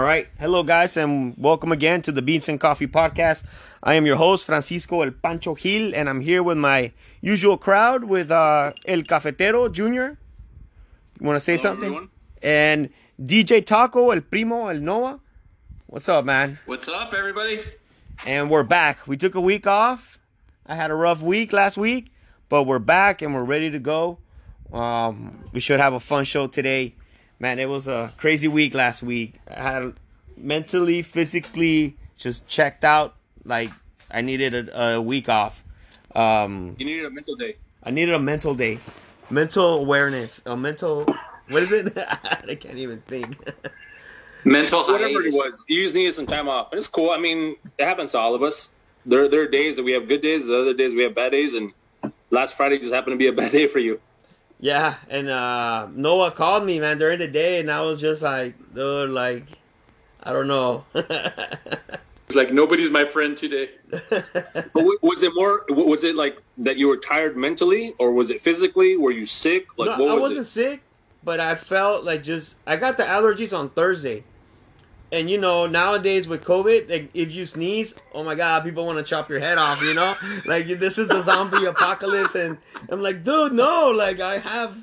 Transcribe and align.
All 0.00 0.06
right. 0.06 0.28
Hello, 0.38 0.62
guys, 0.62 0.96
and 0.96 1.34
welcome 1.36 1.72
again 1.72 2.00
to 2.00 2.10
the 2.10 2.22
Beans 2.22 2.48
and 2.48 2.58
Coffee 2.58 2.86
Podcast. 2.86 3.44
I 3.82 3.96
am 3.96 4.06
your 4.06 4.16
host, 4.16 4.46
Francisco 4.46 5.02
El 5.02 5.10
Pancho 5.10 5.54
Gil, 5.54 5.94
and 5.94 6.08
I'm 6.08 6.22
here 6.22 6.42
with 6.42 6.56
my 6.56 6.92
usual 7.20 7.58
crowd 7.58 8.04
with 8.04 8.30
uh, 8.30 8.72
El 8.86 9.02
Cafetero 9.02 9.70
Jr. 9.70 9.84
You 9.84 10.16
want 11.20 11.36
to 11.36 11.40
say 11.40 11.52
Hello, 11.52 11.62
something? 11.62 11.84
everyone. 11.88 12.08
And 12.42 12.88
DJ 13.22 13.62
Taco, 13.66 14.08
El 14.08 14.22
Primo, 14.22 14.68
El 14.68 14.78
Noah. 14.78 15.20
What's 15.88 16.08
up, 16.08 16.24
man? 16.24 16.58
What's 16.64 16.88
up, 16.88 17.12
everybody? 17.12 17.60
And 18.24 18.48
we're 18.48 18.62
back. 18.62 19.06
We 19.06 19.18
took 19.18 19.34
a 19.34 19.40
week 19.42 19.66
off. 19.66 20.18
I 20.64 20.76
had 20.76 20.90
a 20.90 20.94
rough 20.94 21.20
week 21.20 21.52
last 21.52 21.76
week, 21.76 22.10
but 22.48 22.62
we're 22.62 22.78
back 22.78 23.20
and 23.20 23.34
we're 23.34 23.44
ready 23.44 23.70
to 23.70 23.78
go. 23.78 24.16
Um, 24.72 25.44
we 25.52 25.60
should 25.60 25.78
have 25.78 25.92
a 25.92 26.00
fun 26.00 26.24
show 26.24 26.46
today. 26.46 26.94
Man, 27.40 27.58
it 27.58 27.68
was 27.70 27.88
a 27.88 28.12
crazy 28.18 28.48
week 28.48 28.74
last 28.74 29.02
week. 29.02 29.34
I 29.50 29.62
had 29.62 29.94
mentally, 30.36 31.00
physically 31.00 31.96
just 32.18 32.46
checked 32.46 32.84
out. 32.84 33.16
Like 33.46 33.70
I 34.10 34.20
needed 34.20 34.54
a, 34.54 34.96
a 34.96 35.00
week 35.00 35.30
off. 35.30 35.64
Um, 36.14 36.76
You 36.78 36.84
needed 36.84 37.06
a 37.06 37.10
mental 37.10 37.36
day. 37.36 37.56
I 37.82 37.90
needed 37.90 38.14
a 38.14 38.18
mental 38.18 38.54
day, 38.54 38.78
mental 39.30 39.78
awareness, 39.78 40.42
a 40.44 40.54
mental. 40.54 41.04
What 41.48 41.62
is 41.62 41.72
it? 41.72 41.96
I 42.48 42.54
can't 42.56 42.76
even 42.76 43.00
think. 43.00 43.38
Mental 44.44 44.82
Whatever 44.82 45.22
it 45.22 45.32
was, 45.32 45.64
you 45.66 45.82
just 45.82 45.94
needed 45.94 46.12
some 46.12 46.26
time 46.26 46.46
off. 46.48 46.72
And 46.72 46.78
it's 46.78 46.88
cool. 46.88 47.10
I 47.10 47.18
mean, 47.18 47.56
it 47.78 47.84
happens 47.84 48.12
to 48.12 48.18
all 48.18 48.34
of 48.34 48.42
us. 48.42 48.76
There, 49.06 49.28
there 49.28 49.42
are 49.42 49.48
days 49.48 49.76
that 49.76 49.82
we 49.82 49.92
have 49.92 50.08
good 50.08 50.20
days, 50.20 50.46
the 50.46 50.60
other 50.60 50.74
days 50.74 50.94
we 50.94 51.04
have 51.04 51.14
bad 51.14 51.32
days, 51.32 51.54
and 51.54 51.72
last 52.30 52.54
Friday 52.54 52.78
just 52.78 52.92
happened 52.92 53.14
to 53.14 53.18
be 53.18 53.28
a 53.28 53.32
bad 53.32 53.50
day 53.58 53.66
for 53.66 53.78
you. 53.78 53.98
Yeah, 54.60 54.96
and 55.08 55.28
uh, 55.28 55.88
Noah 55.92 56.30
called 56.30 56.64
me, 56.64 56.80
man, 56.80 56.98
during 56.98 57.18
the 57.18 57.28
day, 57.28 57.60
and 57.60 57.70
I 57.70 57.80
was 57.80 58.00
just 58.00 58.20
like, 58.20 58.54
dude, 58.74 59.10
like, 59.10 59.44
I 60.22 60.32
don't 60.32 60.48
know. 60.48 60.84
It's 62.30 62.36
like 62.36 62.52
nobody's 62.52 62.92
my 62.92 63.04
friend 63.04 63.36
today. 63.36 63.70
Was 63.90 65.24
it 65.24 65.32
more? 65.34 65.64
Was 65.68 66.04
it 66.04 66.14
like 66.14 66.40
that 66.58 66.76
you 66.76 66.86
were 66.86 66.96
tired 66.96 67.36
mentally, 67.36 67.92
or 67.98 68.12
was 68.12 68.30
it 68.30 68.40
physically? 68.40 68.96
Were 68.96 69.10
you 69.10 69.24
sick? 69.26 69.66
Like 69.76 69.98
no, 69.98 70.04
what 70.04 70.10
I 70.12 70.14
was 70.14 70.22
wasn't 70.22 70.42
it? 70.42 70.48
sick, 70.48 70.82
but 71.24 71.40
I 71.40 71.56
felt 71.56 72.04
like 72.04 72.22
just 72.22 72.54
I 72.68 72.76
got 72.76 72.96
the 72.98 73.02
allergies 73.02 73.52
on 73.58 73.68
Thursday, 73.70 74.22
and 75.12 75.28
you 75.28 75.38
know 75.38 75.66
nowadays 75.66 76.28
with 76.28 76.44
COVID, 76.44 76.90
like 76.90 77.10
if 77.14 77.32
you 77.32 77.46
sneeze, 77.46 77.94
oh 78.14 78.22
my 78.22 78.34
god, 78.34 78.64
people 78.64 78.86
want 78.86 78.98
to 78.98 79.04
chop 79.04 79.28
your 79.28 79.40
head 79.40 79.58
off. 79.58 79.82
You 79.82 79.94
know, 79.94 80.14
like 80.46 80.66
this 80.66 80.98
is 80.98 81.08
the 81.08 81.20
zombie 81.22 81.64
apocalypse, 81.64 82.34
and 82.34 82.58
I'm 82.90 83.02
like, 83.02 83.24
dude, 83.24 83.52
no, 83.52 83.92
like 83.96 84.20
I 84.20 84.38
have 84.38 84.76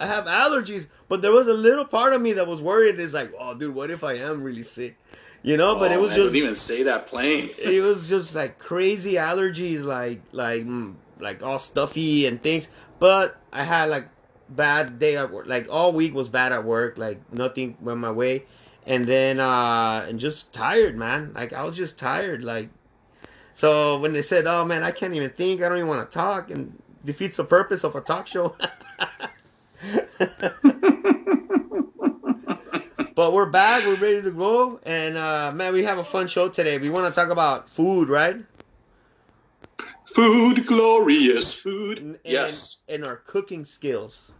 I 0.00 0.06
have 0.06 0.24
allergies, 0.26 0.86
but 1.08 1.22
there 1.22 1.32
was 1.32 1.48
a 1.48 1.54
little 1.54 1.84
part 1.84 2.12
of 2.12 2.20
me 2.22 2.32
that 2.34 2.46
was 2.46 2.60
worried. 2.60 2.98
It's 2.98 3.14
like, 3.14 3.32
oh, 3.38 3.54
dude, 3.54 3.74
what 3.74 3.90
if 3.90 4.04
I 4.04 4.14
am 4.14 4.42
really 4.42 4.62
sick? 4.62 4.96
You 5.42 5.58
know, 5.58 5.78
but 5.78 5.90
Oh, 5.90 5.94
it 5.94 6.00
was 6.00 6.10
man, 6.10 6.18
just 6.18 6.32
don't 6.32 6.42
even 6.42 6.54
say 6.54 6.82
that 6.84 7.06
plain. 7.06 7.50
it 7.58 7.82
was 7.82 8.08
just 8.08 8.34
like 8.34 8.58
crazy 8.58 9.14
allergies, 9.14 9.84
like 9.84 10.22
like 10.32 10.64
mm, 10.64 10.94
like 11.20 11.42
all 11.42 11.58
stuffy 11.58 12.26
and 12.26 12.42
things. 12.42 12.68
But 12.98 13.36
I 13.52 13.62
had 13.62 13.90
like 13.90 14.08
bad 14.48 14.98
day 14.98 15.16
at 15.16 15.30
work. 15.30 15.46
Like 15.46 15.68
all 15.70 15.92
week 15.92 16.14
was 16.14 16.28
bad 16.30 16.52
at 16.52 16.64
work. 16.64 16.96
Like 16.96 17.20
nothing 17.32 17.76
went 17.80 17.98
my 18.00 18.10
way, 18.10 18.44
and 18.86 19.06
then 19.06 19.40
uh 19.40 20.06
and 20.08 20.18
just 20.18 20.52
tired, 20.52 20.96
man. 20.96 21.32
Like 21.34 21.52
I 21.52 21.64
was 21.64 21.76
just 21.76 21.98
tired. 21.98 22.42
Like 22.42 22.68
so 23.52 23.98
when 23.98 24.12
they 24.12 24.22
said, 24.22 24.46
"Oh 24.46 24.64
man, 24.64 24.82
I 24.82 24.90
can't 24.90 25.14
even 25.14 25.30
think. 25.30 25.62
I 25.62 25.68
don't 25.68 25.78
even 25.78 25.88
want 25.88 26.10
to 26.10 26.14
talk," 26.14 26.50
and 26.50 26.80
defeats 27.04 27.36
the 27.36 27.44
purpose 27.44 27.84
of 27.84 27.94
a 27.94 28.00
talk 28.00 28.26
show. 28.26 28.56
But 33.14 33.32
we're 33.32 33.48
back. 33.48 33.86
We're 33.86 34.00
ready 34.00 34.22
to 34.22 34.32
go, 34.32 34.80
and 34.82 35.16
uh, 35.16 35.52
man, 35.52 35.72
we 35.72 35.84
have 35.84 35.98
a 35.98 36.04
fun 36.04 36.26
show 36.26 36.48
today. 36.48 36.78
We 36.78 36.90
want 36.90 37.06
to 37.06 37.20
talk 37.20 37.30
about 37.30 37.70
food, 37.70 38.08
right? 38.08 38.36
Food, 40.14 40.66
glorious 40.66 41.60
food. 41.62 41.98
and, 41.98 42.18
yes. 42.24 42.84
and 42.88 43.04
our 43.04 43.16
cooking 43.16 43.64
skills. 43.64 44.32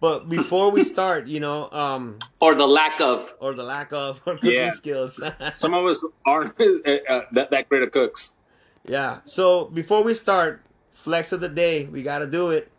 But 0.00 0.28
before 0.28 0.70
we 0.70 0.82
start, 0.82 1.26
you 1.28 1.40
know, 1.40 1.70
um, 1.70 2.18
Or 2.40 2.54
the 2.54 2.66
lack 2.66 3.00
of. 3.00 3.32
or 3.40 3.54
the 3.54 3.64
lack 3.64 3.92
of 3.92 4.20
our 4.26 4.34
cooking 4.36 4.52
Yeah. 4.52 4.70
skills. 4.70 5.20
Some 5.54 5.74
of 5.74 5.84
us 5.84 6.06
aren't 6.26 6.52
uh, 6.60 7.20
that 7.32 7.48
that 7.50 7.68
great 7.68 7.82
of 7.82 7.92
cooks. 7.92 8.36
yeah. 8.88 9.20
So 9.26 9.66
before 9.66 10.02
we 10.02 10.14
start, 10.14 10.64
flex 10.90 11.32
of 11.32 11.40
the 11.40 11.48
day, 11.50 11.84
we 11.86 12.02
got 12.02 12.20
to 12.20 12.26
do 12.26 12.50
it. 12.50 12.72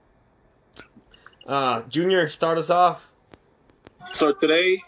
Uh, 1.45 1.83
Junior, 1.83 2.27
start 2.29 2.57
us 2.57 2.69
off. 2.69 3.07
So 4.05 4.31
today, 4.33 4.79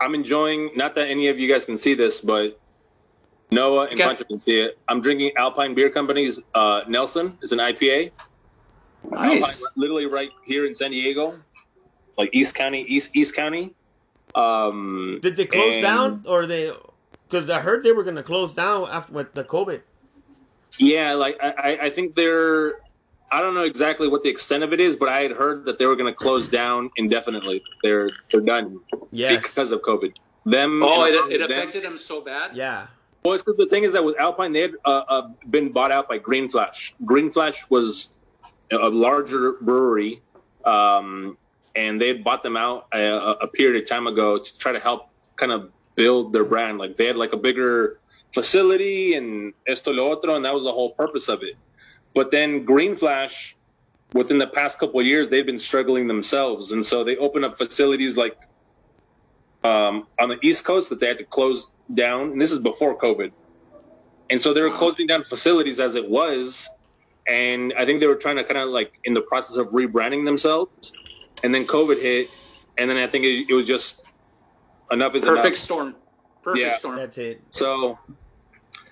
I'm 0.00 0.14
enjoying. 0.14 0.70
Not 0.76 0.94
that 0.96 1.08
any 1.08 1.28
of 1.28 1.38
you 1.38 1.48
guys 1.50 1.64
can 1.66 1.76
see 1.76 1.94
this, 1.94 2.20
but 2.22 2.58
Noah 3.50 3.88
and 3.90 4.00
Okay. 4.00 4.24
Can 4.24 4.38
see 4.38 4.60
it. 4.60 4.78
I'm 4.88 5.00
drinking 5.00 5.32
Alpine 5.36 5.74
Beer 5.74 5.90
Company's 5.90 6.42
uh, 6.54 6.82
Nelson. 6.88 7.38
It's 7.42 7.52
an 7.52 7.58
IPA. 7.58 8.12
Alpine, 9.12 9.40
Nice. 9.40 9.74
literally 9.76 10.06
right 10.06 10.30
here 10.46 10.66
in 10.66 10.74
San 10.74 10.90
Diego, 10.90 11.38
like 12.18 12.30
East 12.32 12.54
County, 12.54 12.82
East 12.82 13.16
East 13.16 13.34
County. 13.36 13.74
Um, 14.34 15.20
Did 15.22 15.36
they 15.36 15.46
close 15.46 15.74
and- 15.74 15.82
down, 15.82 16.24
or 16.26 16.46
they? 16.46 16.72
Because 17.28 17.50
I 17.50 17.60
heard 17.60 17.82
they 17.82 17.92
were 17.92 18.04
going 18.04 18.16
to 18.16 18.22
close 18.22 18.52
down 18.52 18.88
after 18.90 19.12
with 19.12 19.32
the 19.32 19.42
COVID. 19.44 19.82
Yeah, 20.78 21.14
like 21.14 21.36
I, 21.42 21.52
I- 21.58 21.78
I 21.86 21.90
think 21.90 22.14
they're. 22.16 22.74
I 23.32 23.40
don't 23.42 23.54
know 23.54 23.64
exactly 23.64 24.06
what 24.06 24.22
the 24.22 24.28
extent 24.28 24.62
of 24.62 24.72
it 24.72 24.78
is, 24.78 24.94
but 24.94 25.08
I 25.08 25.18
had 25.20 25.32
heard 25.32 25.64
that 25.64 25.80
they 25.80 25.86
were 25.86 25.96
going 25.96 26.12
to 26.12 26.16
close 26.16 26.48
down 26.48 26.90
indefinitely. 26.96 27.62
They're 27.82 28.10
they're 28.30 28.40
done 28.40 28.80
Yes. 29.10 29.42
because 29.42 29.72
of 29.72 29.82
COVID. 29.82 30.14
Them. 30.44 30.80
Oh, 30.82 31.04
and 31.04 31.14
it, 31.32 31.40
it 31.42 31.48
them- 31.48 31.58
affected 31.58 31.82
him 31.84 31.98
so 31.98 32.22
bad? 32.24 32.56
yeah. 32.56 32.86
Well, 33.24 33.34
it's 33.34 33.42
because 33.42 33.56
the 33.56 33.66
thing 33.66 33.82
is 33.82 33.92
that 33.94 34.04
with 34.04 34.16
Alpine, 34.20 34.52
they 34.52 34.60
had 34.60 34.74
uh, 34.84 35.02
uh, 35.08 35.28
been 35.50 35.72
bought 35.72 35.90
out 35.90 36.08
by 36.08 36.18
Green 36.18 36.48
Flash. 36.48 36.94
Green 37.04 37.28
Flash 37.28 37.68
was 37.68 38.20
a 38.70 38.88
larger 38.88 39.54
brewery, 39.60 40.22
um, 40.64 41.36
and 41.76 42.00
they 42.00 42.08
had 42.08 42.24
bought 42.24 42.42
them 42.42 42.56
out 42.56 42.86
a, 42.92 43.36
a 43.42 43.48
period 43.48 43.82
of 43.82 43.88
time 43.88 44.06
ago 44.06 44.38
to 44.38 44.58
try 44.58 44.72
to 44.72 44.80
help 44.80 45.08
kind 45.36 45.52
of 45.52 45.70
build 45.94 46.32
their 46.32 46.44
brand. 46.44 46.78
Like 46.78 46.96
they 46.96 47.06
had 47.06 47.16
like 47.16 47.32
a 47.32 47.36
bigger 47.36 47.98
facility 48.32 49.14
and 49.14 49.52
esto 49.66 49.92
lo 49.92 50.12
otro, 50.12 50.34
and 50.34 50.44
that 50.44 50.54
was 50.54 50.64
the 50.64 50.72
whole 50.72 50.90
purpose 50.90 51.28
of 51.28 51.42
it. 51.42 51.56
But 52.14 52.30
then 52.30 52.64
Green 52.64 52.96
Flash, 52.96 53.56
within 54.14 54.38
the 54.38 54.46
past 54.46 54.78
couple 54.78 55.00
of 55.00 55.06
years, 55.06 55.28
they've 55.28 55.44
been 55.44 55.58
struggling 55.58 56.06
themselves, 56.06 56.72
and 56.72 56.84
so 56.84 57.04
they 57.04 57.16
opened 57.16 57.44
up 57.44 57.58
facilities 57.58 58.16
like 58.16 58.38
um, 59.64 60.06
on 60.18 60.28
the 60.28 60.38
East 60.42 60.64
Coast 60.64 60.90
that 60.90 61.00
they 61.00 61.08
had 61.08 61.18
to 61.18 61.24
close 61.24 61.74
down, 61.92 62.32
and 62.32 62.40
this 62.40 62.52
is 62.52 62.60
before 62.60 62.96
COVID. 62.96 63.32
And 64.30 64.40
so 64.40 64.52
they 64.54 64.62
were 64.62 64.70
closing 64.70 65.06
down 65.06 65.22
facilities 65.22 65.78
as 65.78 65.94
it 65.94 66.10
was, 66.10 66.68
and 67.28 67.74
I 67.76 67.84
think 67.84 68.00
they 68.00 68.06
were 68.06 68.16
trying 68.16 68.36
to 68.36 68.44
kind 68.44 68.58
of 68.58 68.68
like 68.68 68.98
in 69.04 69.14
the 69.14 69.20
process 69.20 69.56
of 69.56 69.68
rebranding 69.68 70.24
themselves, 70.24 70.96
and 71.42 71.54
then 71.54 71.66
COVID 71.66 72.00
hit, 72.00 72.30
and 72.78 72.88
then 72.90 72.96
I 72.96 73.06
think 73.06 73.24
it, 73.24 73.46
it 73.50 73.54
was 73.54 73.66
just 73.66 74.12
enough 74.90 75.14
is 75.14 75.24
Perfect 75.24 75.46
enough. 75.46 75.56
storm. 75.56 75.94
Perfect 76.42 76.64
Yeah. 76.64 76.72
storm. 76.72 76.96
That's 76.96 77.18
it. 77.18 77.40
So 77.50 77.98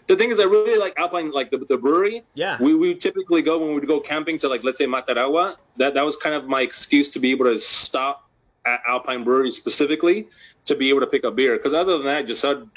the 0.06 0.17
thing 0.17 0.31
is, 0.31 0.41
I 0.41 0.44
really 0.44 0.79
like 0.79 0.99
Alpine, 0.99 1.31
like 1.31 1.50
the, 1.50 1.58
the 1.58 1.79
brewery. 1.79 2.23
Yeah. 2.35 2.58
We 2.61 2.75
we 2.75 2.94
typically 2.94 3.43
go 3.43 3.58
when 3.58 3.69
we 3.69 3.75
would 3.75 3.87
go 3.87 4.00
camping 4.00 4.38
to 4.41 4.49
like 4.49 4.64
let's 4.64 4.79
say 4.79 4.87
Mataragua. 4.87 5.56
That 5.76 5.94
that 5.94 6.05
was 6.05 6.17
kind 6.17 6.35
of 6.35 6.46
my 6.46 6.61
excuse 6.62 7.11
to 7.12 7.20
be 7.20 7.31
able 7.31 7.46
to 7.46 7.58
stop 7.58 8.29
at 8.67 8.81
Alpine 8.88 9.25
Brewery 9.25 9.50
specifically 9.50 10.29
to 10.64 10.75
be 10.75 10.88
able 10.88 11.00
to 11.00 11.06
pick 11.06 11.25
up 11.25 11.37
beer. 11.37 11.56
Because 11.56 11.75
other 11.75 11.97
than 11.99 12.06
that, 12.06 12.26
just 12.26 12.40
said 12.40 12.69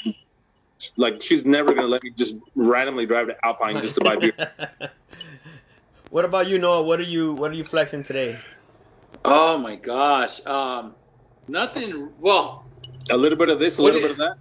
like 0.95 1.21
she's 1.21 1.43
never 1.45 1.73
gonna 1.73 1.87
let 1.87 2.03
me 2.03 2.11
just 2.11 2.37
randomly 2.55 3.05
drive 3.05 3.27
to 3.27 3.45
Alpine 3.45 3.81
just 3.81 3.95
to 3.95 4.01
buy 4.01 4.15
beer. 4.17 4.33
what 6.11 6.23
about 6.23 6.47
you, 6.47 6.59
Noah? 6.59 6.83
What 6.83 6.99
are 6.99 7.03
you 7.03 7.33
What 7.33 7.51
are 7.51 7.55
you 7.55 7.63
flexing 7.63 8.03
today? 8.03 8.39
Oh, 9.27 9.57
my 9.57 9.75
gosh. 9.75 10.45
Um, 10.45 10.95
nothing. 11.47 12.09
Well, 12.19 12.65
A 13.11 13.17
little 13.17 13.37
bit 13.37 13.49
of 13.49 13.59
this, 13.59 13.77
a 13.77 13.81
little 13.81 13.99
is- 13.99 14.03
bit 14.05 14.11
of 14.11 14.17
that. 14.17 14.35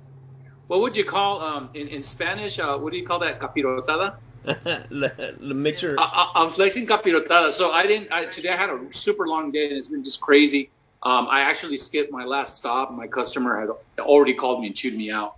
what 0.69 0.81
would 0.81 0.97
you 0.97 1.05
call 1.05 1.41
um, 1.41 1.71
in, 1.75 1.89
in 1.89 2.03
Spanish? 2.03 2.59
Uh, 2.59 2.79
what 2.79 2.93
do 2.93 2.99
you 2.99 3.05
call 3.05 3.19
that? 3.21 3.41
Capirotada? 3.41 4.17
the 4.45 5.53
mixture. 5.55 5.97
I, 5.99 6.31
I, 6.35 6.43
I'm 6.45 6.53
flexing 6.53 6.87
capirotada. 6.87 7.53
So 7.53 7.73
I 7.73 7.85
didn't. 7.87 8.13
I, 8.13 8.27
today 8.27 8.51
I 8.51 8.57
had 8.57 8.71
a 8.71 8.81
super 8.93 9.27
long 9.27 9.51
day 9.51 9.67
and 9.69 9.77
it's 9.77 9.89
been 9.89 10.05
just 10.05 10.21
crazy. 10.21 10.71
Um, 11.03 11.27
I 11.29 11.41
actually 11.41 11.77
skipped 11.79 12.13
my 12.13 12.25
last 12.25 12.59
stop. 12.59 12.93
My 12.93 13.09
customer 13.09 13.61
had 13.61 13.71
already 14.01 14.35
called 14.35 14.61
me 14.61 14.69
and 14.69 14.77
chewed 14.77 14.95
me 14.95 15.11
out 15.11 15.35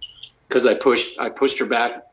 because 0.47 0.67
I 0.67 0.75
pushed. 0.75 1.19
I 1.19 1.31
pushed 1.31 1.59
her 1.61 1.67
back, 1.67 2.07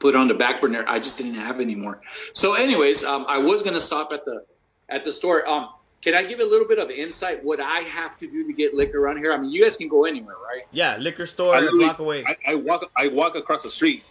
put 0.00 0.14
it 0.14 0.18
on 0.18 0.26
the 0.26 0.34
back 0.34 0.60
burner. 0.60 0.84
I 0.88 0.98
just 0.98 1.18
didn't 1.18 1.34
have 1.34 1.60
anymore. 1.60 2.00
So, 2.34 2.54
anyways, 2.54 3.04
um, 3.04 3.24
I 3.28 3.38
was 3.38 3.62
gonna 3.62 3.80
stop 3.80 4.12
at 4.12 4.24
the 4.24 4.44
at 4.88 5.04
the 5.04 5.12
store. 5.12 5.48
Um, 5.48 5.68
can 6.02 6.14
I 6.14 6.22
give 6.24 6.40
a 6.40 6.44
little 6.44 6.66
bit 6.68 6.78
of 6.78 6.90
insight 6.90 7.42
what 7.42 7.60
I 7.60 7.80
have 7.80 8.16
to 8.18 8.28
do 8.28 8.46
to 8.46 8.52
get 8.52 8.74
liquor 8.74 8.98
around 9.04 9.18
here? 9.18 9.32
I 9.32 9.36
mean, 9.38 9.50
you 9.50 9.62
guys 9.62 9.76
can 9.76 9.88
go 9.88 10.04
anywhere, 10.04 10.36
right? 10.42 10.62
Yeah, 10.70 10.96
liquor 10.98 11.26
store 11.26 11.54
I 11.54 11.58
a 11.58 11.60
literally- 11.62 11.84
block 11.86 11.98
away. 11.98 12.24
I, 12.26 12.36
I 12.52 12.54
walk 12.54 12.90
I 12.96 13.08
walk 13.08 13.34
across 13.36 13.62
the 13.64 13.70
street. 13.70 14.04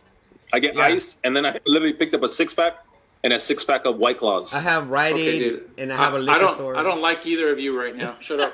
I 0.54 0.60
get 0.60 0.76
Yeah. 0.76 0.84
ice, 0.84 1.20
and 1.24 1.36
then 1.36 1.46
I 1.46 1.60
literally 1.66 1.94
picked 1.94 2.14
up 2.14 2.24
a 2.24 2.30
six 2.30 2.54
pack 2.54 2.74
and 3.24 3.34
a 3.34 3.40
six 3.40 3.66
pack 3.66 3.86
of 3.86 3.98
White 3.98 4.18
Claws. 4.20 4.54
I 4.56 4.60
have 4.62 4.90
Rite 4.90 5.14
Okay, 5.14 5.28
Aid 5.28 5.40
dude. 5.40 5.70
and 5.78 5.92
I 5.92 5.98
have 5.98 6.14
a 6.14 6.18
I 6.18 6.20
liquor 6.20 6.40
don't. 6.40 6.56
store. 6.56 6.76
I 6.78 6.84
don't 6.84 7.02
like 7.02 7.26
either 7.26 7.52
of 7.52 7.60
you 7.60 7.78
right 7.78 7.96
now. 7.96 8.16
Shut 8.20 8.40
up. 8.40 8.54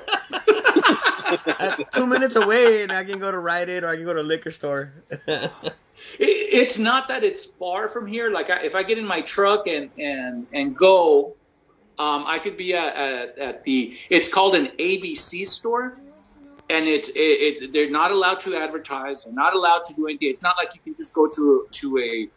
Two 1.92 2.06
minutes 2.06 2.36
away, 2.36 2.82
and 2.82 2.92
I 2.92 3.04
can 3.04 3.18
go 3.18 3.30
to 3.30 3.38
Rite 3.38 3.68
Aid 3.68 3.84
or 3.84 3.88
I 3.88 3.96
can 3.96 4.04
go 4.04 4.14
to 4.14 4.20
a 4.20 4.22
liquor 4.22 4.50
store. 4.50 4.92
It, 6.18 6.24
it's 6.26 6.76
not 6.80 7.06
that 7.06 7.22
it's 7.22 7.46
far 7.52 7.88
from 7.88 8.08
here. 8.08 8.28
Like 8.28 8.50
I, 8.50 8.58
if 8.62 8.74
I 8.74 8.82
get 8.82 8.98
in 8.98 9.06
my 9.06 9.20
truck 9.20 9.68
and 9.68 9.90
and 9.96 10.44
and 10.52 10.74
go, 10.76 11.34
um, 11.98 12.24
I 12.26 12.38
could 12.38 12.56
be 12.56 12.74
at, 12.74 12.94
at, 12.96 13.38
at 13.38 13.64
the. 13.64 13.94
It's 14.10 14.32
called 14.32 14.56
an 14.56 14.66
ABC 14.78 15.46
store, 15.46 15.98
and 16.68 16.88
it's 16.88 17.10
it, 17.10 17.20
it's 17.20 17.72
they're 17.72 17.90
not 17.90 18.10
allowed 18.10 18.40
to 18.40 18.56
advertise. 18.56 19.24
They're 19.24 19.34
not 19.34 19.54
allowed 19.54 19.84
to 19.84 19.94
do 19.94 20.06
anything. 20.06 20.28
It's 20.28 20.42
not 20.42 20.56
like 20.58 20.70
you 20.74 20.80
can 20.80 20.94
just 20.94 21.14
go 21.14 21.28
to 21.28 21.66
to 21.70 21.98
a 21.98 22.28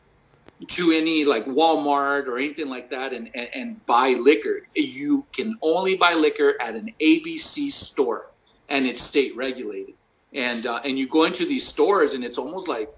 to 0.67 0.91
any 0.91 1.23
like 1.23 1.45
Walmart 1.45 2.27
or 2.27 2.37
anything 2.37 2.67
like 2.67 2.89
that 2.89 3.13
and, 3.13 3.29
and, 3.35 3.49
and 3.53 3.85
buy 3.85 4.09
liquor. 4.09 4.61
You 4.75 5.25
can 5.33 5.57
only 5.61 5.97
buy 5.97 6.13
liquor 6.13 6.53
at 6.61 6.75
an 6.75 6.93
ABC 7.01 7.71
store, 7.71 8.27
and 8.69 8.85
it's 8.85 9.01
state 9.01 9.35
regulated. 9.35 9.95
And 10.33 10.67
uh, 10.67 10.81
and 10.83 10.99
you 10.99 11.07
go 11.07 11.23
into 11.23 11.45
these 11.45 11.67
stores, 11.67 12.13
and 12.13 12.23
it's 12.23 12.37
almost 12.37 12.67
like 12.67 12.89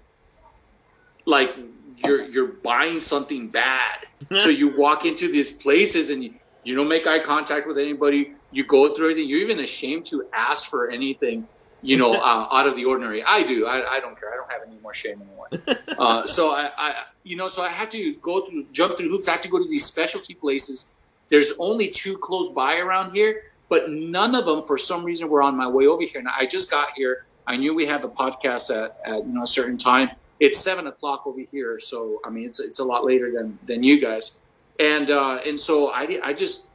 like 1.24 1.56
you're 2.04 2.24
you're 2.28 2.48
buying 2.48 3.00
something 3.00 3.48
bad. 3.48 3.96
so 4.32 4.50
you 4.50 4.76
walk 4.76 5.06
into 5.06 5.30
these 5.30 5.62
places 5.62 6.10
and 6.10 6.24
you, 6.24 6.34
you 6.64 6.74
don't 6.74 6.88
make 6.88 7.06
eye 7.06 7.18
contact 7.18 7.66
with 7.66 7.78
anybody. 7.78 8.32
You 8.52 8.64
go 8.64 8.94
through 8.94 9.10
everything. 9.10 9.28
You're 9.28 9.40
even 9.40 9.60
ashamed 9.60 10.06
to 10.06 10.26
ask 10.32 10.68
for 10.68 10.90
anything, 10.90 11.46
you 11.82 11.96
know, 11.96 12.14
uh, 12.22 12.48
out 12.52 12.66
of 12.66 12.76
the 12.76 12.84
ordinary. 12.84 13.22
I 13.22 13.42
do. 13.42 13.66
I, 13.66 13.96
I 13.96 14.00
don't 14.00 14.18
care. 14.18 14.32
I 14.32 14.36
don't 14.36 14.50
have 14.50 14.62
any 14.66 14.78
more 14.80 14.94
shame 14.94 15.20
anymore. 15.20 15.48
Uh, 16.00 16.24
so 16.24 16.52
I, 16.52 16.70
I, 16.78 16.94
you 17.24 17.36
know, 17.36 17.48
so 17.48 17.62
I 17.62 17.68
have 17.68 17.90
to 17.90 18.14
go 18.22 18.46
through, 18.46 18.64
jump 18.72 18.96
through 18.96 19.10
hoops. 19.10 19.28
I 19.28 19.32
have 19.32 19.42
to 19.42 19.48
go 19.48 19.58
to 19.58 19.68
these 19.68 19.84
specialty 19.84 20.32
places. 20.32 20.94
There's 21.28 21.56
only 21.58 21.88
two 21.88 22.16
close 22.16 22.50
by 22.50 22.78
around 22.78 23.12
here, 23.12 23.42
but 23.68 23.90
none 23.90 24.34
of 24.34 24.46
them, 24.46 24.66
for 24.66 24.78
some 24.78 25.04
reason, 25.04 25.28
were 25.28 25.42
on 25.42 25.58
my 25.58 25.68
way 25.68 25.86
over 25.86 26.02
here. 26.02 26.22
Now 26.22 26.32
I 26.38 26.46
just 26.46 26.70
got 26.70 26.92
here. 26.96 27.26
I 27.46 27.56
knew 27.56 27.74
we 27.74 27.84
had 27.84 28.00
the 28.00 28.08
podcast 28.08 28.74
at, 28.74 28.98
at 29.04 29.26
you 29.26 29.32
know 29.32 29.42
a 29.42 29.46
certain 29.46 29.76
time. 29.76 30.10
It's 30.38 30.58
seven 30.58 30.86
o'clock 30.86 31.26
over 31.26 31.40
here, 31.40 31.78
so 31.78 32.20
I 32.24 32.30
mean 32.30 32.46
it's 32.46 32.60
it's 32.60 32.78
a 32.78 32.84
lot 32.84 33.04
later 33.04 33.30
than 33.30 33.58
than 33.66 33.82
you 33.82 34.00
guys. 34.00 34.42
And 34.80 35.10
uh, 35.10 35.40
and 35.46 35.60
so 35.60 35.90
I 35.92 36.18
I 36.24 36.32
just 36.32 36.70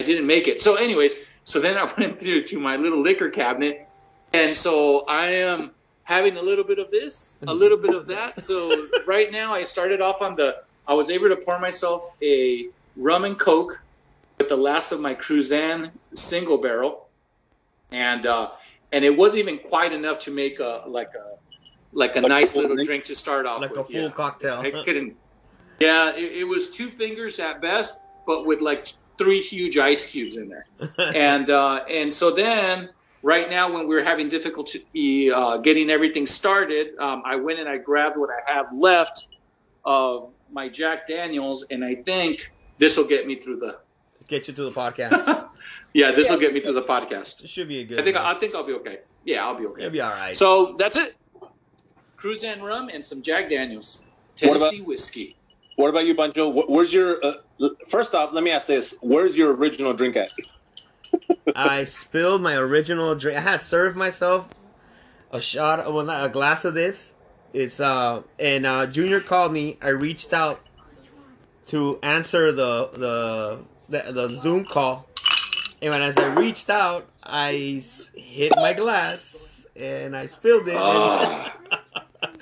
I 0.00 0.04
didn't 0.04 0.26
make 0.26 0.46
it. 0.46 0.62
So 0.62 0.76
anyways, 0.76 1.24
so 1.44 1.60
then 1.60 1.76
I 1.78 1.84
went 1.98 2.20
to 2.20 2.42
to 2.42 2.60
my 2.60 2.76
little 2.76 3.00
liquor 3.00 3.30
cabinet, 3.30 3.88
and 4.32 4.54
so 4.54 5.04
I 5.08 5.26
am 5.28 5.70
having 6.04 6.36
a 6.36 6.42
little 6.42 6.64
bit 6.64 6.78
of 6.78 6.90
this, 6.90 7.42
a 7.48 7.54
little 7.54 7.78
bit 7.78 7.94
of 7.94 8.06
that. 8.08 8.40
So 8.40 8.86
right 9.06 9.32
now 9.32 9.52
I 9.54 9.64
started 9.64 10.00
off 10.00 10.22
on 10.22 10.36
the 10.36 10.62
I 10.86 10.94
was 10.94 11.10
able 11.10 11.28
to 11.28 11.36
pour 11.36 11.58
myself 11.58 12.12
a 12.22 12.68
rum 12.96 13.24
and 13.24 13.38
coke 13.38 13.82
with 14.38 14.48
the 14.48 14.56
last 14.56 14.92
of 14.92 15.00
my 15.00 15.14
Cruzan 15.14 15.90
single 16.12 16.58
barrel, 16.58 17.08
and 17.90 18.26
uh, 18.26 18.50
and 18.92 19.04
it 19.04 19.16
wasn't 19.16 19.40
even 19.48 19.58
quite 19.58 19.92
enough 19.92 20.18
to 20.20 20.30
make 20.30 20.60
a 20.60 20.82
like 20.86 21.12
a 21.14 21.36
like 21.92 22.16
a 22.16 22.20
Like 22.20 22.28
nice 22.28 22.52
full 22.52 22.62
little 22.62 22.76
drink? 22.76 22.88
drink 22.88 23.04
to 23.04 23.14
start 23.14 23.46
off 23.46 23.60
with 23.60 23.70
like 23.70 23.78
with. 23.78 23.88
a 23.88 23.92
full 23.92 24.02
yeah. 24.02 24.10
cocktail. 24.10 24.60
I 24.60 24.70
couldn't. 24.70 25.16
Yeah, 25.80 26.14
it, 26.14 26.32
it 26.40 26.48
was 26.48 26.76
two 26.76 26.88
fingers 26.90 27.38
at 27.40 27.60
best, 27.60 28.02
but 28.26 28.46
with 28.46 28.60
like 28.60 28.86
three 29.18 29.40
huge 29.40 29.78
ice 29.78 30.10
cubes 30.12 30.36
in 30.36 30.48
there. 30.48 30.66
and 31.14 31.50
uh, 31.50 31.84
and 31.88 32.12
so 32.12 32.30
then, 32.30 32.88
right 33.22 33.48
now, 33.50 33.72
when 33.72 33.86
we 33.86 33.94
were 33.94 34.02
having 34.02 34.28
difficulty 34.28 35.30
uh, 35.30 35.58
getting 35.58 35.90
everything 35.90 36.26
started, 36.26 36.96
um, 36.98 37.22
I 37.24 37.36
went 37.36 37.60
and 37.60 37.68
I 37.68 37.78
grabbed 37.78 38.16
what 38.16 38.30
I 38.30 38.50
have 38.52 38.66
left 38.74 39.36
of 39.84 40.30
my 40.50 40.68
Jack 40.68 41.06
Daniels, 41.06 41.64
and 41.70 41.84
I 41.84 41.96
think 41.96 42.52
this 42.78 42.96
will 42.96 43.08
get 43.08 43.26
me 43.26 43.36
through 43.36 43.56
the. 43.56 43.78
Get 44.28 44.48
you 44.48 44.54
through 44.54 44.70
the 44.70 44.80
podcast. 44.80 45.48
Yeah, 45.94 46.10
this 46.10 46.28
will 46.30 46.38
get 46.38 46.52
me 46.52 46.60
through 46.60 46.74
the 46.74 46.82
podcast. 46.82 47.42
It 47.42 47.48
should 47.48 47.68
be 47.68 47.80
a 47.80 47.84
good. 47.84 47.98
I 47.98 48.04
think 48.04 48.16
one. 48.16 48.26
I 48.26 48.34
think 48.34 48.54
I'll 48.54 48.64
be 48.64 48.74
okay. 48.74 48.98
Yeah, 49.24 49.46
I'll 49.46 49.54
be 49.54 49.64
okay. 49.64 49.80
It'll 49.80 49.92
be 49.92 50.02
all 50.02 50.10
right. 50.10 50.36
So 50.36 50.74
that's 50.78 50.98
it. 50.98 51.16
Cruzan 52.18 52.60
rum 52.60 52.90
and 52.92 53.04
some 53.04 53.22
Jack 53.22 53.48
Daniels, 53.48 54.02
What 54.42 54.56
about- 54.56 54.58
Tennessee 54.58 54.82
whiskey. 54.82 55.36
What 55.76 55.90
about 55.90 56.06
you, 56.06 56.14
Pancho? 56.14 56.48
Where's 56.48 56.92
your 56.92 57.18
uh, 57.24 57.68
first 57.88 58.14
off? 58.14 58.32
Let 58.32 58.42
me 58.42 58.50
ask 58.50 58.66
this: 58.66 58.98
Where's 59.02 59.36
your 59.36 59.54
original 59.54 59.92
drink 59.92 60.16
at? 60.16 60.30
I 61.56 61.84
spilled 61.84 62.42
my 62.42 62.54
original 62.54 63.14
drink. 63.14 63.38
I 63.38 63.42
had 63.42 63.62
served 63.62 63.96
myself 63.96 64.48
a 65.30 65.40
shot, 65.40 65.92
well, 65.92 66.04
not 66.04 66.24
a 66.24 66.28
glass 66.28 66.64
of 66.64 66.74
this. 66.74 67.12
It's 67.52 67.78
uh, 67.78 68.22
and 68.38 68.66
uh, 68.66 68.86
Junior 68.86 69.20
called 69.20 69.52
me. 69.52 69.76
I 69.82 69.88
reached 69.88 70.32
out 70.32 70.60
to 71.66 71.98
answer 72.02 72.52
the 72.52 72.88
the 72.92 73.58
the, 73.88 74.12
the 74.12 74.28
Zoom 74.28 74.64
call, 74.64 75.06
and 75.82 75.90
when 75.90 76.02
as 76.02 76.16
I 76.16 76.26
reached 76.26 76.70
out, 76.70 77.06
I 77.22 77.82
hit 78.14 78.52
my 78.56 78.72
glass 78.72 79.66
and 79.76 80.16
I 80.16 80.26
spilled 80.26 80.68
it. 80.68 80.76
Oh. 80.76 81.52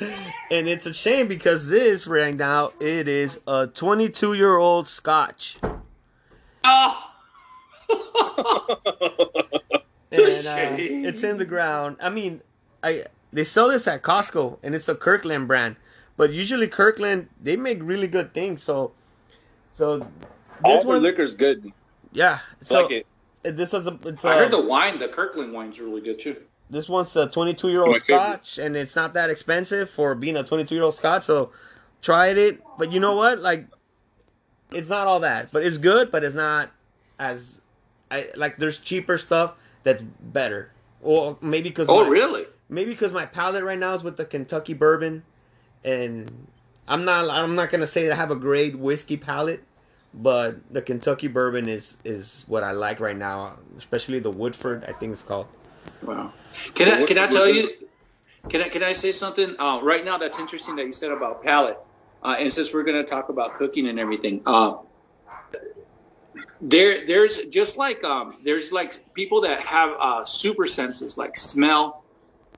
and 0.00 0.68
it's 0.68 0.86
a 0.86 0.92
shame 0.92 1.28
because 1.28 1.68
this 1.68 2.06
right 2.06 2.34
now 2.34 2.70
it 2.80 3.08
is 3.08 3.40
a 3.46 3.66
22 3.66 4.34
year 4.34 4.56
old 4.56 4.88
Scotch. 4.88 5.56
Oh. 6.64 7.10
and 10.10 10.20
uh, 10.20 10.76
it's 11.10 11.22
in 11.22 11.36
the 11.38 11.44
ground. 11.44 11.96
I 12.00 12.08
mean, 12.10 12.40
I 12.82 13.04
they 13.32 13.44
sell 13.44 13.68
this 13.68 13.86
at 13.88 14.02
Costco, 14.02 14.58
and 14.62 14.74
it's 14.74 14.88
a 14.88 14.94
Kirkland 14.94 15.48
brand. 15.48 15.76
But 16.16 16.32
usually 16.32 16.68
Kirkland 16.68 17.28
they 17.42 17.56
make 17.56 17.78
really 17.82 18.06
good 18.06 18.32
things. 18.32 18.62
So, 18.62 18.92
so 19.76 20.06
All 20.64 20.74
this 20.76 20.82
the 20.82 20.88
one, 20.88 21.02
liquor's 21.02 21.34
good. 21.34 21.66
yeah. 22.12 22.38
I 22.60 22.64
So 22.64 22.82
like 22.86 23.04
it. 23.42 23.56
this 23.56 23.74
is 23.74 23.86
a, 23.86 23.98
it's 24.06 24.24
I 24.24 24.34
a- 24.34 24.38
heard 24.38 24.52
the 24.52 24.64
wine, 24.64 24.98
the 24.98 25.08
Kirkland 25.08 25.52
wine's 25.52 25.80
really 25.80 26.00
good 26.00 26.18
too. 26.18 26.36
This 26.70 26.88
one's 26.88 27.14
a 27.16 27.26
22 27.26 27.68
year 27.70 27.80
My 27.82 27.86
old. 27.92 28.02
Scotch, 28.02 28.58
and 28.58 28.76
it's 28.76 28.96
not 28.96 29.14
that 29.14 29.30
expensive 29.30 29.90
for 29.90 30.14
being 30.14 30.36
a 30.36 30.42
22 30.42 30.74
year 30.74 30.84
old 30.84 30.94
Scotch. 30.94 31.24
So, 31.24 31.50
tried 32.02 32.38
it, 32.38 32.62
but 32.78 32.92
you 32.92 33.00
know 33.00 33.14
what? 33.14 33.40
Like, 33.40 33.66
it's 34.72 34.88
not 34.88 35.06
all 35.06 35.20
that, 35.20 35.52
but 35.52 35.62
it's 35.62 35.76
good, 35.76 36.10
but 36.10 36.24
it's 36.24 36.34
not 36.34 36.70
as 37.18 37.60
I 38.10 38.26
like. 38.36 38.56
There's 38.58 38.78
cheaper 38.78 39.18
stuff 39.18 39.54
that's 39.82 40.02
better, 40.02 40.70
or 41.02 41.36
maybe 41.40 41.68
because 41.68 41.88
Oh, 41.88 42.08
really? 42.08 42.46
maybe 42.68 42.90
because 42.90 43.12
my 43.12 43.26
palate 43.26 43.62
right 43.62 43.78
now 43.78 43.94
is 43.94 44.02
with 44.02 44.16
the 44.16 44.24
Kentucky 44.24 44.74
bourbon, 44.74 45.22
and 45.84 46.30
I'm 46.88 47.04
not 47.04 47.28
I'm 47.30 47.54
not 47.54 47.70
gonna 47.70 47.86
say 47.86 48.04
that 48.08 48.12
I 48.12 48.16
have 48.16 48.30
a 48.30 48.36
great 48.36 48.76
whiskey 48.78 49.16
palate, 49.16 49.62
but 50.12 50.56
the 50.72 50.82
Kentucky 50.82 51.28
bourbon 51.28 51.68
is 51.68 51.98
is 52.04 52.44
what 52.48 52.64
I 52.64 52.72
like 52.72 53.00
right 53.00 53.16
now, 53.16 53.58
especially 53.78 54.18
the 54.18 54.30
Woodford. 54.30 54.84
I 54.88 54.92
think 54.92 55.12
it's 55.12 55.22
called. 55.22 55.46
Wow. 56.02 56.32
Can 56.74 56.88
I 56.88 57.06
can 57.06 57.18
I 57.18 57.26
tell 57.26 57.48
you? 57.48 57.70
Can 58.48 58.62
I 58.62 58.68
can 58.68 58.82
I 58.82 58.92
say 58.92 59.12
something? 59.12 59.56
Uh, 59.58 59.80
right 59.82 60.04
now, 60.04 60.18
that's 60.18 60.38
interesting 60.38 60.76
that 60.76 60.86
you 60.86 60.92
said 60.92 61.12
about 61.12 61.42
palate. 61.42 61.78
Uh, 62.22 62.36
and 62.38 62.52
since 62.52 62.72
we're 62.72 62.84
going 62.84 62.96
to 62.96 63.04
talk 63.04 63.28
about 63.28 63.54
cooking 63.54 63.86
and 63.88 63.98
everything, 63.98 64.42
uh, 64.46 64.76
there 66.60 67.06
there's 67.06 67.46
just 67.46 67.78
like 67.78 68.02
um, 68.04 68.38
there's 68.44 68.72
like 68.72 68.92
people 69.14 69.42
that 69.42 69.60
have 69.60 69.94
uh, 70.00 70.24
super 70.24 70.66
senses 70.66 71.18
like 71.18 71.36
smell 71.36 72.04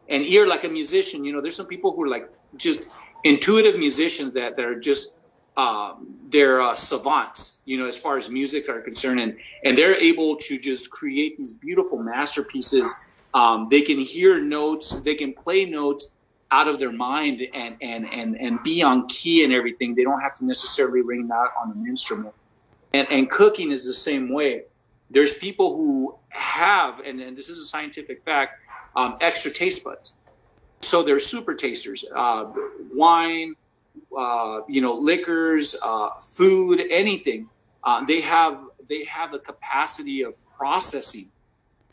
and 0.09 0.25
ear, 0.25 0.47
like 0.47 0.64
a 0.64 0.68
musician. 0.68 1.25
You 1.25 1.33
know, 1.33 1.40
there's 1.40 1.56
some 1.56 1.66
people 1.66 1.92
who 1.92 2.04
are 2.04 2.09
like 2.09 2.28
just 2.56 2.87
intuitive 3.25 3.78
musicians 3.78 4.35
that 4.35 4.56
that 4.56 4.64
are 4.64 4.78
just 4.78 5.21
um, 5.56 6.06
they're 6.28 6.61
uh, 6.61 6.75
savants. 6.75 7.62
You 7.66 7.78
know, 7.78 7.87
as 7.87 7.99
far 7.99 8.16
as 8.18 8.30
music 8.30 8.68
are 8.68 8.80
concerned, 8.80 9.21
and 9.21 9.37
and 9.64 9.76
they're 9.76 9.95
able 9.97 10.37
to 10.37 10.59
just 10.59 10.90
create 10.90 11.37
these 11.37 11.54
beautiful 11.54 11.99
masterpieces. 11.99 13.09
Um, 13.37 13.69
they 13.69 13.83
can 13.83 13.99
hear 13.99 14.40
notes, 14.40 15.02
they 15.02 15.14
can 15.14 15.35
play 15.35 15.66
notes 15.66 16.16
out 16.50 16.69
of 16.69 16.78
their 16.78 16.90
mind 16.90 17.43
and 17.52 17.76
and 17.83 18.11
and 18.11 18.40
and 18.40 18.62
be 18.62 18.83
on 18.83 19.07
key 19.09 19.45
and 19.45 19.52
everything. 19.52 19.95
They 19.95 20.05
don't 20.05 20.23
have 20.23 20.33
to 20.37 20.47
necessarily 20.47 21.02
ring 21.02 21.28
out 21.31 21.50
on 21.61 21.71
an 21.71 21.87
instrument. 21.87 22.35
And 22.95 23.07
and 23.11 23.28
cooking 23.28 23.73
is 23.73 23.85
the 23.85 23.93
same 23.93 24.33
way. 24.33 24.62
There's 25.11 25.38
people 25.38 25.76
who 25.76 26.16
have, 26.31 27.00
and, 27.00 27.21
and 27.21 27.37
this 27.37 27.50
is 27.50 27.59
a 27.59 27.64
scientific 27.64 28.25
fact, 28.25 28.59
um, 28.97 29.19
extra 29.21 29.52
taste 29.52 29.85
buds. 29.85 30.16
So 30.81 31.02
they're 31.02 31.21
super 31.21 31.55
tasters. 31.55 32.07
Uh, 32.14 32.47
wine, 32.95 33.55
uh, 34.16 34.61
you 34.66 34.81
know, 34.81 34.95
liquors, 34.95 35.76
uh, 35.85 36.09
food, 36.21 36.81
anything. 36.90 37.49
Uh, 37.85 38.02
they 38.02 38.23
have 38.23 38.61
they 38.88 39.05
have 39.05 39.31
the 39.31 39.40
capacity 39.40 40.23
of 40.23 40.38
processing 40.50 41.26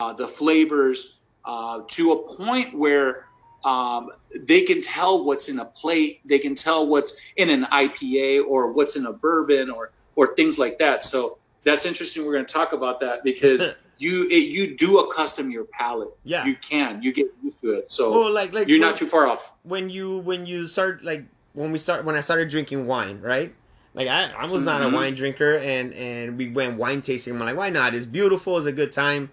uh, 0.00 0.14
the 0.14 0.26
flavors 0.26 1.20
uh, 1.44 1.82
to 1.88 2.12
a 2.12 2.36
point 2.36 2.76
where 2.76 3.26
um, 3.64 4.10
they 4.34 4.62
can 4.62 4.82
tell 4.82 5.24
what's 5.24 5.48
in 5.48 5.58
a 5.58 5.64
plate. 5.64 6.20
They 6.24 6.38
can 6.38 6.54
tell 6.54 6.86
what's 6.86 7.32
in 7.36 7.48
an 7.50 7.64
IPA 7.64 8.44
or 8.46 8.72
what's 8.72 8.96
in 8.96 9.06
a 9.06 9.12
bourbon 9.12 9.70
or 9.70 9.90
or 10.16 10.34
things 10.34 10.58
like 10.58 10.78
that. 10.78 11.02
So 11.04 11.38
that's 11.64 11.86
interesting. 11.86 12.26
We're 12.26 12.34
going 12.34 12.46
to 12.46 12.52
talk 12.52 12.72
about 12.72 13.00
that 13.00 13.24
because 13.24 13.64
you 13.98 14.28
it, 14.30 14.50
you 14.52 14.76
do 14.76 15.00
accustom 15.00 15.50
your 15.50 15.64
palate. 15.64 16.10
Yeah. 16.24 16.44
You 16.44 16.56
can. 16.56 17.02
You 17.02 17.12
get 17.12 17.26
used 17.42 17.60
to 17.62 17.68
it. 17.78 17.90
So 17.90 18.20
Well, 18.20 18.32
like 18.32 18.52
like 18.52 18.68
you're 18.68 18.78
when, 18.80 18.88
not 18.88 18.96
too 18.98 19.06
far 19.06 19.26
off. 19.26 19.54
when 19.62 19.88
you 19.88 20.18
when 20.18 20.46
you 20.46 20.66
start 20.66 21.02
like 21.04 21.24
when 21.54 21.72
we 21.72 21.78
start 21.78 22.04
when 22.04 22.16
I 22.16 22.20
started 22.20 22.50
drinking 22.50 22.86
wine, 22.86 23.20
right? 23.22 23.54
Like 23.94 24.08
I, 24.08 24.30
I 24.32 24.46
was 24.46 24.62
not 24.64 24.82
Mhm. 24.82 24.92
a 24.92 24.94
wine 24.96 25.14
drinker, 25.14 25.56
and 25.58 25.94
and 25.94 26.36
we 26.36 26.50
went 26.50 26.76
wine 26.76 27.00
tasting. 27.00 27.32
I'm 27.34 27.38
like, 27.40 27.56
why 27.56 27.70
not? 27.70 27.94
It's 27.94 28.06
beautiful. 28.06 28.58
It's 28.58 28.66
a 28.66 28.72
good 28.72 28.92
time. 28.92 29.30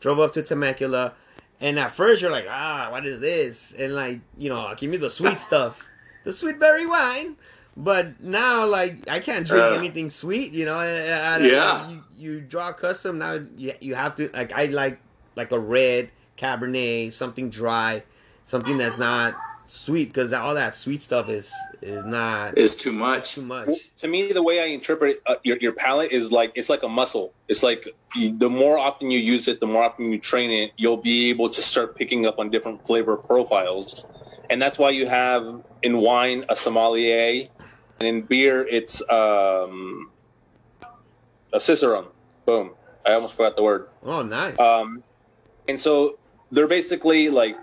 Drove 0.00 0.20
up 0.20 0.32
to 0.34 0.42
Temecula, 0.42 1.14
and 1.62 1.78
at 1.78 1.92
first 1.92 2.20
you're 2.20 2.30
like, 2.30 2.46
ah, 2.50 2.88
what 2.90 3.06
is 3.06 3.20
this? 3.20 3.72
And 3.72 3.94
like, 3.94 4.20
you 4.36 4.50
know, 4.50 4.74
give 4.76 4.90
me 4.90 4.98
the 4.98 5.08
sweet 5.08 5.38
stuff, 5.48 5.86
the 6.24 6.32
sweet 6.32 6.60
berry 6.60 6.86
wine. 6.86 7.36
But 7.74 8.20
now, 8.20 8.66
like, 8.70 9.08
I 9.08 9.18
can't 9.18 9.46
drink 9.46 9.64
Uh. 9.64 9.78
anything 9.78 10.10
sweet. 10.10 10.52
You 10.52 10.66
know, 10.66 10.82
Yeah. 10.82 11.88
You, 11.88 12.04
you 12.18 12.40
draw 12.42 12.70
custom 12.74 13.16
now. 13.18 13.38
You, 13.56 13.72
you 13.80 13.94
have 13.94 14.14
to 14.16 14.28
like. 14.34 14.52
I 14.52 14.66
like 14.66 15.00
like 15.36 15.52
a 15.52 15.58
red 15.58 16.10
Cabernet, 16.36 17.14
something 17.14 17.48
dry, 17.48 18.02
something 18.44 18.76
that's 18.76 18.98
not 18.98 19.36
sweet 19.72 20.08
because 20.08 20.32
all 20.32 20.54
that 20.54 20.76
sweet 20.76 21.02
stuff 21.02 21.28
is 21.28 21.52
is 21.80 22.04
not 22.04 22.58
It's 22.58 22.76
too 22.76 22.92
much. 22.92 23.34
too 23.34 23.42
much. 23.42 23.70
To 23.96 24.08
me, 24.08 24.32
the 24.32 24.42
way 24.42 24.60
I 24.60 24.66
interpret 24.66 25.16
uh, 25.26 25.36
your 25.42 25.56
your 25.58 25.74
palate 25.74 26.12
is 26.12 26.30
like 26.30 26.52
it's 26.54 26.68
like 26.68 26.82
a 26.82 26.88
muscle. 26.88 27.32
It's 27.48 27.62
like 27.62 27.88
the 28.38 28.50
more 28.50 28.78
often 28.78 29.10
you 29.10 29.18
use 29.18 29.48
it, 29.48 29.60
the 29.60 29.66
more 29.66 29.82
often 29.82 30.12
you 30.12 30.18
train 30.18 30.50
it, 30.50 30.72
you'll 30.76 31.02
be 31.02 31.30
able 31.30 31.48
to 31.50 31.62
start 31.62 31.96
picking 31.96 32.26
up 32.26 32.38
on 32.38 32.50
different 32.50 32.86
flavor 32.86 33.16
profiles, 33.16 34.06
and 34.50 34.60
that's 34.60 34.78
why 34.78 34.90
you 34.90 35.06
have 35.08 35.62
in 35.82 35.98
wine 36.00 36.44
a 36.48 36.54
sommelier, 36.56 37.48
and 37.98 38.06
in 38.06 38.22
beer 38.22 38.66
it's 38.68 39.02
um, 39.10 40.10
a 41.52 41.58
cicerone. 41.60 42.08
Boom! 42.44 42.74
I 43.06 43.14
almost 43.14 43.36
forgot 43.36 43.56
the 43.56 43.62
word. 43.62 43.88
Oh, 44.04 44.22
nice. 44.22 44.58
Um, 44.60 45.02
and 45.66 45.80
so 45.80 46.18
they're 46.50 46.68
basically 46.68 47.30
like 47.30 47.56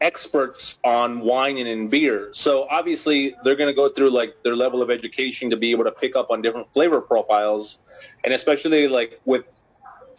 experts 0.00 0.78
on 0.82 1.20
wine 1.20 1.58
and 1.58 1.68
in 1.68 1.88
beer. 1.88 2.30
So 2.32 2.66
obviously 2.70 3.34
they're 3.44 3.56
going 3.56 3.68
to 3.70 3.74
go 3.74 3.88
through 3.88 4.10
like 4.10 4.34
their 4.42 4.56
level 4.56 4.82
of 4.82 4.90
education 4.90 5.50
to 5.50 5.56
be 5.56 5.72
able 5.72 5.84
to 5.84 5.92
pick 5.92 6.16
up 6.16 6.30
on 6.30 6.42
different 6.42 6.72
flavor 6.72 7.00
profiles, 7.00 7.82
and 8.24 8.32
especially 8.32 8.88
like 8.88 9.20
with, 9.24 9.62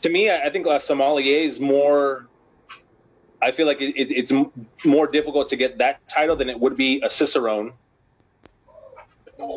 to 0.02 0.10
me, 0.10 0.30
I 0.30 0.46
I 0.46 0.50
think 0.50 0.68
a 0.68 0.80
sommelier 0.80 1.40
is 1.42 1.60
more. 1.60 2.28
I 3.42 3.52
feel 3.52 3.66
like 3.66 3.82
it, 3.82 3.96
it, 3.98 4.12
it's 4.12 4.34
more 4.86 5.08
difficult 5.08 5.50
to 5.50 5.56
get 5.56 5.80
that 5.80 6.08
title 6.08 6.36
than 6.36 6.48
it 6.48 6.60
would 6.60 6.78
be 6.78 7.02
a 7.02 7.10
cicerone. 7.10 7.74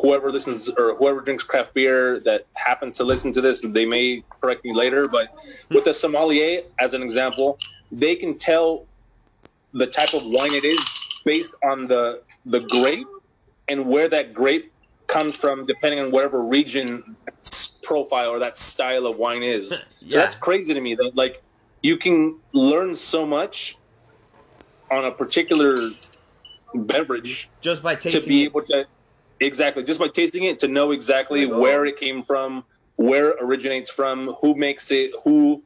Whoever 0.01 0.31
listens 0.31 0.71
or 0.71 0.95
whoever 0.95 1.21
drinks 1.21 1.43
craft 1.43 1.75
beer 1.75 2.19
that 2.21 2.47
happens 2.55 2.97
to 2.97 3.03
listen 3.03 3.31
to 3.33 3.41
this, 3.41 3.61
they 3.61 3.85
may 3.85 4.23
correct 4.41 4.65
me 4.65 4.73
later. 4.73 5.07
But 5.07 5.35
with 5.69 5.83
hmm. 5.83 5.89
a 5.89 5.93
sommelier, 5.93 6.61
as 6.79 6.95
an 6.95 7.03
example, 7.03 7.59
they 7.91 8.15
can 8.15 8.39
tell 8.39 8.87
the 9.75 9.87
type 9.87 10.13
of 10.13 10.23
wine 10.23 10.53
it 10.53 10.63
is 10.63 10.79
based 11.25 11.55
on 11.63 11.87
the 11.87 12.21
the 12.45 12.61
grape 12.61 13.07
and 13.67 13.87
where 13.89 14.07
that 14.07 14.33
grape 14.33 14.71
comes 15.07 15.37
from, 15.37 15.65
depending 15.65 15.99
on 15.99 16.11
whatever 16.11 16.43
region 16.45 17.17
profile 17.83 18.29
or 18.29 18.39
that 18.39 18.57
style 18.57 19.05
of 19.05 19.17
wine 19.17 19.43
is. 19.43 19.83
So 20.07 20.19
that's 20.19 20.35
crazy 20.35 20.75
to 20.75 20.79
me. 20.79 20.93
That 20.93 21.13
like 21.15 21.41
you 21.81 21.97
can 21.97 22.39
learn 22.53 22.95
so 22.95 23.25
much 23.25 23.75
on 24.91 25.03
a 25.03 25.11
particular 25.11 25.77
beverage 26.75 27.49
Just 27.61 27.81
by 27.81 27.95
to 27.95 28.21
be 28.27 28.43
it. 28.43 28.45
able 28.45 28.61
to 28.61 28.87
exactly 29.39 29.83
just 29.83 29.99
by 29.99 30.07
tasting 30.07 30.43
it 30.43 30.59
to 30.59 30.67
know 30.67 30.91
exactly 30.91 31.45
where 31.45 31.85
it 31.85 31.97
came 31.97 32.21
from 32.23 32.63
where 32.97 33.31
it 33.31 33.37
originates 33.41 33.91
from 33.91 34.35
who 34.41 34.55
makes 34.55 34.91
it 34.91 35.11
who 35.23 35.63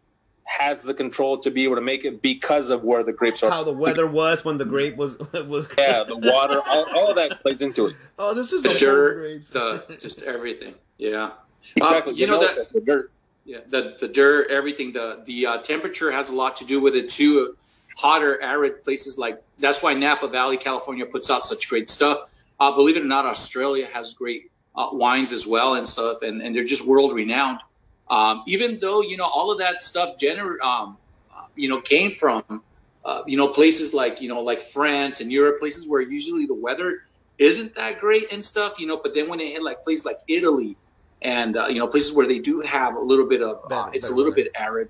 has 0.50 0.82
the 0.84 0.94
control 0.96 1.38
to 1.38 1.52
be 1.52 1.64
able 1.64 1.76
to 1.76 1.82
make 1.82 2.04
it 2.06 2.22
because 2.24 2.72
of 2.72 2.84
where 2.84 3.04
the 3.04 3.14
grapes 3.14 3.44
are 3.44 3.52
how 3.52 3.64
the 3.64 3.72
weather 3.72 4.08
was 4.08 4.44
when 4.44 4.58
the 4.58 4.66
grape 4.66 4.96
was 4.98 5.18
was. 5.48 5.68
yeah 5.78 6.04
the 6.04 6.18
water 6.18 6.60
all, 6.68 6.86
all 6.96 7.10
of 7.12 7.16
that 7.16 7.40
plays 7.42 7.62
into 7.62 7.86
it 7.88 7.96
Oh, 8.18 8.34
this 8.34 8.52
is 8.52 8.64
The 8.64 8.72
a 8.72 8.78
dirt, 8.78 9.16
grapes. 9.20 9.50
the 9.52 9.98
just 10.02 10.24
everything. 10.24 10.74
Yeah. 10.98 11.32
exactly 11.76 12.14
Uh, 12.14 12.16
you 12.16 12.26
The 12.26 12.32
know 12.34 12.42
nose, 12.42 12.56
that- 12.56 12.74
the 12.74 12.82
dirt 12.82 13.12
Yeah, 13.46 13.60
the 13.70 13.96
the 14.00 14.08
dirt, 14.08 14.50
everything, 14.52 14.92
the 14.94 15.22
the 15.26 15.46
uh, 15.46 15.58
temperature 15.72 16.12
has 16.12 16.30
a 16.30 16.36
lot 16.36 16.56
to 16.58 16.66
do 16.66 16.78
with 16.82 16.96
it 16.96 17.10
too. 17.10 17.56
Hotter, 17.98 18.40
arid 18.42 18.84
places 18.84 19.18
like 19.18 19.42
that's 19.60 19.82
why 19.84 19.94
Napa 19.94 20.28
Valley, 20.28 20.58
California, 20.58 21.06
puts 21.06 21.30
out 21.32 21.42
such 21.44 21.68
great 21.70 21.90
stuff. 21.90 22.18
Uh, 22.60 22.72
believe 22.80 22.98
it 22.98 23.02
or 23.04 23.12
not, 23.18 23.26
Australia 23.26 23.88
has 23.92 24.14
great 24.14 24.52
uh, 24.76 24.90
wines 24.92 25.32
as 25.32 25.48
well 25.48 25.74
and 25.76 25.88
stuff, 25.88 26.22
and, 26.22 26.42
and 26.44 26.56
they're 26.56 26.64
just 26.76 26.88
world 26.88 27.14
renowned. 27.14 27.60
Um, 28.10 28.44
even 28.48 28.80
though 28.80 29.02
you 29.02 29.18
know 29.18 29.26
all 29.26 29.52
of 29.52 29.60
that 29.60 29.84
stuff, 29.84 30.18
gener- 30.22 30.60
um, 30.62 30.98
you 31.56 31.70
know, 31.70 31.82
came 31.82 32.12
from 32.12 32.44
uh, 33.06 33.22
you 33.28 33.38
know 33.38 33.48
places 33.48 33.94
like 33.94 34.22
you 34.22 34.30
know 34.30 34.42
like 34.42 34.62
France 34.62 35.22
and 35.22 35.32
Europe, 35.32 35.60
places 35.60 35.90
where 35.90 36.02
usually 36.02 36.46
the 36.46 36.56
weather 36.56 37.00
isn't 37.38 37.74
that 37.76 38.00
great 38.00 38.32
and 38.32 38.44
stuff, 38.44 38.80
you 38.80 38.88
know. 38.88 39.00
But 39.02 39.14
then 39.14 39.30
when 39.30 39.40
it 39.40 39.52
hit 39.52 39.64
like 39.64 39.84
places 39.84 40.06
like 40.06 40.18
Italy 40.28 40.78
and 41.22 41.58
uh, 41.58 41.68
you 41.68 41.80
know 41.80 41.88
places 41.88 42.16
where 42.16 42.28
they 42.28 42.40
do 42.40 42.62
have 42.62 42.96
a 42.96 43.00
little 43.00 43.28
bit 43.28 43.42
of 43.42 43.60
uh, 43.72 43.90
it's 43.94 44.10
a 44.10 44.16
little 44.16 44.34
bit 44.34 44.48
arid 44.56 44.90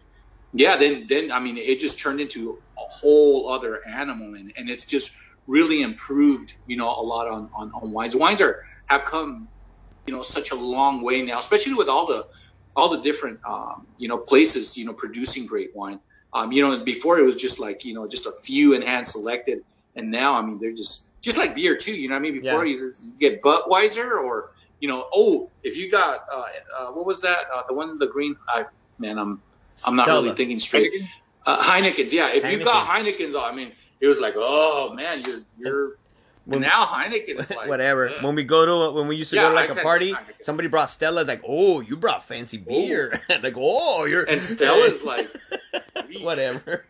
yeah 0.54 0.78
then 0.78 1.06
then 1.10 1.32
i 1.32 1.40
mean 1.40 1.58
it 1.58 1.80
just 1.80 2.02
turned 2.02 2.20
into 2.20 2.62
a 2.78 2.82
whole 2.88 3.50
other 3.52 3.80
animal 3.88 4.36
and, 4.36 4.52
and 4.58 4.70
it's 4.70 4.86
just 4.86 5.16
really 5.48 5.82
improved 5.82 6.54
you 6.66 6.78
know 6.78 6.88
a 6.88 7.02
lot 7.02 7.28
on, 7.28 7.50
on 7.56 7.72
on 7.74 7.92
wines 7.92 8.16
wines 8.16 8.42
are 8.42 8.60
have 8.88 9.04
come 9.06 9.48
you 10.06 10.14
know 10.14 10.22
such 10.22 10.52
a 10.52 10.56
long 10.56 11.02
way 11.02 11.22
now 11.22 11.38
especially 11.38 11.74
with 11.74 11.90
all 11.90 12.06
the 12.06 12.24
all 12.80 12.90
the 12.90 13.02
different 13.10 13.38
um, 13.54 13.86
you 14.02 14.08
know 14.12 14.18
places 14.18 14.78
you 14.80 14.86
know 14.88 14.94
producing 14.94 15.44
great 15.46 15.72
wine. 15.76 16.00
Um, 16.34 16.52
you 16.52 16.62
know 16.64 16.84
before 16.94 17.20
it 17.22 17.26
was 17.32 17.36
just 17.46 17.60
like 17.66 17.84
you 17.88 17.94
know 17.94 18.08
just 18.08 18.26
a 18.26 18.32
few 18.48 18.74
and 18.76 18.84
hand 18.84 19.06
selected. 19.08 19.60
And 19.96 20.12
now 20.12 20.30
i 20.40 20.42
mean 20.46 20.58
they're 20.62 20.72
just 20.84 21.20
just 21.28 21.38
like 21.42 21.52
beer 21.56 21.76
too 21.76 21.96
you 22.02 22.08
know 22.08 22.16
what 22.16 22.20
i 22.20 22.28
mean? 22.32 22.36
Before 22.42 22.64
Yeah. 22.66 22.78
you 22.80 22.94
get 23.20 23.42
budweiser 23.42 24.08
or 24.28 24.52
you 24.82 24.88
know 24.92 25.00
oh 25.14 25.50
if 25.64 25.74
you 25.80 25.86
got 26.00 26.16
uh, 26.32 26.44
uh, 26.78 26.88
what 26.96 27.06
was 27.12 27.20
that? 27.28 27.42
Uh, 27.54 27.64
the 27.68 27.74
one 27.74 27.98
the 28.00 28.08
green 28.16 28.34
i 28.48 28.64
man 29.04 29.18
i'm 29.24 29.42
i'm 29.88 29.96
not 30.00 30.06
Stella. 30.06 30.22
really 30.24 30.36
thinking 30.36 30.60
straight. 30.60 30.92
Uh, 31.46 31.58
Heineken's, 31.70 32.14
yeah. 32.14 32.30
If 32.40 32.44
you 32.52 32.64
got 32.64 32.86
Heineken's, 32.86 33.34
I 33.36 33.52
mean, 33.60 33.72
it 34.02 34.08
was 34.08 34.20
like, 34.20 34.36
oh 34.38 34.94
man, 34.94 35.24
you're 35.26 35.42
you're 35.58 35.86
When- 36.50 36.62
now 36.62 36.86
Heineken 36.86 37.40
is 37.40 37.50
like 37.56 37.68
Whatever. 37.70 38.10
yeah. 38.10 38.24
When 38.24 38.36
we 38.36 38.44
go 38.44 38.66
to 38.66 38.96
when 38.96 39.08
we 39.08 39.16
used 39.16 39.30
to 39.32 39.36
Yeah, 39.36 39.44
go 39.44 39.50
to 39.50 39.56
like 39.56 39.70
a 39.72 39.76
party, 39.76 40.16
somebody 40.42 40.68
brought 40.68 40.90
Stella. 40.90 41.22
Like, 41.22 41.42
oh, 41.48 41.82
you 41.82 41.96
brought 41.98 42.24
fancy 42.24 42.58
beer. 42.58 43.22
like, 43.44 43.54
oh, 43.58 44.06
you're 44.06 44.24
and 44.24 44.42
Stella's 44.42 45.04
like, 45.04 45.30
whatever. 46.22 46.86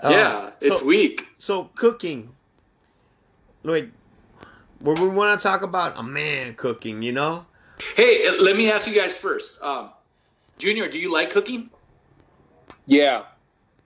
Um, 0.00 0.12
yeah, 0.12 0.50
it's 0.60 0.80
so, 0.80 0.86
weak. 0.86 1.22
so 1.38 1.64
cooking. 1.74 2.30
Like, 3.64 3.90
where 4.80 4.94
we 4.94 5.08
want 5.08 5.38
to 5.40 5.46
talk 5.46 5.62
about 5.62 5.98
a 5.98 6.02
man 6.02 6.54
cooking, 6.54 7.02
you 7.02 7.10
know? 7.12 7.44
Hey, 7.96 8.26
uh, 8.28 8.42
let 8.44 8.56
me 8.56 8.70
ask 8.70 8.88
you 8.88 8.94
guys 8.98 9.16
first. 9.18 9.60
Um, 9.62 9.90
Junior, 10.58 10.88
do 10.88 10.98
you 10.98 11.12
like 11.12 11.30
cooking? 11.30 11.70
yeah 12.86 13.24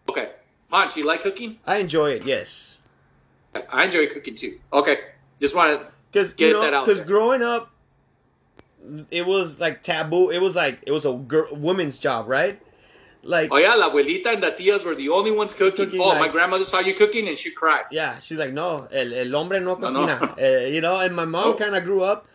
Okay, 0.08 0.30
Ponch, 0.70 0.96
you 0.96 1.06
like 1.06 1.22
cooking? 1.22 1.58
I 1.66 1.76
enjoy 1.78 2.10
it. 2.10 2.24
Yes. 2.26 2.71
I 3.70 3.84
enjoy 3.84 4.06
cooking 4.06 4.34
too. 4.34 4.58
Okay, 4.72 4.96
just 5.40 5.54
want 5.56 5.80
to 5.80 5.86
Get 6.12 6.38
you 6.38 6.52
know, 6.52 6.60
that 6.60 6.74
out 6.74 6.86
because 6.86 7.00
growing 7.02 7.42
up, 7.42 7.70
it 9.10 9.26
was 9.26 9.58
like 9.60 9.82
taboo. 9.82 10.30
It 10.30 10.40
was 10.40 10.54
like 10.56 10.80
it 10.86 10.92
was 10.92 11.04
a 11.06 11.14
girl, 11.14 11.54
woman's 11.54 11.98
job, 11.98 12.28
right? 12.28 12.60
Like, 13.24 13.50
Oh 13.52 13.56
yeah, 13.56 13.74
la 13.74 13.88
abuelita 13.88 14.34
and 14.34 14.42
the 14.42 14.50
tias 14.50 14.84
were 14.84 14.94
the 14.96 15.08
only 15.08 15.30
ones 15.30 15.54
cooking. 15.54 15.86
Cooking, 15.86 16.00
oh, 16.02 16.18
my 16.18 16.28
grandmother 16.28 16.64
saw 16.64 16.80
you 16.80 16.92
cooking 16.92 17.28
and 17.28 17.38
she 17.38 17.52
cried. 17.54 17.84
yeah, 17.92 18.18
she's 18.18 18.36
like, 18.36 18.52
no, 18.52 18.88
el, 18.92 19.14
el 19.14 19.30
hombre 19.32 19.60
no 19.60 19.76
No, 19.76 19.88
no. 20.06 20.18
cocina, 20.18 20.36
Uh, 20.38 20.66
you 20.74 20.80
know. 20.80 20.98
And 20.98 21.14
my 21.14 21.24
mom 21.24 21.52
Oh. 21.52 21.54
kind 21.54 21.76
of 21.76 21.84
grew 21.84 22.02
up. 22.02 22.26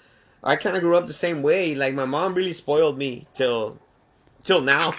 I 0.44 0.56
kind 0.56 0.76
of 0.78 0.82
grew 0.82 0.96
up 0.98 1.06
the 1.08 1.14
same 1.14 1.42
way. 1.42 1.76
Like 1.76 1.94
my 1.94 2.06
mom 2.06 2.34
really 2.34 2.54
spoiled 2.54 2.98
me 2.98 3.28
till, 3.34 3.78
till 4.48 4.62
now. 4.62 4.94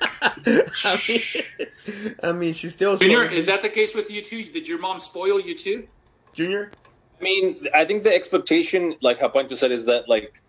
I 0.22 0.98
mean, 1.08 2.16
I 2.22 2.32
mean, 2.32 2.52
she 2.52 2.68
still 2.68 2.96
Junior, 2.96 3.24
spoils 3.24 3.32
is 3.32 3.46
that 3.46 3.62
the 3.62 3.68
case 3.68 3.94
with 3.94 4.10
you 4.10 4.22
too? 4.22 4.44
Did 4.44 4.68
your 4.68 4.78
mom 4.78 5.00
spoil 5.00 5.40
you 5.40 5.56
too? 5.56 5.88
Junior? 6.34 6.70
I 7.18 7.24
mean, 7.24 7.60
I 7.74 7.84
think 7.84 8.04
the 8.04 8.14
expectation, 8.14 8.94
like 9.02 9.18
how 9.18 9.28
Pancho 9.28 9.54
said, 9.54 9.72
is 9.72 9.86
that 9.86 10.08
like 10.08 10.40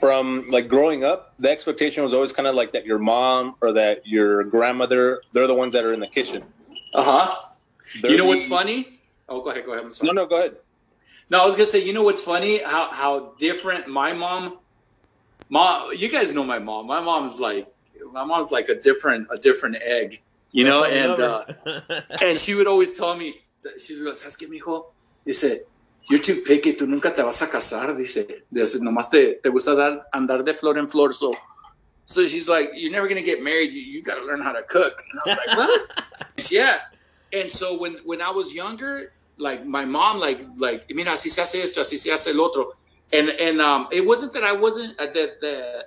from 0.00 0.46
like 0.50 0.68
growing 0.68 1.04
up, 1.04 1.34
the 1.38 1.50
expectation 1.50 2.02
was 2.02 2.12
always 2.14 2.32
kind 2.32 2.46
of 2.46 2.54
like 2.54 2.72
that 2.72 2.86
your 2.86 2.98
mom 2.98 3.56
or 3.60 3.72
that 3.72 4.06
your 4.06 4.44
grandmother, 4.44 5.22
they're 5.32 5.46
the 5.46 5.54
ones 5.54 5.72
that 5.72 5.84
are 5.84 5.92
in 5.92 6.00
the 6.00 6.06
kitchen. 6.06 6.44
Uh 6.94 7.02
huh. 7.02 7.34
You 8.02 8.16
know 8.16 8.26
what's 8.26 8.46
funny? 8.46 9.00
Oh, 9.28 9.40
go 9.40 9.50
ahead, 9.50 9.64
go 9.64 9.72
ahead. 9.72 9.84
I'm 9.84 9.92
sorry. 9.92 10.12
No, 10.12 10.22
no, 10.22 10.28
go 10.28 10.38
ahead. 10.38 10.56
No, 11.30 11.42
I 11.42 11.46
was 11.46 11.54
gonna 11.54 11.66
say, 11.66 11.84
you 11.84 11.92
know 11.92 12.04
what's 12.04 12.22
funny? 12.22 12.62
How 12.62 12.90
how 12.92 13.34
different 13.38 13.88
my 13.88 14.12
mom, 14.12 14.58
mom. 15.48 15.92
You 15.96 16.10
guys 16.10 16.34
know 16.34 16.44
my 16.44 16.58
mom. 16.58 16.86
My 16.86 17.00
mom's 17.00 17.40
like, 17.40 17.66
my 18.12 18.24
mom's 18.24 18.50
like 18.50 18.68
a 18.68 18.74
different 18.74 19.28
a 19.32 19.38
different 19.38 19.76
egg, 19.82 20.22
you 20.52 20.64
know. 20.64 20.84
And 20.84 21.20
uh, 21.20 21.44
and 22.22 22.38
she 22.38 22.54
would 22.54 22.66
always 22.66 22.96
tell 22.96 23.16
me, 23.16 23.34
she's 23.78 24.02
like, 24.02 24.14
¿sabes 24.14 24.36
qué, 24.36 24.48
mijo? 24.48 24.86
Dice, 25.24 25.60
you're 26.08 26.22
too 26.22 26.42
picky. 26.46 26.72
Tú 26.74 26.86
nunca 26.86 27.14
te 27.14 27.22
vas 27.22 27.42
a 27.42 27.46
casar. 27.46 27.96
Dice, 27.96 28.44
dice 28.52 28.80
nomás 28.80 29.10
te 29.10 29.34
te 29.42 29.48
gusta 29.48 29.74
dar 29.74 30.06
andar 30.14 30.44
de 30.44 30.54
flor 30.54 30.78
en 30.78 30.88
flor. 30.88 31.12
So, 31.12 31.34
so 32.04 32.26
she's 32.26 32.48
like, 32.48 32.70
you're 32.74 32.92
never 32.92 33.08
gonna 33.08 33.22
get 33.22 33.42
married. 33.42 33.72
You, 33.72 33.82
you 33.82 34.02
got 34.02 34.16
to 34.16 34.24
learn 34.24 34.40
how 34.40 34.52
to 34.52 34.62
cook. 34.62 35.00
And 35.12 35.20
I 35.20 35.22
was 35.26 35.38
like, 35.46 35.56
what? 35.56 36.50
yeah. 36.50 36.78
And 37.32 37.50
so 37.50 37.78
when 37.80 37.98
when 38.04 38.22
I 38.22 38.30
was 38.30 38.54
younger, 38.54 39.12
like 39.38 39.66
my 39.66 39.84
mom, 39.84 40.20
like 40.20 40.46
like 40.56 40.88
mira 40.90 41.10
así 41.10 41.28
se 41.28 41.42
hace 41.42 41.62
esto, 41.62 41.80
así 41.80 41.98
se 41.98 42.10
hace 42.10 42.28
el 42.28 42.40
otro. 42.40 42.72
and 43.12 43.30
and 43.30 43.60
um, 43.60 43.88
it 43.92 44.04
wasn't 44.04 44.32
that 44.32 44.44
I 44.44 44.52
wasn't 44.52 44.98
uh, 44.98 45.06
that 45.06 45.40
that 45.40 45.84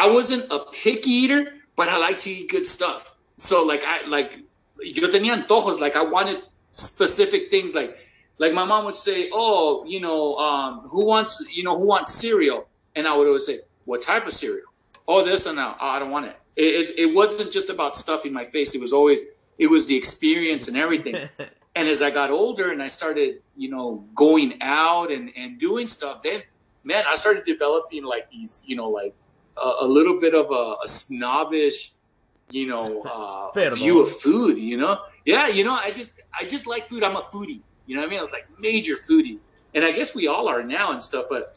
I 0.00 0.08
wasn't 0.08 0.50
a 0.50 0.60
picky 0.72 1.10
eater, 1.10 1.52
but 1.76 1.88
I 1.90 1.98
like 1.98 2.16
to 2.20 2.30
eat 2.30 2.50
good 2.50 2.66
stuff. 2.66 3.14
So 3.36 3.66
like 3.66 3.82
I 3.84 4.06
like 4.06 4.38
yo 4.80 5.08
tenía 5.08 5.34
antojos, 5.36 5.78
like 5.78 5.94
I 5.94 6.02
wanted 6.02 6.38
specific 6.72 7.50
things 7.50 7.74
like 7.74 7.98
like 8.38 8.54
my 8.54 8.64
mom 8.64 8.86
would 8.86 8.96
say, 8.96 9.28
"Oh, 9.30 9.84
you 9.86 10.00
know, 10.00 10.36
um, 10.36 10.88
who 10.88 11.04
wants 11.04 11.46
you 11.54 11.64
know 11.64 11.76
who 11.78 11.86
wants 11.86 12.14
cereal?" 12.14 12.66
And 12.96 13.06
I 13.06 13.14
would 13.14 13.26
always 13.26 13.44
say, 13.44 13.58
"What 13.84 14.00
type 14.00 14.26
of 14.26 14.32
cereal?" 14.32 14.68
Oh, 15.06 15.22
this 15.22 15.44
and 15.44 15.56
now. 15.56 15.76
Oh, 15.78 15.88
I 15.88 15.98
don't 15.98 16.10
want 16.10 16.26
it. 16.26 16.36
It, 16.56 16.72
it. 16.80 16.98
it 16.98 17.14
wasn't 17.14 17.52
just 17.52 17.68
about 17.68 17.94
stuffing 17.94 18.32
my 18.32 18.44
face. 18.44 18.74
It 18.74 18.80
was 18.80 18.94
always 18.94 19.20
it 19.58 19.68
was 19.68 19.86
the 19.86 19.96
experience 19.96 20.66
and 20.68 20.78
everything. 20.78 21.16
and 21.76 21.88
as 21.88 22.00
I 22.00 22.10
got 22.10 22.30
older 22.30 22.72
and 22.72 22.82
I 22.82 22.88
started, 22.88 23.42
you 23.54 23.68
know, 23.68 24.02
going 24.14 24.62
out 24.62 25.10
and 25.10 25.30
and 25.36 25.58
doing 25.58 25.86
stuff, 25.86 26.22
then 26.22 26.42
man, 26.84 27.04
I 27.06 27.16
started 27.16 27.44
developing 27.44 28.02
like 28.02 28.30
these, 28.30 28.64
you 28.66 28.76
know, 28.76 28.88
like 28.88 29.14
a, 29.62 29.76
a 29.80 29.86
little 29.86 30.20
bit 30.20 30.34
of 30.34 30.50
a, 30.50 30.76
a 30.82 30.86
snobbish, 30.86 31.92
you 32.50 32.66
know, 32.66 33.02
uh, 33.02 33.70
view 33.74 34.02
of 34.02 34.10
food. 34.10 34.58
You 34.58 34.76
know, 34.76 35.00
yeah, 35.24 35.48
you 35.48 35.64
know, 35.64 35.74
I 35.74 35.90
just 35.90 36.20
I 36.38 36.44
just 36.44 36.66
like 36.66 36.88
food. 36.88 37.02
I'm 37.02 37.16
a 37.16 37.20
foodie. 37.20 37.60
You 37.86 37.96
know 37.96 38.02
what 38.02 38.08
I 38.08 38.10
mean? 38.10 38.20
I 38.20 38.22
was 38.22 38.32
like 38.32 38.46
major 38.58 38.94
foodie, 38.94 39.38
and 39.74 39.84
I 39.84 39.92
guess 39.92 40.14
we 40.14 40.26
all 40.28 40.48
are 40.48 40.62
now 40.62 40.92
and 40.92 41.02
stuff. 41.02 41.26
But 41.28 41.56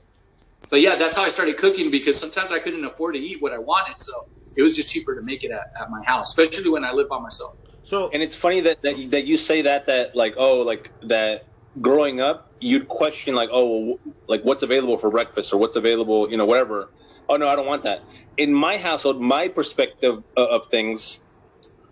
but 0.69 0.81
yeah, 0.81 0.95
that's 0.95 1.17
how 1.17 1.23
I 1.23 1.29
started 1.29 1.57
cooking 1.57 1.91
because 1.91 2.19
sometimes 2.19 2.51
I 2.51 2.59
couldn't 2.59 2.83
afford 2.85 3.15
to 3.15 3.21
eat 3.21 3.41
what 3.41 3.53
I 3.53 3.59
wanted, 3.59 3.99
so 3.99 4.13
it 4.55 4.63
was 4.63 4.75
just 4.75 4.93
cheaper 4.93 5.15
to 5.15 5.21
make 5.21 5.43
it 5.43 5.51
at, 5.51 5.71
at 5.79 5.89
my 5.89 6.03
house, 6.03 6.29
especially 6.37 6.71
when 6.71 6.83
I 6.83 6.91
live 6.91 7.09
by 7.09 7.19
myself. 7.19 7.65
So 7.83 8.09
and 8.13 8.23
it's 8.23 8.35
funny 8.35 8.61
that 8.61 8.81
that, 8.81 8.95
that 9.11 9.25
you 9.27 9.37
say 9.37 9.61
that 9.63 9.87
that 9.87 10.15
like 10.15 10.35
oh 10.37 10.61
like 10.61 10.89
that 11.01 11.45
growing 11.81 12.21
up 12.21 12.51
you'd 12.61 12.87
question 12.87 13.35
like 13.35 13.49
oh 13.51 13.99
like 14.27 14.41
what's 14.43 14.63
available 14.63 14.97
for 14.97 15.09
breakfast 15.09 15.53
or 15.53 15.57
what's 15.57 15.75
available 15.75 16.29
you 16.29 16.37
know 16.37 16.45
whatever 16.45 16.89
oh 17.29 17.35
no 17.37 17.47
i 17.47 17.55
don't 17.55 17.67
want 17.67 17.83
that. 17.83 18.01
In 18.37 18.53
my 18.53 18.77
household 18.77 19.21
my 19.21 19.47
perspective 19.47 20.23
uh, 20.37 20.45
of 20.45 20.65
things 20.65 21.25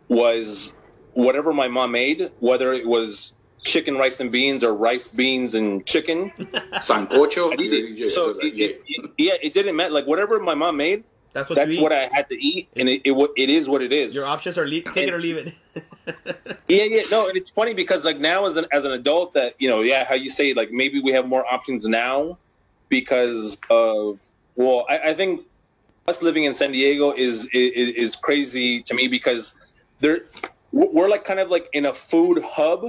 was 0.09 0.79
whatever 1.13 1.53
my 1.53 1.67
mom 1.67 1.91
made 1.91 2.29
whether 2.39 2.73
it 2.73 2.87
was 2.87 3.35
chicken 3.63 3.95
rice 3.95 4.19
and 4.19 4.31
beans 4.31 4.63
or 4.63 4.73
rice 4.73 5.07
beans 5.07 5.53
and 5.53 5.85
chicken. 5.85 6.31
Sancocho? 6.81 8.07
So 8.07 8.31
it, 8.39 8.53
it, 8.59 8.81
it, 8.87 9.11
yeah 9.17 9.33
it 9.41 9.53
didn't 9.53 9.75
matter. 9.75 9.93
Like 9.93 10.07
whatever 10.07 10.39
my 10.39 10.55
mom 10.55 10.77
made 10.77 11.03
that's 11.33 11.49
what 11.49 11.55
that's 11.55 11.79
what 11.79 11.93
I 11.93 12.09
had 12.11 12.27
to 12.27 12.35
eat, 12.35 12.69
and 12.75 12.89
it, 12.89 13.01
it, 13.05 13.29
it 13.37 13.49
is 13.49 13.69
what 13.69 13.81
it 13.81 13.93
is. 13.93 14.13
Your 14.13 14.27
options 14.27 14.57
are 14.57 14.67
leave, 14.67 14.83
take 14.91 15.07
it 15.07 15.13
or 15.13 15.17
leave 15.17 15.37
it. 15.37 15.53
yeah, 16.67 16.83
yeah, 16.83 17.03
no, 17.09 17.29
and 17.29 17.37
it's 17.37 17.51
funny 17.51 17.73
because 17.73 18.03
like 18.03 18.19
now 18.19 18.45
as 18.47 18.57
an 18.57 18.65
as 18.73 18.83
an 18.83 18.91
adult, 18.91 19.33
that 19.35 19.53
you 19.57 19.69
know, 19.69 19.79
yeah, 19.79 20.03
how 20.03 20.15
you 20.15 20.29
say 20.29 20.53
like 20.53 20.71
maybe 20.71 20.99
we 20.99 21.11
have 21.11 21.27
more 21.27 21.45
options 21.45 21.87
now 21.87 22.37
because 22.89 23.57
of 23.69 24.19
well, 24.55 24.85
I, 24.89 25.09
I 25.09 25.13
think 25.13 25.45
us 26.07 26.21
living 26.21 26.43
in 26.43 26.53
San 26.53 26.71
Diego 26.71 27.11
is, 27.11 27.47
is 27.53 27.95
is 27.95 28.15
crazy 28.15 28.81
to 28.83 28.93
me 28.93 29.07
because 29.07 29.63
there 29.99 30.19
we're 30.71 31.09
like 31.09 31.25
kind 31.25 31.39
of 31.39 31.49
like 31.49 31.69
in 31.73 31.85
a 31.85 31.93
food 31.93 32.41
hub 32.43 32.85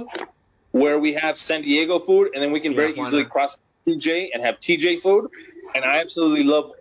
where 0.71 0.99
we 0.99 1.13
have 1.13 1.37
San 1.37 1.61
Diego 1.61 1.99
food, 1.99 2.31
and 2.33 2.41
then 2.41 2.51
we 2.51 2.59
can 2.59 2.71
yeah, 2.71 2.77
very 2.77 2.99
easily 2.99 3.23
not? 3.23 3.31
cross 3.31 3.57
TJ 3.87 4.29
and 4.33 4.43
have 4.43 4.59
TJ 4.59 5.01
food, 5.01 5.29
and 5.75 5.85
I 5.85 5.99
absolutely 5.99 6.43
love 6.43 6.71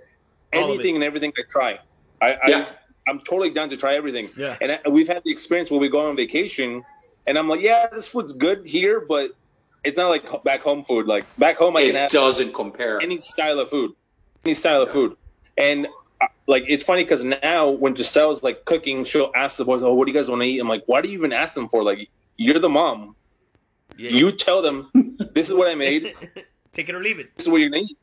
anything 0.53 0.95
and 0.95 1.05
everything 1.05 1.33
I 1.39 1.43
try. 1.49 1.79
I, 2.21 2.39
yeah. 2.47 2.67
I 3.07 3.11
am 3.11 3.19
totally 3.19 3.51
down 3.51 3.69
to 3.71 3.77
try 3.77 3.95
everything. 3.95 4.29
Yeah. 4.39 4.57
And 4.61 4.73
I, 4.73 4.89
we've 4.89 5.09
had 5.09 5.23
the 5.25 5.33
experience 5.33 5.71
where 5.71 5.81
we 5.81 5.89
go 5.89 6.09
on 6.09 6.17
vacation, 6.17 6.85
and 7.27 7.37
I'm 7.37 7.49
like, 7.49 7.61
yeah, 7.61 7.89
this 7.93 8.09
food's 8.09 8.33
good 8.33 8.67
here, 8.67 9.05
but 9.07 9.31
it's 9.85 9.97
not 9.97 10.09
like 10.09 10.45
back 10.45 10.63
home 10.63 10.83
food. 10.83 11.07
Like 11.07 11.25
back 11.37 11.57
home, 11.57 11.77
I 11.77 11.83
it 11.83 11.87
can 11.89 11.97
have 11.97 12.11
doesn't 12.11 12.55
compare 12.55 13.01
any 13.03 13.19
style 13.19 13.59
of 13.59 13.69
food, 13.69 13.93
any 14.45 14.55
style 14.55 14.83
of 14.83 14.91
food, 14.91 15.17
and. 15.57 15.87
Uh, 16.21 16.27
like 16.47 16.65
it's 16.69 16.85
funny 16.85 17.03
because 17.03 17.25
now 17.25 17.71
when 17.71 17.95
Giselle's 17.97 18.45
like 18.45 18.65
cooking, 18.65 19.05
she'll 19.05 19.33
ask 19.35 19.57
the 19.57 19.65
boys, 19.65 19.83
"Oh, 19.83 19.95
what 19.95 20.07
do 20.07 20.13
you 20.13 20.19
guys 20.19 20.31
want 20.31 20.43
to 20.43 20.47
eat?" 20.47 20.61
I'm 20.61 20.69
like, 20.69 20.85
"Why 20.87 21.03
do 21.03 21.09
you 21.09 21.19
even 21.19 21.33
ask 21.33 21.55
them 21.55 21.69
for? 21.69 21.83
Like, 21.83 22.09
you're 22.37 22.61
the 22.61 22.69
mom. 22.69 23.17
Yeah. 23.97 24.11
You 24.11 24.31
tell 24.31 24.63
them 24.63 25.19
this 25.33 25.49
is 25.49 25.55
what 25.55 25.71
I 25.71 25.75
made. 25.75 26.15
Take 26.73 26.89
it 26.89 26.95
or 26.95 27.01
leave 27.01 27.19
it. 27.19 27.37
This 27.37 27.47
is 27.47 27.51
what 27.51 27.61
you're 27.61 27.71
gonna 27.71 27.83
eat." 27.83 27.99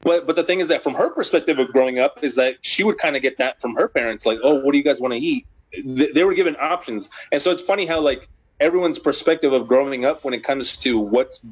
But 0.00 0.26
but 0.26 0.36
the 0.36 0.42
thing 0.42 0.60
is 0.60 0.68
that 0.68 0.82
from 0.82 0.94
her 0.94 1.10
perspective 1.10 1.58
of 1.58 1.72
growing 1.72 1.98
up 1.98 2.22
is 2.22 2.34
that 2.36 2.56
she 2.62 2.84
would 2.84 2.98
kind 2.98 3.16
of 3.16 3.22
get 3.22 3.38
that 3.38 3.60
from 3.60 3.74
her 3.76 3.88
parents, 3.88 4.26
like, 4.26 4.38
oh, 4.42 4.60
what 4.60 4.72
do 4.72 4.78
you 4.78 4.84
guys 4.84 5.00
want 5.00 5.14
to 5.14 5.20
eat? 5.20 5.46
They 5.84 6.24
were 6.24 6.34
given 6.34 6.56
options, 6.60 7.08
and 7.30 7.40
so 7.40 7.50
it's 7.52 7.62
funny 7.62 7.86
how 7.86 8.00
like 8.00 8.28
everyone's 8.60 8.98
perspective 8.98 9.52
of 9.52 9.66
growing 9.68 10.04
up 10.04 10.24
when 10.24 10.34
it 10.34 10.44
comes 10.44 10.76
to 10.78 10.98
what's 10.98 11.46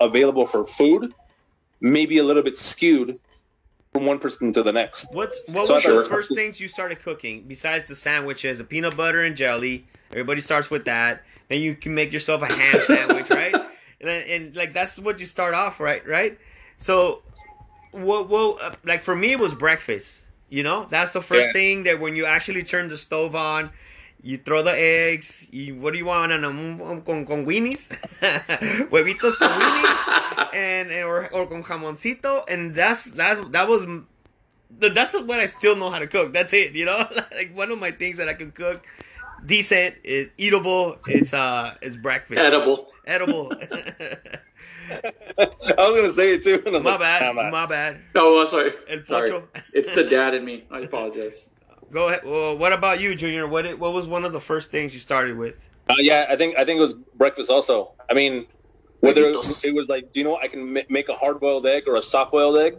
available 0.00 0.46
for 0.46 0.66
food 0.66 1.14
may 1.80 2.06
be 2.06 2.18
a 2.18 2.24
little 2.24 2.42
bit 2.42 2.56
skewed 2.56 3.18
from 3.92 4.06
one 4.06 4.18
person 4.18 4.52
to 4.52 4.62
the 4.62 4.72
next. 4.72 5.14
What's 5.14 5.42
what 5.48 5.66
so 5.66 5.74
was 5.74 5.84
the 5.84 6.04
first 6.04 6.34
things 6.34 6.60
you 6.60 6.68
started 6.68 7.02
cooking 7.02 7.44
besides 7.46 7.88
the 7.88 7.94
sandwiches, 7.94 8.60
a 8.60 8.64
peanut 8.64 8.96
butter 8.96 9.22
and 9.22 9.36
jelly? 9.36 9.86
Everybody 10.10 10.40
starts 10.40 10.70
with 10.70 10.84
that. 10.84 11.22
Then 11.48 11.60
you 11.60 11.74
can 11.74 11.94
make 11.94 12.12
yourself 12.12 12.42
a 12.42 12.52
ham 12.52 12.80
sandwich, 12.82 13.30
right? 13.30 13.54
And, 14.00 14.08
and 14.08 14.56
like 14.56 14.72
that's 14.72 14.98
what 14.98 15.18
you 15.20 15.26
start 15.26 15.54
off, 15.54 15.80
right? 15.80 16.06
Right. 16.06 16.38
So 16.78 17.22
what? 17.92 18.28
well 18.28 18.58
uh, 18.62 18.72
like 18.84 19.00
for 19.00 19.16
me, 19.16 19.32
it 19.32 19.40
was 19.40 19.54
breakfast. 19.54 20.18
You 20.48 20.64
know, 20.64 20.86
that's 20.90 21.12
the 21.12 21.22
first 21.22 21.48
yeah. 21.48 21.52
thing 21.52 21.82
that 21.84 22.00
when 22.00 22.16
you 22.16 22.26
actually 22.26 22.64
turn 22.64 22.88
the 22.88 22.96
stove 22.96 23.36
on, 23.36 23.70
you 24.22 24.38
throw 24.38 24.62
the 24.62 24.74
eggs. 24.76 25.48
You, 25.50 25.76
what 25.76 25.92
do 25.92 25.98
you 25.98 26.06
want? 26.06 26.32
And, 26.32 26.44
Um, 26.44 27.02
con, 27.02 27.24
con 27.24 27.46
weenies, 27.46 27.88
huevitos 28.90 29.36
con 29.36 29.50
weenies, 29.50 30.54
and 30.54 30.92
or, 31.04 31.28
or 31.32 31.46
con 31.46 31.62
jamoncito, 31.62 32.44
and 32.48 32.74
that's 32.74 33.10
that's 33.12 33.40
that 33.50 33.68
was 33.68 33.86
that's 34.70 35.14
what 35.14 35.40
I 35.40 35.46
still 35.46 35.76
know 35.76 35.90
how 35.90 35.98
to 35.98 36.06
cook. 36.06 36.32
That's 36.32 36.52
it. 36.52 36.72
You 36.72 36.86
know, 36.86 37.08
like 37.34 37.54
one 37.54 37.70
of 37.70 37.78
my 37.78 37.90
things 37.90 38.18
that 38.18 38.28
I 38.28 38.34
can 38.34 38.52
cook 38.52 38.84
decent, 39.44 39.96
is 40.04 40.28
eatable. 40.36 40.98
It's 41.06 41.32
uh, 41.32 41.74
it's 41.80 41.96
breakfast. 41.96 42.40
Edible. 42.40 42.88
Edible. 43.06 43.52
I 44.90 45.46
was 45.46 45.72
gonna 45.76 46.10
say 46.10 46.34
it 46.34 46.42
too. 46.42 46.62
My, 46.66 46.78
like, 46.78 47.00
bad. 47.00 47.36
Nah, 47.36 47.50
my 47.50 47.66
bad. 47.66 48.00
Oh, 48.16 48.44
sorry. 48.44 48.72
El 48.88 49.02
sorry. 49.02 49.42
It's 49.72 49.94
the 49.94 50.04
dad 50.04 50.34
in 50.34 50.44
me. 50.44 50.64
I 50.70 50.80
apologize. 50.80 51.59
Go 51.92 52.08
ahead. 52.08 52.20
Well, 52.24 52.56
what 52.56 52.72
about 52.72 53.00
you, 53.00 53.14
Junior? 53.14 53.46
What 53.46 53.78
what 53.78 53.92
was 53.92 54.06
one 54.06 54.24
of 54.24 54.32
the 54.32 54.40
first 54.40 54.70
things 54.70 54.94
you 54.94 55.00
started 55.00 55.36
with? 55.36 55.54
Uh, 55.88 55.94
yeah, 55.98 56.26
I 56.28 56.36
think 56.36 56.56
I 56.56 56.64
think 56.64 56.78
it 56.78 56.82
was 56.82 56.94
breakfast. 56.94 57.50
Also, 57.50 57.92
I 58.08 58.14
mean, 58.14 58.46
whether 59.00 59.24
it, 59.24 59.64
it 59.64 59.74
was 59.74 59.88
like, 59.88 60.12
do 60.12 60.20
you 60.20 60.24
know, 60.24 60.36
I 60.36 60.46
can 60.46 60.72
make 60.88 61.08
a 61.08 61.14
hard 61.14 61.40
boiled 61.40 61.66
egg 61.66 61.84
or 61.88 61.96
a 61.96 62.02
soft 62.02 62.32
boiled 62.32 62.56
egg. 62.58 62.76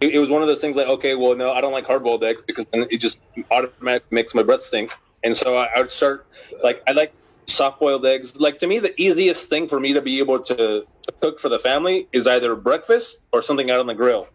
It, 0.00 0.14
it, 0.14 0.18
was 0.18 0.30
one 0.30 0.42
of 0.42 0.48
those 0.48 0.60
things 0.60 0.74
like, 0.74 0.88
okay, 0.88 1.14
well, 1.14 1.36
no, 1.36 1.52
I 1.52 1.60
don't 1.60 1.72
like 1.72 1.86
hard 1.86 2.02
boiled 2.02 2.24
eggs 2.24 2.44
because 2.44 2.66
it 2.72 3.00
just 3.00 3.22
automatically 3.50 4.14
makes 4.14 4.34
my 4.34 4.42
breath 4.42 4.62
stink. 4.62 4.92
And 5.22 5.36
so 5.36 5.56
I, 5.56 5.68
I 5.76 5.78
would 5.78 5.92
start 5.92 6.26
like 6.62 6.82
I 6.88 6.92
like 6.92 7.14
soft 7.46 7.80
boiled 7.80 8.04
eggs. 8.04 8.38
Like 8.38 8.58
to 8.58 8.66
me, 8.66 8.80
the 8.80 8.92
easiest 9.00 9.48
thing 9.48 9.68
for 9.68 9.78
me 9.78 9.94
to 9.94 10.02
be 10.02 10.18
able 10.18 10.40
to, 10.40 10.56
to 10.56 11.12
cook 11.20 11.38
for 11.38 11.48
the 11.48 11.58
family 11.58 12.08
is 12.12 12.26
either 12.26 12.56
breakfast 12.56 13.28
or 13.32 13.40
something 13.40 13.70
out 13.70 13.80
on 13.80 13.86
the 13.86 13.94
grill. 13.94 14.28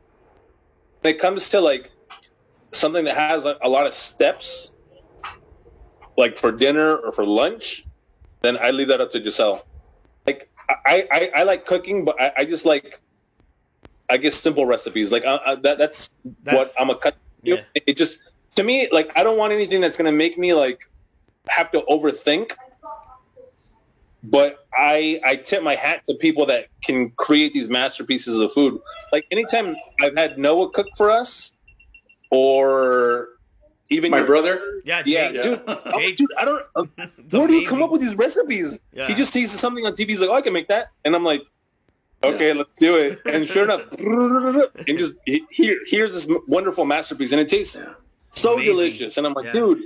When 1.01 1.13
it 1.13 1.19
comes 1.19 1.49
to 1.49 1.59
like 1.59 1.91
something 2.71 3.05
that 3.05 3.15
has 3.15 3.45
a, 3.45 3.57
a 3.61 3.69
lot 3.69 3.87
of 3.87 3.93
steps, 3.93 4.75
like 6.17 6.37
for 6.37 6.51
dinner 6.51 6.95
or 6.95 7.11
for 7.11 7.25
lunch, 7.25 7.85
then 8.41 8.57
I 8.57 8.71
leave 8.71 8.89
that 8.89 9.01
up 9.01 9.11
to 9.11 9.23
Giselle. 9.23 9.65
Like 10.25 10.49
I, 10.69 11.07
I, 11.11 11.31
I 11.35 11.43
like 11.43 11.65
cooking, 11.65 12.05
but 12.05 12.19
I, 12.19 12.31
I, 12.37 12.45
just 12.45 12.65
like 12.65 12.99
I 14.09 14.17
guess 14.17 14.35
simple 14.35 14.65
recipes. 14.65 15.11
Like 15.11 15.25
I, 15.25 15.39
I, 15.45 15.55
that, 15.55 15.77
that's, 15.77 16.09
that's, 16.43 16.57
what 16.57 16.69
I'm 16.79 16.89
a 16.89 16.95
cut. 16.95 17.19
Yeah. 17.43 17.61
It 17.75 17.97
just 17.97 18.23
to 18.55 18.63
me 18.63 18.89
like 18.91 19.11
I 19.15 19.23
don't 19.23 19.37
want 19.37 19.53
anything 19.53 19.79
that's 19.81 19.97
gonna 19.97 20.11
make 20.11 20.37
me 20.37 20.53
like 20.53 20.89
have 21.47 21.71
to 21.71 21.83
overthink 21.87 22.51
but 24.23 24.65
I 24.73 25.19
I 25.23 25.35
tip 25.35 25.63
my 25.63 25.75
hat 25.75 26.03
to 26.07 26.15
people 26.15 26.47
that 26.47 26.67
can 26.83 27.11
create 27.11 27.53
these 27.53 27.69
masterpieces 27.69 28.39
of 28.39 28.51
food. 28.51 28.79
Like 29.11 29.25
anytime 29.31 29.75
I've 30.01 30.15
had 30.15 30.37
Noah 30.37 30.69
cook 30.69 30.87
for 30.95 31.11
us, 31.11 31.56
or 32.29 33.29
even 33.89 34.11
my 34.11 34.17
your, 34.17 34.27
brother. 34.27 34.81
Yeah, 34.83 35.03
yeah, 35.05 35.31
Jake, 35.31 35.43
dude, 35.43 35.61
yeah. 35.67 35.75
Oh, 35.85 36.11
dude, 36.15 36.27
I 36.39 36.45
don't. 36.45 36.65
Uh, 36.75 36.85
where 37.31 37.47
do 37.47 37.53
you 37.53 37.67
come 37.67 37.81
up 37.81 37.91
with 37.91 38.01
these 38.01 38.15
recipes? 38.15 38.79
Yeah. 38.93 39.07
He 39.07 39.13
just 39.15 39.31
sees 39.31 39.51
something 39.51 39.85
on 39.85 39.93
TV. 39.93 40.09
He's 40.09 40.21
like, 40.21 40.29
"Oh, 40.29 40.35
I 40.35 40.41
can 40.41 40.53
make 40.53 40.67
that," 40.67 40.91
and 41.05 41.15
I'm 41.15 41.23
like, 41.23 41.43
"Okay, 42.23 42.49
yeah. 42.49 42.53
let's 42.53 42.75
do 42.75 42.95
it." 42.97 43.21
And 43.25 43.47
sure 43.47 43.63
enough, 43.63 43.91
and 44.87 44.97
just 44.97 45.17
here, 45.25 45.79
here's 45.85 46.13
this 46.13 46.29
wonderful 46.47 46.85
masterpiece, 46.85 47.31
and 47.31 47.41
it 47.41 47.49
tastes 47.49 47.83
so 48.33 48.53
amazing. 48.53 48.73
delicious. 48.73 49.17
And 49.17 49.27
I'm 49.27 49.33
like, 49.33 49.51
dude, 49.51 49.83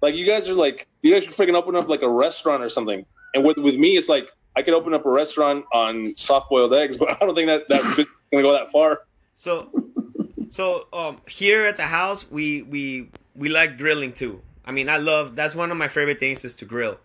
like 0.00 0.14
you 0.14 0.26
guys 0.26 0.48
are 0.48 0.54
like, 0.54 0.86
you 1.02 1.12
guys 1.12 1.24
should 1.24 1.34
freaking 1.34 1.54
open 1.54 1.76
up 1.76 1.88
like 1.88 2.02
a 2.02 2.10
restaurant 2.10 2.62
or 2.62 2.68
something. 2.68 3.04
And 3.34 3.44
with 3.44 3.58
with 3.58 3.76
me, 3.76 3.96
it's 3.96 4.08
like 4.08 4.28
I 4.56 4.62
could 4.62 4.74
open 4.74 4.94
up 4.94 5.06
a 5.06 5.10
restaurant 5.10 5.64
on 5.72 6.16
soft 6.16 6.50
boiled 6.50 6.74
eggs, 6.74 6.98
but 6.98 7.10
I 7.10 7.24
don't 7.24 7.34
think 7.34 7.48
that 7.48 7.68
that's 7.68 8.22
gonna 8.30 8.42
go 8.42 8.52
that 8.52 8.70
far. 8.70 9.02
So, 9.36 9.70
so 10.50 10.86
um, 10.92 11.18
here 11.28 11.66
at 11.66 11.76
the 11.76 11.86
house, 11.86 12.30
we 12.30 12.62
we 12.62 13.08
we 13.34 13.48
like 13.48 13.78
grilling 13.78 14.12
too. 14.12 14.42
I 14.64 14.72
mean, 14.72 14.88
I 14.88 14.98
love 14.98 15.36
that's 15.36 15.54
one 15.54 15.70
of 15.70 15.76
my 15.76 15.88
favorite 15.88 16.20
things 16.20 16.44
is 16.44 16.54
to 16.54 16.64
grill. 16.64 16.98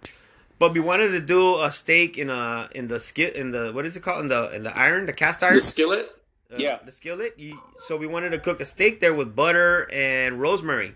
but 0.59 0.73
we 0.73 0.79
wanted 0.79 1.09
to 1.09 1.19
do 1.19 1.61
a 1.61 1.71
steak 1.71 2.17
in 2.17 2.29
a 2.29 2.69
in 2.73 2.87
the 2.87 2.99
skit 2.99 3.35
in 3.35 3.51
the 3.51 3.71
what 3.73 3.85
is 3.85 3.95
it 3.97 4.03
called 4.03 4.21
in 4.21 4.27
the 4.29 4.49
in 4.55 4.63
the 4.63 4.73
iron 4.77 5.05
the 5.05 5.13
cast 5.13 5.43
iron 5.43 5.55
The 5.55 5.59
skillet. 5.59 6.05
uh, 6.51 6.55
Yeah. 6.57 6.79
the 6.85 6.91
skillet. 6.91 7.33
You, 7.37 7.59
so 7.81 7.97
we 7.97 8.07
wanted 8.07 8.29
to 8.31 8.39
cook 8.39 8.59
a 8.61 8.65
steak 8.65 8.99
there 8.99 9.13
with 9.13 9.35
butter 9.35 9.89
and 9.91 10.39
rosemary. 10.39 10.95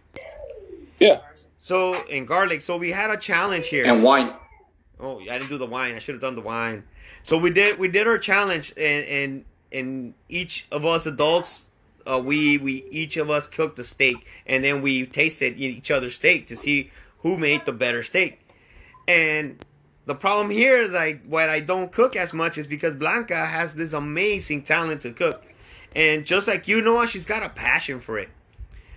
Yeah. 0.99 1.19
So 1.61 1.93
and 2.09 2.27
garlic. 2.27 2.61
So 2.61 2.77
we 2.77 2.91
had 2.91 3.09
a 3.11 3.17
challenge 3.17 3.67
here. 3.67 3.85
And 3.85 4.03
wine. 4.03 4.33
Oh, 4.99 5.19
I 5.19 5.37
didn't 5.39 5.49
do 5.49 5.57
the 5.57 5.65
wine. 5.65 5.95
I 5.95 5.99
should 5.99 6.15
have 6.15 6.21
done 6.21 6.35
the 6.35 6.41
wine. 6.41 6.83
So 7.23 7.37
we 7.37 7.49
did 7.51 7.79
we 7.79 7.87
did 7.87 8.07
our 8.07 8.17
challenge 8.17 8.73
and 8.77 9.05
and 9.05 9.45
and 9.71 10.13
each 10.29 10.65
of 10.71 10.85
us 10.85 11.05
adults 11.05 11.65
uh, 12.11 12.19
we 12.19 12.57
we 12.57 12.83
each 12.89 13.17
of 13.17 13.29
us 13.29 13.47
cooked 13.47 13.77
a 13.79 13.83
steak 13.83 14.25
and 14.45 14.63
then 14.63 14.81
we 14.81 15.05
tasted 15.05 15.57
each 15.59 15.91
other's 15.91 16.15
steak 16.15 16.47
to 16.47 16.55
see 16.55 16.91
who 17.19 17.37
made 17.37 17.65
the 17.65 17.71
better 17.73 18.03
steak. 18.03 18.39
And 19.07 19.57
the 20.05 20.15
problem 20.15 20.49
here, 20.49 20.87
like 20.91 21.23
what 21.25 21.49
I 21.49 21.59
don't 21.59 21.91
cook 21.91 22.15
as 22.15 22.33
much, 22.33 22.57
is 22.57 22.67
because 22.67 22.95
Blanca 22.95 23.45
has 23.45 23.75
this 23.75 23.93
amazing 23.93 24.63
talent 24.63 25.01
to 25.01 25.11
cook, 25.11 25.43
and 25.95 26.25
just 26.25 26.47
like 26.47 26.67
you, 26.67 26.81
Noah, 26.81 27.07
she's 27.07 27.25
got 27.25 27.43
a 27.43 27.49
passion 27.49 27.99
for 27.99 28.17
it. 28.19 28.29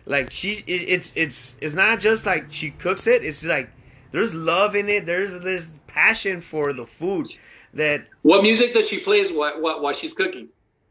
Like 0.07 0.31
she, 0.31 0.65
it's 0.67 1.13
it's 1.15 1.57
it's 1.61 1.75
not 1.75 2.01
just 2.01 2.27
like 2.27 2.47
she 2.51 2.71
cooks 2.71 3.07
it. 3.07 3.23
It's 3.25 3.45
like 3.45 3.71
there's 4.11 4.35
love 4.35 4.75
in 4.75 4.89
it. 4.89 5.07
There's 5.07 5.41
this 5.41 5.79
passion 5.87 6.41
for 6.41 6.73
the 6.73 6.87
food 6.87 7.29
that 7.75 8.07
What 8.23 8.43
music 8.43 8.75
does 8.75 8.89
she 8.89 8.99
plays 9.01 9.33
while, 9.33 9.61
while, 9.61 9.81
while 9.83 9.93
she's 9.95 10.13
cooking? 10.13 10.51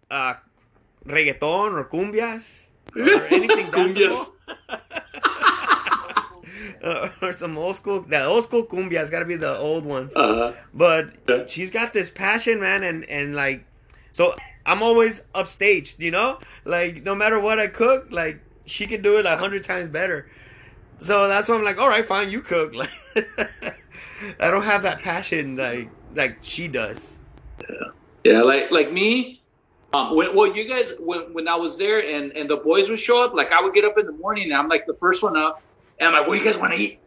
uh, 0.10 0.36
reggaeton 1.06 1.74
or 1.74 1.86
cumbias 1.86 2.70
or 2.96 3.02
anything 3.32 3.68
Cumbias. 3.72 4.32
uh, 6.84 7.10
or 7.22 7.32
some 7.34 7.58
old 7.58 7.76
school. 7.76 8.02
The 8.02 8.24
old 8.26 8.44
school 8.44 8.66
cumbias 8.66 9.12
got 9.12 9.20
to 9.20 9.26
be 9.26 9.36
the 9.36 9.58
old 9.58 9.86
ones. 9.86 10.16
Uh, 10.16 10.54
But 10.74 11.50
she's 11.50 11.72
got 11.72 11.94
this 11.94 12.10
passion, 12.10 12.60
man, 12.60 12.84
and 12.84 13.04
and 13.10 13.36
like, 13.36 13.66
so 14.12 14.36
I'm 14.66 14.84
always 14.84 15.28
upstaged, 15.34 16.00
you 16.00 16.12
know. 16.12 16.40
Like 16.66 17.04
no 17.04 17.16
matter 17.16 17.40
what 17.40 17.60
I 17.60 17.68
cook, 17.68 18.08
like 18.12 18.42
she 18.66 18.88
can 18.88 19.02
do 19.02 19.18
it 19.20 19.26
like 19.26 19.40
hundred 19.40 19.64
times 19.64 19.88
better. 19.90 20.30
So 21.02 21.28
that's 21.28 21.50
why 21.50 21.56
I'm 21.56 21.64
like, 21.64 21.80
all 21.80 21.90
right, 21.90 22.06
fine, 22.06 22.30
you 22.30 22.42
cook. 22.42 22.76
Like, 22.76 22.92
I 24.40 24.52
don't 24.52 24.64
have 24.64 24.84
that 24.84 25.02
passion 25.02 25.58
like 25.58 25.90
like 26.14 26.38
she 26.42 26.68
does. 26.68 27.18
Yeah, 27.68 27.76
yeah, 28.24 28.42
like 28.42 28.72
like 28.72 28.92
me. 28.92 29.41
Um, 29.94 30.16
when, 30.16 30.36
well, 30.36 30.56
you 30.56 30.68
guys, 30.68 30.94
when, 31.00 31.34
when 31.34 31.48
I 31.48 31.56
was 31.56 31.78
there 31.78 32.00
and, 32.00 32.32
and 32.32 32.50
the 32.50 32.58
boys 32.58 32.90
would 32.90 33.00
show 33.00 33.24
up, 33.26 33.34
like 33.34 33.52
I 33.52 33.62
would 33.62 33.74
get 33.74 33.84
up 33.84 33.98
in 33.98 34.06
the 34.06 34.14
morning 34.14 34.46
and 34.46 34.54
I'm 34.54 34.70
like 34.70 34.86
the 34.86 34.96
first 34.96 35.22
one 35.22 35.36
up, 35.36 35.62
and 36.00 36.08
I'm 36.08 36.14
like, 36.14 36.28
"What 36.28 36.38
do 36.38 36.40
you 36.40 36.46
guys 36.46 36.60
want 36.60 36.74
to 36.74 36.80
eat?" 36.80 37.00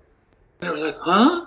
And 0.61 0.69
they 0.69 0.71
were 0.71 0.87
like, 0.87 0.97
"Huh? 1.01 1.47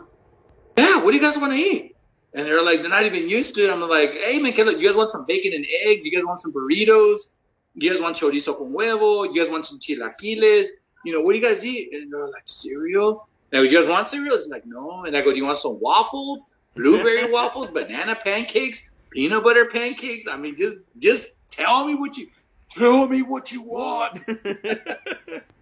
Yeah, 0.78 1.04
what 1.04 1.12
do 1.12 1.16
you 1.16 1.22
guys 1.22 1.38
want 1.38 1.54
to 1.54 1.60
eat?" 1.60 1.96
And 2.34 2.46
they're 2.46 2.62
like, 2.62 2.82
they're 2.82 2.90
not 2.90 3.04
even 3.04 3.30
used 3.30 3.56
to 3.56 3.66
it. 3.66 3.72
I'm 3.72 3.82
like, 3.82 4.12
"Hey 4.14 4.40
man, 4.40 4.54
you 4.56 4.88
guys 4.88 4.96
want 4.96 5.12
some 5.12 5.26
bacon 5.26 5.54
and 5.54 5.66
eggs? 5.86 6.06
You 6.06 6.12
guys 6.12 6.26
want 6.26 6.42
some 6.42 6.52
burritos? 6.52 7.36
You 7.76 7.92
guys 7.92 8.02
want 8.02 8.16
chorizo 8.16 8.58
con 8.58 8.74
huevo? 8.74 9.26
You 9.26 9.42
guys 9.42 9.52
want 9.52 9.66
some 9.66 9.80
chilaquiles? 9.80 10.68
You 11.06 11.14
know, 11.14 11.22
what 11.22 11.34
do 11.34 11.40
you 11.40 11.46
guys 11.46 11.66
eat?" 11.66 11.94
And 11.94 12.12
they're 12.12 12.28
like, 12.28 12.44
"Cereal." 12.46 13.28
And 13.52 13.64
you 13.64 13.72
guys 13.72 13.88
want 13.88 14.08
cereal? 14.08 14.36
It's 14.36 14.48
like, 14.48 14.66
no. 14.66 15.06
And 15.06 15.16
I 15.16 15.22
go, 15.22 15.32
do 15.32 15.38
you 15.38 15.46
want 15.46 15.58
some 15.58 15.80
waffles? 15.80 16.56
Blueberry 16.76 17.32
waffles, 17.38 17.70
banana 17.72 18.16
pancakes, 18.16 18.90
peanut 19.18 19.44
butter 19.44 19.66
pancakes. 19.66 20.28
I 20.28 20.38
mean, 20.38 20.56
just 20.56 20.92
just 21.00 21.50
tell 21.50 21.88
me 21.88 21.96
what 21.96 22.16
you 22.18 22.28
tell 22.70 23.08
me 23.08 23.24
what 23.24 23.52
you 23.52 23.64
want. 23.64 24.20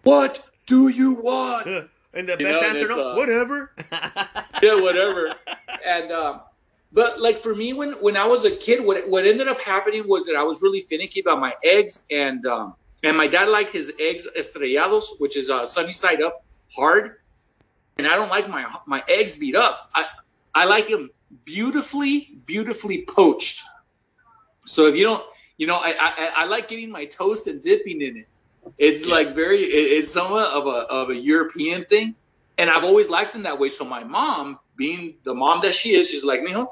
What 0.03 0.39
do 0.67 0.89
you 0.89 1.15
want? 1.15 1.65
and 2.13 2.29
the 2.29 2.35
You 2.39 2.45
best 2.45 2.61
know, 2.61 2.69
answer, 2.69 2.87
no, 2.89 3.11
uh, 3.11 3.15
whatever. 3.15 3.71
yeah, 4.61 4.79
whatever. 4.79 5.33
And 5.83 6.11
um, 6.11 6.41
but 6.91 7.19
like 7.19 7.39
for 7.39 7.55
me, 7.55 7.73
when 7.73 7.93
when 8.05 8.15
I 8.15 8.27
was 8.27 8.45
a 8.45 8.55
kid, 8.55 8.85
what 8.85 9.09
what 9.09 9.25
ended 9.25 9.47
up 9.47 9.59
happening 9.61 10.07
was 10.07 10.27
that 10.27 10.35
I 10.35 10.43
was 10.43 10.61
really 10.61 10.81
finicky 10.81 11.21
about 11.21 11.39
my 11.39 11.55
eggs, 11.63 12.05
and 12.11 12.45
um, 12.45 12.75
and 13.03 13.17
my 13.17 13.25
dad 13.25 13.49
liked 13.49 13.71
his 13.71 13.97
eggs 13.99 14.27
estrellados, 14.37 15.05
which 15.17 15.35
is 15.37 15.49
uh, 15.49 15.65
sunny 15.65 15.93
side 15.93 16.21
up, 16.21 16.45
hard. 16.75 17.17
And 17.97 18.05
I 18.05 18.15
don't 18.15 18.29
like 18.29 18.47
my 18.47 18.63
my 18.85 19.01
eggs 19.07 19.39
beat 19.39 19.55
up. 19.55 19.89
I 19.95 20.05
I 20.53 20.65
like 20.65 20.87
them 20.87 21.09
beautifully, 21.43 22.39
beautifully 22.45 23.05
poached. 23.07 23.61
So 24.65 24.87
if 24.87 24.95
you 24.95 25.03
don't, 25.03 25.23
you 25.57 25.67
know, 25.67 25.75
I 25.75 25.95
I, 25.99 26.33
I 26.37 26.45
like 26.45 26.67
getting 26.67 26.91
my 26.91 27.05
toast 27.05 27.47
and 27.47 27.61
dipping 27.61 28.01
in 28.01 28.17
it. 28.17 28.27
It's 28.77 29.07
like 29.07 29.35
very, 29.35 29.59
it- 29.63 29.99
it's 29.99 30.11
somewhat 30.11 30.51
of 30.51 30.67
a 30.67 30.87
of 30.91 31.09
a 31.09 31.15
European 31.15 31.85
thing 31.85 32.15
and 32.57 32.69
I've 32.69 32.83
always 32.83 33.09
liked 33.09 33.33
them 33.33 33.43
that 33.43 33.59
way. 33.59 33.69
So 33.69 33.85
my 33.85 34.03
mom, 34.03 34.59
being 34.77 35.17
the 35.23 35.33
mom 35.33 35.61
that 35.61 35.73
she 35.73 35.95
is, 35.95 36.09
she's 36.09 36.23
like, 36.25 36.41
mijo, 36.41 36.67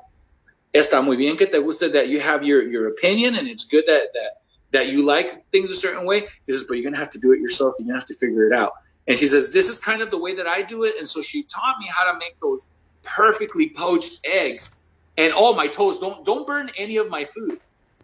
está 0.76 1.04
muy 1.04 1.18
bien 1.18 1.38
que 1.38 1.48
te 1.48 1.58
guste 1.60 1.92
that 1.94 2.08
you 2.10 2.20
have 2.20 2.44
your 2.44 2.64
your 2.64 2.88
opinion, 2.88 3.36
and 3.36 3.48
it's 3.48 3.66
good 3.66 3.86
that 3.88 4.10
that 4.14 4.32
that 4.72 4.88
you 4.90 5.04
like 5.06 5.46
things 5.52 5.70
a 5.72 5.76
certain 5.76 6.06
way. 6.06 6.22
This 6.48 6.58
is, 6.58 6.66
but 6.68 6.76
you're 6.76 6.84
gonna 6.84 6.98
have 6.98 7.12
to 7.12 7.20
do 7.20 7.32
it 7.34 7.40
yourself. 7.40 7.76
You're 7.80 7.88
gonna 7.88 8.00
have 8.00 8.08
to 8.08 8.16
figure 8.16 8.46
it 8.48 8.54
out. 8.54 8.72
And 9.08 9.18
she 9.18 9.28
says, 9.28 9.54
this 9.54 9.70
is 9.70 9.80
kind 9.80 10.02
of 10.02 10.12
the 10.12 10.18
way 10.18 10.34
that 10.36 10.48
I 10.48 10.62
do 10.62 10.84
it. 10.86 10.96
And 10.98 11.08
so 11.08 11.22
she 11.22 11.44
taught 11.44 11.76
me 11.80 11.88
how 11.94 12.12
to 12.12 12.18
make 12.18 12.36
those 12.42 12.70
perfectly 13.04 13.70
poached 13.70 14.26
eggs. 14.26 14.84
And 15.18 15.32
all 15.32 15.54
my 15.54 15.68
toast, 15.68 16.02
don't 16.02 16.26
don't 16.26 16.48
burn 16.48 16.72
any 16.78 16.98
of 16.98 17.10
my 17.10 17.26
food. 17.26 17.60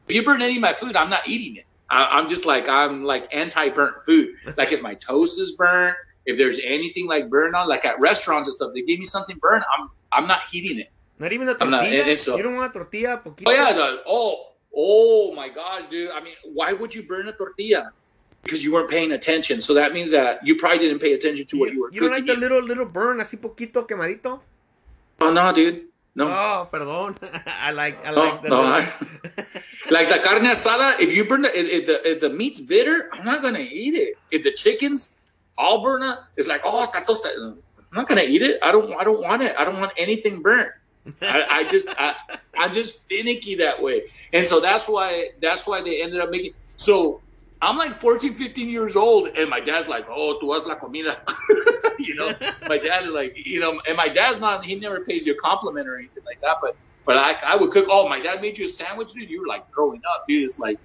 If 0.08 0.16
you 0.16 0.24
burn 0.24 0.42
any 0.42 0.56
of 0.56 0.62
my 0.62 0.74
food, 0.74 0.96
I'm 0.96 1.10
not 1.10 1.28
eating 1.28 1.56
it. 1.58 1.66
I, 1.90 2.06
I'm 2.20 2.30
just 2.30 2.46
like 2.46 2.70
I'm 2.70 3.04
like 3.04 3.28
anti-burnt 3.34 4.04
food. 4.04 4.36
Like 4.58 4.72
if 4.72 4.82
my 4.82 4.94
toast 4.94 5.40
is 5.42 5.54
burnt, 5.58 5.96
if 6.26 6.38
there's 6.38 6.60
anything 6.64 7.08
like 7.08 7.30
burnt 7.30 7.56
on, 7.56 7.68
like 7.68 7.84
at 7.86 8.00
restaurants 8.00 8.48
and 8.48 8.54
stuff, 8.54 8.74
they 8.76 8.82
give 8.84 9.00
me 9.00 9.06
something 9.06 9.38
burnt. 9.42 9.64
I'm 9.76 9.90
I'm 10.12 10.28
not 10.28 10.42
heating 10.52 10.80
it. 10.80 10.92
Not 11.18 11.34
even 11.34 11.50
a 11.50 11.56
I'm 11.60 11.70
not- 11.72 11.82
tortilla. 11.82 12.06
it's 12.06 12.28
a- 12.28 12.38
you 12.38 12.44
don't 12.44 12.56
want 12.56 12.70
a 12.70 12.74
tortilla, 12.80 13.18
poquito. 13.24 13.48
Oh 13.48 13.52
yeah, 13.52 13.74
the, 13.74 14.04
oh 14.06 14.52
oh 14.76 15.34
my 15.36 15.50
gosh, 15.50 15.86
dude. 15.86 16.12
I 16.12 16.22
mean, 16.22 16.36
why 16.54 16.74
would 16.74 16.94
you 16.94 17.04
burn 17.04 17.28
a 17.28 17.34
tortilla? 17.34 17.92
Because 18.44 18.64
you 18.64 18.72
weren't 18.72 18.90
paying 18.90 19.12
attention. 19.12 19.60
So 19.62 19.74
that 19.74 19.94
means 19.94 20.12
that 20.12 20.46
you 20.46 20.56
probably 20.56 20.80
didn't 20.80 21.00
pay 21.00 21.14
attention 21.14 21.46
to 21.48 21.58
what 21.60 21.74
you 21.74 21.82
were 21.82 21.92
You 21.92 22.02
don't 22.02 22.12
like 22.12 22.26
the 22.26 22.36
little 22.36 22.62
little 22.62 22.86
burn, 22.86 23.18
así 23.20 23.36
poquito 23.38 23.86
quemadito. 23.88 24.40
Oh 25.22 25.32
no, 25.32 25.54
dude. 25.54 25.86
No. 26.16 26.28
Oh, 26.28 26.68
perdón. 26.72 27.16
I 27.48 27.72
like 27.72 28.06
I 28.06 28.12
No, 28.12 28.20
like 28.20 28.42
the 28.42 28.50
no, 28.50 28.62
little- 28.62 28.74
like 29.92 30.10
the 30.10 30.20
carne 30.20 30.44
asada, 30.46 31.00
if 31.00 31.16
you 31.16 31.24
burn 31.26 31.44
the 31.44 31.50
if, 31.58 31.68
if 31.70 31.88
the 31.88 32.12
if 32.12 32.20
the 32.22 32.30
meat's 32.30 32.62
bitter, 32.62 33.10
I'm 33.14 33.24
not 33.26 33.42
gonna 33.42 33.60
eat 33.64 33.96
it. 33.96 34.18
If 34.32 34.44
the 34.44 34.52
chicken's 34.52 35.26
all 35.58 35.82
burnt 35.82 36.04
up, 36.04 36.26
it's 36.36 36.48
like 36.48 36.62
oh 36.66 36.86
está 36.86 37.06
tosta. 37.06 37.30
I'm 37.38 37.58
not 37.96 38.08
gonna 38.08 38.24
eat 38.24 38.42
it. 38.42 38.60
I 38.62 38.72
don't 38.72 38.92
I 39.00 39.04
don't 39.04 39.22
want 39.22 39.42
it. 39.44 39.56
I 39.58 39.64
don't 39.66 39.80
want 39.80 39.94
anything 39.98 40.42
burnt. 40.42 40.72
I, 41.22 41.46
I 41.50 41.64
just 41.66 41.90
I, 41.98 42.14
I'm 42.58 42.74
just 42.74 43.08
finicky 43.08 43.56
that 43.56 43.82
way, 43.82 44.04
and 44.34 44.46
so 44.46 44.60
that's 44.60 44.88
why 44.90 45.30
that's 45.42 45.66
why 45.68 45.82
they 45.82 46.02
ended 46.04 46.20
up 46.20 46.30
making. 46.30 46.54
So 46.58 47.22
I'm 47.62 47.78
like 47.78 47.92
14, 47.92 48.34
15 48.34 48.70
years 48.70 48.96
old, 48.96 49.30
and 49.38 49.50
my 49.50 49.60
dad's 49.60 49.90
like, 49.90 50.08
"Oh, 50.10 50.40
tú 50.42 50.54
haz 50.54 50.68
la 50.68 50.76
comida," 50.76 51.22
you 52.00 52.16
know. 52.16 52.34
My 52.68 52.78
dad 52.78 53.10
like, 53.10 53.34
you 53.36 53.60
know, 53.60 53.82
and 53.88 53.98
my 53.98 54.08
dad's 54.08 54.40
not. 54.40 54.64
He 54.64 54.76
never 54.76 55.02
pays 55.02 55.28
you 55.28 55.34
a 55.34 55.38
compliment 55.38 55.88
or 55.88 55.98
anything 55.98 56.24
like 56.26 56.40
that, 56.42 56.58
but 56.62 56.78
but 57.06 57.18
I, 57.18 57.36
I 57.46 57.56
would 57.58 57.72
cook. 57.72 57.88
Oh, 57.90 58.08
my 58.08 58.20
dad 58.20 58.42
made 58.42 58.58
you 58.58 58.66
a 58.66 58.68
sandwich, 58.68 59.12
dude. 59.14 59.30
You 59.30 59.42
were 59.42 59.48
like 59.48 59.70
growing 59.72 60.02
up, 60.16 60.24
dude. 60.28 60.44
It's 60.44 60.58
like, 60.58 60.78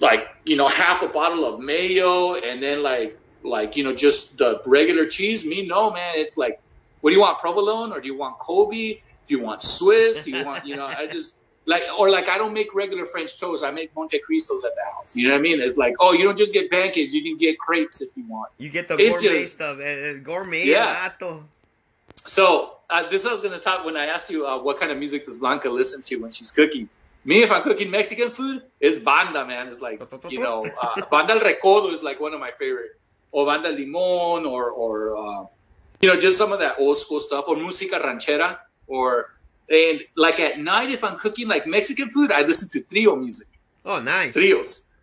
like 0.00 0.26
you 0.44 0.56
know, 0.56 0.66
half 0.66 1.02
a 1.02 1.08
bottle 1.08 1.44
of 1.44 1.60
mayo, 1.60 2.34
and 2.34 2.60
then 2.60 2.82
like, 2.82 3.16
like 3.44 3.76
you 3.76 3.84
know, 3.84 3.94
just 3.94 4.38
the 4.38 4.60
regular 4.66 5.06
cheese. 5.06 5.46
Me, 5.46 5.64
no, 5.66 5.92
man. 5.92 6.14
It's 6.16 6.36
like, 6.36 6.58
what 7.00 7.10
do 7.10 7.14
you 7.14 7.20
want, 7.20 7.38
provolone, 7.38 7.92
or 7.92 8.00
do 8.00 8.08
you 8.08 8.16
want 8.16 8.40
Colby? 8.40 9.02
Do 9.28 9.36
you 9.36 9.42
want 9.42 9.62
Swiss? 9.62 10.24
Do 10.24 10.32
you 10.32 10.44
want, 10.44 10.66
you 10.66 10.76
know? 10.76 10.86
I 10.86 11.06
just 11.06 11.43
like, 11.66 11.82
or 11.98 12.10
like, 12.10 12.28
I 12.28 12.36
don't 12.38 12.52
make 12.52 12.74
regular 12.74 13.06
French 13.06 13.38
toast. 13.40 13.64
I 13.64 13.70
make 13.70 13.94
Monte 13.96 14.18
Cristos 14.18 14.64
at 14.64 14.74
the 14.74 14.84
house. 14.94 15.16
You 15.16 15.28
know 15.28 15.34
what 15.34 15.38
I 15.38 15.42
mean? 15.42 15.60
It's 15.60 15.76
like, 15.78 15.94
oh, 16.00 16.12
you 16.12 16.22
don't 16.24 16.36
just 16.38 16.52
get 16.52 16.70
pancakes. 16.70 17.14
You 17.14 17.22
can 17.22 17.36
get 17.36 17.58
crepes 17.58 18.02
if 18.02 18.16
you 18.16 18.24
want. 18.28 18.50
You 18.58 18.70
get 18.70 18.88
the 18.88 18.96
It's 18.98 19.22
gourmet 19.22 19.38
just- 19.40 19.54
stuff. 19.56 19.78
eh, 19.80 20.14
gourmet, 20.22 20.66
Yeah. 20.66 21.10
vato. 21.10 21.42
So 22.26 22.76
uh, 22.90 23.08
this 23.08 23.26
I 23.26 23.32
was 23.32 23.40
going 23.42 23.54
to 23.54 23.60
talk 23.60 23.84
when 23.84 23.96
I 23.96 24.06
asked 24.06 24.30
you 24.30 24.46
uh, 24.46 24.58
what 24.58 24.78
kind 24.78 24.90
of 24.92 24.98
music 24.98 25.26
does 25.26 25.38
Blanca 25.38 25.68
listen 25.70 26.02
to 26.02 26.16
when 26.22 26.32
she's 26.32 26.50
cooking. 26.50 26.88
Me, 27.26 27.42
if 27.42 27.50
I'm 27.50 27.62
cooking 27.62 27.90
Mexican 27.90 28.30
food, 28.30 28.62
it's 28.80 28.98
banda, 28.98 29.46
man. 29.46 29.68
It's 29.68 29.80
like 29.80 30.02
you 30.28 30.40
know, 30.40 30.66
uh, 30.82 31.00
banda 31.10 31.32
el 31.34 31.40
recodo 31.40 31.92
is 31.92 32.02
like 32.02 32.20
one 32.20 32.34
of 32.34 32.40
my 32.40 32.50
favorite, 32.58 32.98
or 33.32 33.46
banda 33.46 33.70
limon, 33.70 34.44
or 34.44 34.70
or 34.70 35.16
uh, 35.16 35.46
you 36.00 36.08
know, 36.12 36.20
just 36.20 36.36
some 36.36 36.52
of 36.52 36.58
that 36.60 36.76
old 36.78 36.98
school 36.98 37.20
stuff, 37.20 37.46
or 37.48 37.56
música 37.56 37.98
ranchera, 38.02 38.58
or 38.86 39.33
and 39.70 40.00
like 40.16 40.40
at 40.40 40.58
night 40.58 40.90
if 40.90 41.02
I'm 41.04 41.16
cooking 41.18 41.48
like 41.48 41.66
Mexican 41.66 42.10
food, 42.10 42.30
I 42.32 42.42
listen 42.42 42.68
to 42.70 42.80
trio 42.88 43.16
music 43.16 43.48
Oh, 43.84 44.00
nice. 44.00 44.32
trios. 44.34 44.96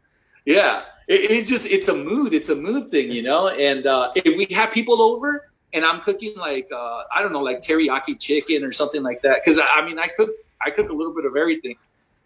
Yeah, 0.45 0.81
it, 1.07 1.31
it's 1.31 1.49
just 1.49 1.69
it's 1.71 1.87
a 1.87 1.95
mood. 1.95 2.33
It's 2.33 2.49
a 2.49 2.55
mood 2.55 2.89
thing, 2.89 3.11
you 3.11 3.23
know. 3.23 3.49
And 3.49 3.85
uh, 3.87 4.11
if 4.15 4.35
we 4.37 4.53
have 4.55 4.71
people 4.71 5.01
over 5.01 5.49
and 5.73 5.85
I'm 5.85 5.99
cooking 6.01 6.33
like 6.37 6.67
uh, 6.73 7.03
I 7.15 7.21
don't 7.21 7.31
know, 7.33 7.41
like 7.43 7.61
teriyaki 7.61 8.19
chicken 8.19 8.63
or 8.63 8.71
something 8.71 9.03
like 9.03 9.21
that, 9.21 9.41
because 9.43 9.59
I, 9.59 9.65
I 9.77 9.85
mean 9.85 9.99
I 9.99 10.07
cook 10.07 10.29
I 10.65 10.69
cook 10.71 10.89
a 10.89 10.93
little 10.93 11.13
bit 11.13 11.25
of 11.25 11.35
everything. 11.35 11.75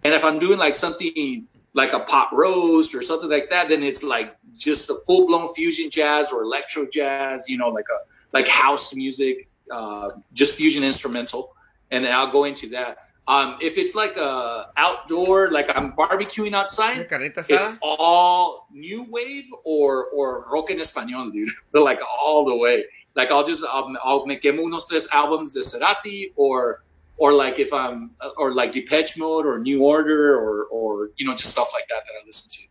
And 0.04 0.14
if 0.14 0.24
I'm 0.24 0.40
doing 0.40 0.60
like 0.60 0.76
something 0.76 1.48
like 1.74 1.94
a 1.94 2.00
pot 2.00 2.30
roast 2.34 2.96
or 2.96 3.02
something 3.02 3.30
like 3.30 3.50
that, 3.50 3.68
then 3.70 3.84
it's 3.84 4.04
like 4.04 4.36
just 4.56 4.90
a 4.90 4.96
full 5.06 5.28
blown 5.28 5.54
fusion 5.54 5.90
jazz 5.90 6.32
or 6.32 6.44
electro 6.44 6.86
jazz, 6.90 7.50
you 7.50 7.58
know, 7.58 7.70
like 7.70 7.86
a 7.92 8.00
like 8.34 8.48
house 8.48 8.96
music. 8.96 9.48
uh, 9.72 10.08
just 10.34 10.54
fusion 10.56 10.84
instrumental, 10.84 11.55
and 11.92 12.06
then 12.06 12.14
I'll 12.14 12.32
go 12.32 12.46
into 12.46 12.70
that. 12.70 12.98
Um, 13.28 13.58
if 13.60 13.78
it's 13.78 13.96
like 13.96 14.18
a 14.18 14.70
outdoor, 14.78 15.52
like 15.52 15.76
I'm 15.76 15.94
barbecuing 15.94 16.54
outside, 16.54 17.08
it's 17.50 17.80
all 17.82 18.68
new 18.72 19.08
wave 19.10 19.46
or 19.64 20.06
or 20.10 20.46
rock 20.52 20.70
en 20.70 20.78
español, 20.78 21.32
dude. 21.32 21.50
Like 21.74 22.02
all 22.20 22.46
the 22.46 22.56
way. 22.56 22.86
Like 23.16 23.32
I'll 23.32 23.46
just 23.46 23.66
I'll, 23.66 23.92
I'll 24.04 24.26
make 24.28 24.44
unos 24.44 24.88
tres 24.88 25.10
albums 25.12 25.54
de 25.54 25.62
Cerati 25.62 26.34
or 26.36 26.84
or 27.18 27.34
like 27.34 27.58
if 27.58 27.74
I'm 27.74 28.12
or 28.38 28.54
like 28.54 28.74
Depeche 28.74 29.18
Mode 29.18 29.48
or 29.48 29.58
New 29.60 29.84
Order 29.84 30.38
or 30.38 30.66
or 30.66 31.10
you 31.18 31.26
know 31.26 31.34
just 31.34 31.52
stuff 31.52 31.72
like 31.74 31.88
that 31.88 32.04
that 32.06 32.22
I 32.22 32.26
listen 32.28 32.52
to. 32.52 32.68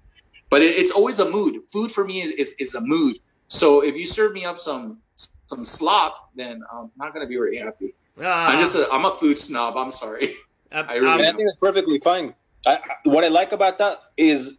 But 0.51 0.63
it, 0.63 0.77
it's 0.77 0.93
always 0.93 1.19
a 1.19 1.29
mood. 1.29 1.63
Food 1.73 1.91
for 1.91 2.05
me 2.05 2.23
is, 2.23 2.31
is, 2.33 2.53
is 2.61 2.75
a 2.77 2.81
mood. 2.81 3.17
So 3.49 3.83
if 3.83 3.97
you 3.97 4.07
serve 4.07 4.33
me 4.33 4.45
up 4.45 4.61
some 4.61 4.99
some 5.47 5.65
slop, 5.65 6.31
then 6.37 6.63
I'm 6.73 6.93
not 6.97 7.13
gonna 7.13 7.27
be 7.27 7.37
very 7.37 7.57
happy. 7.57 7.95
Uh, 8.19 8.27
I'm 8.27 8.59
just 8.59 8.77
a, 8.77 8.87
I'm 8.93 9.05
a 9.05 9.11
food 9.11 9.39
snob. 9.39 9.77
I'm 9.77 9.91
sorry. 9.91 10.35
Uh, 10.71 10.85
I, 10.89 10.95
really 10.97 11.23
I 11.23 11.33
think 11.33 11.49
it's 11.49 11.57
perfectly 11.57 11.99
fine. 11.99 12.35
I, 12.67 12.79
what 13.05 13.23
I 13.25 13.29
like 13.29 13.53
about 13.53 13.79
that 13.79 13.99
is 14.17 14.59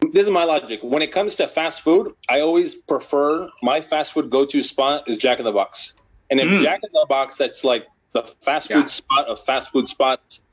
this 0.00 0.26
is 0.26 0.30
my 0.30 0.44
logic. 0.44 0.80
When 0.82 1.02
it 1.02 1.12
comes 1.12 1.36
to 1.36 1.46
fast 1.46 1.82
food, 1.82 2.14
I 2.28 2.40
always 2.40 2.74
prefer 2.74 3.48
my 3.62 3.80
fast 3.80 4.12
food 4.12 4.30
go 4.30 4.44
to 4.46 4.62
spot 4.62 5.08
is 5.08 5.18
Jack 5.18 5.38
in 5.38 5.44
the 5.44 5.52
Box. 5.52 5.94
And 6.30 6.40
if 6.40 6.46
mm. 6.46 6.62
Jack 6.62 6.80
in 6.82 6.90
the 6.92 7.06
Box, 7.08 7.36
that's 7.36 7.64
like 7.64 7.86
the 8.12 8.22
fast 8.22 8.68
food 8.68 8.80
yeah. 8.80 8.86
spot 8.86 9.26
of 9.26 9.40
fast 9.40 9.70
food 9.70 9.88
spots, 9.88 10.44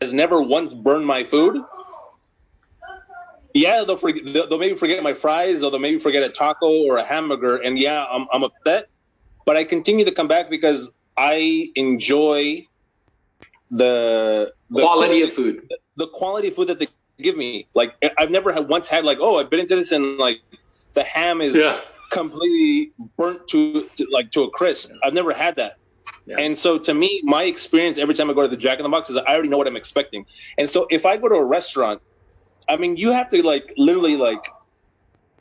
has 0.00 0.12
never 0.12 0.42
once 0.42 0.74
burned 0.74 1.06
my 1.06 1.24
food. 1.24 1.62
Yeah, 3.52 3.82
they'll, 3.84 3.96
forget, 3.96 4.24
they'll 4.32 4.58
maybe 4.58 4.76
forget 4.76 5.02
my 5.02 5.12
fries, 5.12 5.62
or 5.62 5.70
they'll 5.70 5.80
maybe 5.80 5.98
forget 5.98 6.22
a 6.22 6.28
taco 6.28 6.84
or 6.86 6.98
a 6.98 7.04
hamburger, 7.04 7.56
and 7.56 7.78
yeah, 7.78 8.06
I'm, 8.08 8.26
I'm 8.32 8.44
upset. 8.44 8.88
But 9.44 9.56
I 9.56 9.64
continue 9.64 10.04
to 10.04 10.12
come 10.12 10.28
back 10.28 10.50
because 10.50 10.94
I 11.16 11.70
enjoy 11.74 12.66
the, 13.70 14.52
the 14.70 14.80
quality 14.80 15.22
of 15.22 15.32
food, 15.32 15.66
the, 15.68 15.78
the 15.96 16.06
quality 16.08 16.48
of 16.48 16.54
food 16.54 16.68
that 16.68 16.78
they 16.78 16.88
give 17.18 17.36
me. 17.36 17.66
Like 17.74 17.94
I've 18.18 18.30
never 18.30 18.52
had 18.52 18.68
once 18.68 18.88
had 18.88 19.04
like, 19.04 19.18
oh, 19.20 19.38
I've 19.38 19.50
been 19.50 19.60
into 19.60 19.76
this 19.76 19.92
and 19.92 20.18
like 20.18 20.40
the 20.94 21.04
ham 21.04 21.40
is 21.40 21.54
yeah. 21.54 21.80
completely 22.10 22.92
burnt 23.16 23.46
to, 23.48 23.82
to, 23.96 24.06
like 24.10 24.30
to 24.32 24.42
a 24.44 24.50
crisp. 24.50 24.92
I've 25.02 25.14
never 25.14 25.32
had 25.32 25.56
that. 25.56 25.76
Yeah. 26.26 26.36
And 26.38 26.56
so 26.56 26.78
to 26.78 26.94
me, 26.94 27.20
my 27.24 27.44
experience 27.44 27.98
every 27.98 28.14
time 28.14 28.30
I 28.30 28.34
go 28.34 28.42
to 28.42 28.48
the 28.48 28.56
Jack 28.56 28.78
in 28.78 28.82
the 28.82 28.88
Box 28.88 29.10
is 29.10 29.16
I 29.16 29.34
already 29.34 29.48
know 29.48 29.58
what 29.58 29.66
I'm 29.66 29.76
expecting. 29.76 30.26
And 30.58 30.68
so 30.68 30.86
if 30.90 31.06
I 31.06 31.16
go 31.16 31.28
to 31.28 31.36
a 31.36 31.44
restaurant, 31.44 32.02
I 32.68 32.76
mean, 32.76 32.96
you 32.96 33.12
have 33.12 33.30
to 33.30 33.44
like 33.44 33.72
literally 33.76 34.16
like 34.16 34.46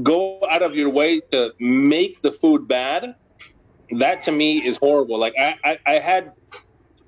go 0.01 0.39
out 0.49 0.61
of 0.61 0.75
your 0.75 0.89
way 0.89 1.19
to 1.31 1.53
make 1.59 2.21
the 2.21 2.31
food 2.31 2.67
bad. 2.67 3.15
That 3.91 4.21
to 4.23 4.31
me 4.31 4.59
is 4.59 4.77
horrible. 4.77 5.17
Like 5.17 5.33
I, 5.39 5.55
I, 5.63 5.79
I 5.85 5.93
had 5.93 6.33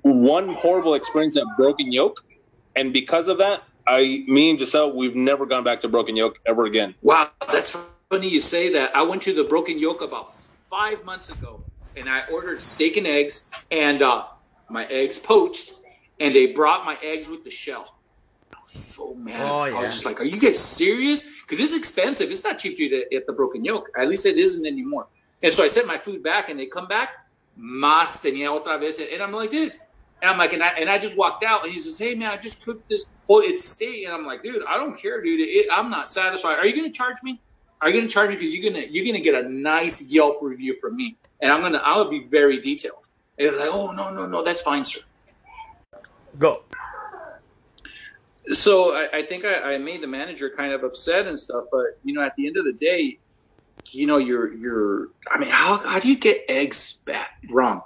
one 0.02 0.54
horrible 0.54 0.94
experience 0.94 1.36
at 1.36 1.44
Broken 1.56 1.92
Yolk, 1.92 2.16
and 2.74 2.92
because 2.92 3.28
of 3.28 3.38
that, 3.38 3.62
I, 3.86 4.24
me 4.26 4.50
and 4.50 4.58
Giselle, 4.58 4.94
we've 4.94 5.16
never 5.16 5.46
gone 5.46 5.64
back 5.64 5.80
to 5.82 5.88
Broken 5.88 6.16
Yolk 6.16 6.38
ever 6.46 6.66
again. 6.66 6.94
Wow, 7.02 7.30
that's 7.50 7.76
funny 8.10 8.28
you 8.28 8.40
say 8.40 8.72
that. 8.72 8.94
I 8.96 9.02
went 9.02 9.22
to 9.22 9.34
the 9.34 9.44
Broken 9.44 9.78
Yolk 9.78 10.02
about 10.02 10.34
five 10.70 11.04
months 11.04 11.30
ago, 11.30 11.60
and 11.96 12.08
I 12.08 12.26
ordered 12.32 12.62
steak 12.62 12.96
and 12.96 13.06
eggs, 13.06 13.64
and 13.70 14.02
uh, 14.02 14.24
my 14.68 14.86
eggs 14.86 15.18
poached, 15.18 15.72
and 16.20 16.34
they 16.34 16.52
brought 16.52 16.84
my 16.84 16.96
eggs 17.02 17.28
with 17.28 17.44
the 17.44 17.50
shell. 17.50 17.94
I 18.54 18.58
was 18.60 18.70
so 18.70 19.14
mad. 19.14 19.40
Oh, 19.40 19.64
yeah. 19.64 19.76
I 19.76 19.80
was 19.80 19.92
just 19.92 20.06
like, 20.06 20.20
"Are 20.20 20.24
you 20.24 20.38
guys 20.38 20.58
serious?" 20.58 21.42
Because 21.42 21.60
it's 21.60 21.76
expensive. 21.76 22.30
It's 22.30 22.44
not 22.44 22.58
cheap 22.58 22.76
to 22.76 22.84
eat 22.84 23.16
at 23.16 23.26
the 23.26 23.32
Broken 23.32 23.64
Yolk. 23.64 23.88
At 23.98 24.08
least 24.08 24.26
it 24.26 24.36
isn't 24.36 24.66
anymore. 24.66 25.08
And 25.42 25.52
so 25.52 25.64
I 25.64 25.68
sent 25.68 25.86
my 25.86 25.96
food 25.96 26.22
back, 26.22 26.48
and 26.48 26.58
they 26.58 26.66
come 26.66 26.86
back. 26.86 27.10
Más 27.58 28.22
tenía 28.22 28.48
otra 28.48 28.80
vez, 28.80 29.00
and 29.00 29.22
I'm 29.22 29.32
like, 29.32 29.50
dude, 29.50 29.72
and 30.22 30.30
I'm 30.30 30.38
like, 30.38 30.52
and 30.52 30.62
I, 30.62 30.68
and 30.78 30.88
I 30.88 30.98
just 30.98 31.18
walked 31.18 31.44
out, 31.44 31.64
and 31.64 31.72
he 31.72 31.80
says, 31.80 31.98
"Hey 31.98 32.14
man, 32.14 32.30
I 32.30 32.36
just 32.36 32.64
cooked 32.64 32.88
this. 32.88 33.10
Well, 33.26 33.40
it's 33.42 33.64
steak." 33.64 34.04
And 34.06 34.14
I'm 34.14 34.24
like, 34.24 34.44
"Dude, 34.44 34.62
I 34.68 34.76
don't 34.76 34.96
care, 34.96 35.20
dude. 35.20 35.40
It, 35.40 35.66
I'm 35.70 35.90
not 35.90 36.08
satisfied. 36.08 36.58
Are 36.58 36.66
you 36.66 36.76
going 36.76 36.90
to 36.90 36.96
charge 36.96 37.16
me? 37.24 37.40
Are 37.80 37.88
you 37.88 37.94
going 37.94 38.06
to 38.06 38.12
charge 38.12 38.28
me 38.28 38.36
because 38.36 38.54
you're 38.54 38.72
gonna 38.72 38.86
you're 38.88 39.04
gonna 39.04 39.22
get 39.22 39.44
a 39.44 39.48
nice 39.48 40.12
Yelp 40.12 40.38
review 40.40 40.78
from 40.78 40.94
me, 40.94 41.16
and 41.40 41.50
I'm 41.50 41.60
gonna 41.60 41.82
I'll 41.84 42.08
be 42.08 42.24
very 42.28 42.60
detailed." 42.60 43.08
And 43.36 43.48
they're 43.48 43.58
like, 43.58 43.68
"Oh 43.72 43.92
no, 43.96 44.14
no, 44.14 44.26
no, 44.26 44.44
that's 44.44 44.62
fine, 44.62 44.84
sir." 44.84 45.00
Go. 46.38 46.62
So 48.46 48.94
I, 48.94 49.08
I 49.12 49.22
think 49.22 49.44
I, 49.44 49.74
I 49.74 49.78
made 49.78 50.02
the 50.02 50.06
manager 50.06 50.50
kind 50.50 50.72
of 50.72 50.84
upset 50.84 51.26
and 51.26 51.38
stuff, 51.38 51.64
but 51.72 51.98
you 52.04 52.14
know, 52.14 52.22
at 52.22 52.36
the 52.36 52.46
end 52.46 52.56
of 52.56 52.64
the 52.64 52.72
day, 52.72 53.18
you 53.90 54.06
know, 54.06 54.18
you're 54.18 54.52
you're. 54.54 55.08
I 55.30 55.38
mean, 55.38 55.50
how 55.50 55.78
how 55.78 55.98
do 55.98 56.08
you 56.08 56.16
get 56.16 56.44
eggs 56.48 57.02
back 57.04 57.30
wrong? 57.50 57.82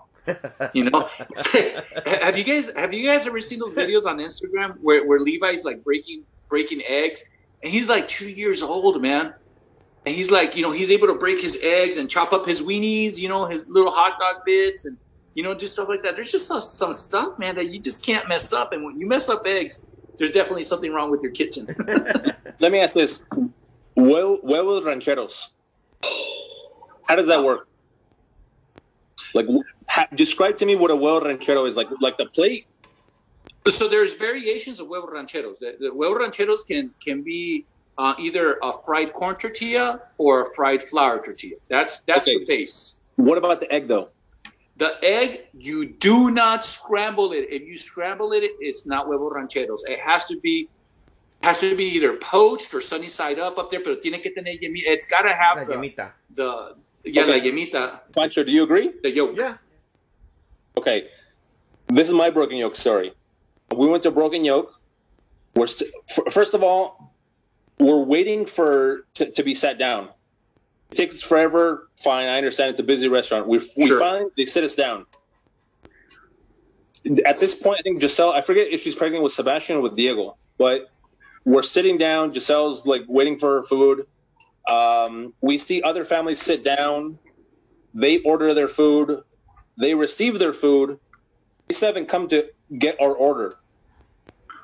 you 0.73 0.91
know? 0.91 1.09
Have 2.07 2.37
you 2.37 2.45
guys 2.45 2.73
have 2.75 2.93
you 2.93 3.07
guys 3.07 3.27
ever 3.27 3.41
seen 3.41 3.61
those 3.61 3.75
videos 3.75 4.07
on 4.07 4.19
instagram 4.19 4.77
where, 4.81 5.07
where 5.07 5.21
levi's 5.21 5.65
like 5.65 5.85
breaking 5.85 6.25
breaking 6.49 6.83
eggs? 6.87 7.31
And 7.63 7.73
he's 7.73 7.89
like 7.89 8.09
two 8.09 8.31
years 8.31 8.63
old 8.63 9.01
man. 9.01 9.35
And 10.05 10.15
he's 10.15 10.31
like 10.31 10.57
you 10.57 10.63
know 10.63 10.73
he's 10.73 10.91
able 10.91 11.07
to 11.09 11.15
break 11.15 11.41
his 11.41 11.63
eggs 11.65 11.97
and 11.97 12.11
chop 12.11 12.33
up 12.33 12.47
his 12.47 12.63
weenies 12.63 13.21
you 13.21 13.29
know 13.29 13.47
his 13.47 13.69
little 13.69 13.91
hot 13.91 14.19
dog 14.19 14.45
bits 14.45 14.85
and 14.85 14.97
you 15.35 15.43
know 15.43 15.55
do 15.55 15.67
stuff 15.67 15.89
like 15.89 16.03
that. 16.03 16.17
There's 16.17 16.33
just 16.33 16.49
some, 16.49 16.61
some 16.61 16.93
stuff 16.93 17.39
man 17.39 17.55
that 17.57 17.71
you 17.71 17.81
just 17.81 18.05
can't 18.05 18.29
mess 18.29 18.53
up. 18.53 18.73
And 18.73 18.85
when 18.85 18.99
you 18.99 19.07
mess 19.07 19.29
up 19.29 19.43
eggs 19.47 19.87
there's 20.19 20.33
definitely 20.33 20.63
something 20.63 20.93
wrong 20.93 21.11
with 21.11 21.23
your 21.23 21.33
kitchen. 21.33 21.67
Let 22.59 22.73
me 22.73 22.81
ask 22.81 22.95
this. 22.95 23.29
Huevos 23.95 24.85
rancheros 24.85 25.53
how 27.09 27.17
does 27.17 27.29
that 27.29 27.45
work 27.45 27.69
like 29.37 29.47
ha- 29.89 30.09
describe 30.15 30.57
to 30.57 30.67
me 30.67 30.75
what 30.77 30.91
a 30.91 30.95
huevo 30.95 31.25
ranchero 31.25 31.67
is 31.67 31.77
like. 31.77 31.89
Like 32.01 32.17
the 32.17 32.27
plate. 32.27 32.67
So 33.69 33.89
there's 33.89 34.15
variations 34.15 34.81
of 34.81 34.89
huevo 34.89 35.13
rancheros. 35.13 35.59
The, 35.61 35.77
the 35.79 35.91
huevo 35.91 36.19
rancheros 36.19 36.65
can 36.65 36.95
can 37.05 37.23
be 37.23 37.67
uh, 37.99 38.15
either 38.19 38.59
a 38.63 38.73
fried 38.85 39.13
corn 39.13 39.37
tortilla 39.37 40.01
or 40.19 40.43
a 40.43 40.47
fried 40.57 40.83
flour 40.83 41.23
tortilla. 41.23 41.57
That's 41.69 42.03
that's 42.03 42.27
okay. 42.27 42.39
the 42.39 42.47
base. 42.47 43.03
What 43.17 43.39
about 43.39 43.61
the 43.61 43.73
egg 43.73 43.89
though? 43.89 44.11
The 44.79 44.99
egg, 45.03 45.41
you 45.55 45.95
do 45.99 46.31
not 46.31 46.63
scramble 46.63 47.33
it. 47.33 47.47
If 47.49 47.63
you 47.63 47.79
scramble 47.79 48.33
it, 48.33 48.45
it's 48.61 48.87
not 48.87 49.07
huevo 49.07 49.31
rancheros. 49.31 49.83
It 49.87 50.01
has 50.01 50.27
to 50.27 50.39
be 50.41 50.69
has 51.47 51.61
to 51.61 51.77
be 51.77 51.85
either 51.97 52.15
poached 52.15 52.75
or 52.75 52.81
sunny 52.81 53.09
side 53.09 53.39
up 53.39 53.59
up 53.59 53.71
there, 53.71 53.81
pero 53.81 53.95
tiene 53.97 54.21
que 54.21 54.35
tener 54.35 54.51
yemita. 54.51 54.83
It's 54.87 55.07
got 55.07 55.23
to 55.23 55.33
have 55.33 55.67
the, 55.67 56.03
the, 56.35 56.75
yeah, 57.05 57.23
okay. 57.23 57.31
la 57.31 57.39
yemita. 57.39 58.01
Pancho, 58.13 58.43
do 58.43 58.51
you 58.51 58.65
agree? 58.65 58.93
The 59.03 59.11
yolk. 59.11 59.37
Yeah. 59.37 59.57
Okay, 60.77 61.09
this 61.87 62.09
is 62.09 62.15
my 62.15 62.31
broken 62.31 62.57
yolk 62.57 62.77
story. 62.77 63.13
We 63.75 63.89
went 63.89 64.03
to 64.05 64.11
Broken 64.11 64.45
Yolk. 64.45 64.79
We're 65.55 65.67
st- 65.67 65.91
first 66.31 66.55
of 66.55 66.63
all, 66.63 67.13
we're 67.79 68.05
waiting 68.05 68.47
for 68.47 69.07
to, 69.15 69.31
to 69.33 69.43
be 69.43 69.55
sat 69.55 69.79
down. 69.79 70.09
It 70.91 70.97
takes 70.97 71.23
forever. 71.23 71.89
Fine, 71.95 72.29
I 72.29 72.37
understand. 72.39 72.71
It's 72.71 72.81
a 72.81 72.85
busy 72.85 73.09
restaurant. 73.09 73.47
We 73.47 73.59
we 73.77 73.87
sure. 73.87 73.99
finally 73.99 74.31
they 74.37 74.45
sit 74.45 74.65
us 74.65 74.77
down. 74.77 75.07
At 77.25 77.39
this 77.39 77.55
point, 77.55 77.79
I 77.81 77.83
think 77.83 78.01
Giselle. 78.01 78.33
I 78.33 78.41
forget 78.41 78.69
if 78.69 78.83
she's 78.83 78.97
pregnant 78.97 79.23
with 79.23 79.33
Sebastian 79.33 79.77
or 79.77 79.81
with 79.81 79.97
Diego, 79.97 80.37
but 80.59 80.91
we're 81.47 81.63
sitting 81.63 81.97
down. 81.97 82.35
Giselle's 82.35 82.87
like 82.87 83.05
waiting 83.07 83.39
for 83.39 83.59
her 83.59 83.63
food. 83.63 84.07
Um, 84.69 85.33
we 85.41 85.57
see 85.59 85.81
other 85.81 86.05
families 86.05 86.41
sit 86.41 86.65
down. 86.65 87.19
They 87.95 88.19
order 88.19 88.53
their 88.53 88.69
food. 88.69 89.23
They 89.79 89.95
receive 89.95 90.39
their 90.41 90.53
food. 90.53 90.99
We 91.69 91.77
haven't 91.81 92.09
come 92.09 92.27
to 92.29 92.51
get 92.77 93.01
our 93.01 93.13
order. 93.13 93.57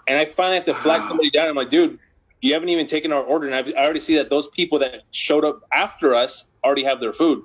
And 0.08 0.18
I 0.18 0.24
finally 0.24 0.56
have 0.56 0.64
to 0.64 0.74
flag 0.74 1.02
wow. 1.02 1.08
somebody 1.08 1.30
down. 1.30 1.48
I'm 1.48 1.54
like, 1.54 1.70
dude, 1.70 2.00
you 2.40 2.54
haven't 2.54 2.68
even 2.68 2.88
taken 2.88 3.12
our 3.12 3.22
order. 3.22 3.46
And 3.46 3.54
I've, 3.54 3.68
i 3.68 3.84
already 3.84 4.00
see 4.00 4.16
that 4.16 4.28
those 4.28 4.48
people 4.48 4.80
that 4.80 5.02
showed 5.12 5.44
up 5.44 5.62
after 5.72 6.14
us 6.14 6.52
already 6.64 6.82
have 6.82 6.98
their 6.98 7.12
food. 7.12 7.44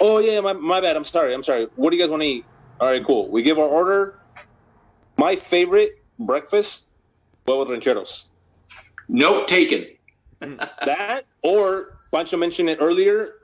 Oh, 0.00 0.20
yeah, 0.20 0.40
my, 0.40 0.52
my 0.52 0.80
bad. 0.80 0.96
I'm 0.96 1.04
sorry. 1.04 1.34
I'm 1.34 1.42
sorry. 1.42 1.66
What 1.74 1.90
do 1.90 1.96
you 1.96 2.02
guys 2.02 2.10
want 2.10 2.22
to 2.22 2.28
eat? 2.28 2.44
All 2.80 2.88
right, 2.88 3.04
cool. 3.04 3.28
We 3.28 3.42
give 3.42 3.58
our 3.58 3.66
order. 3.66 4.20
My 5.16 5.34
favorite 5.34 6.04
breakfast, 6.20 6.92
huevos 7.46 7.68
rancheros. 7.68 8.30
Note 9.08 9.48
taken. 9.48 9.86
that 10.40 11.24
or 11.42 11.98
Pancho 12.12 12.36
mentioned 12.36 12.68
it 12.68 12.78
earlier. 12.80 13.34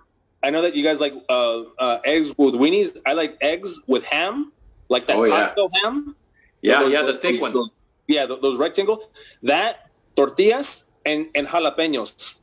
I 0.43 0.51
know 0.51 0.63
that 0.63 0.75
you 0.75 0.83
guys 0.83 1.01
like 1.01 1.15
uh, 1.29 1.63
uh, 1.79 2.01
eggs 2.05 2.35
with 2.37 2.55
weenies. 2.55 2.97
I 3.07 3.13
like 3.13 3.37
eggs 3.41 3.83
with 3.87 4.05
ham, 4.05 4.53
like 4.89 5.07
that 5.07 5.17
oh, 5.17 5.27
taco 5.27 5.69
yeah. 5.73 5.81
ham. 5.83 6.17
Yeah, 6.63 6.81
those, 6.81 6.93
yeah, 6.93 7.03
the 7.03 7.19
thick 7.19 7.41
ones. 7.41 7.55
Those, 7.55 7.75
yeah, 8.09 8.27
those, 8.27 8.41
those 8.41 8.59
rectangle. 8.59 9.09
That 9.43 9.89
tortillas 10.17 10.95
and 11.07 11.29
and 11.35 11.47
jalapenos. 11.47 12.41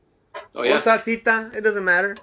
Oh 0.55 0.63
yeah. 0.63 0.75
Or 0.75 0.77
salsita. 0.77 1.55
It 1.55 1.61
doesn't 1.61 1.83
matter. 1.83 2.15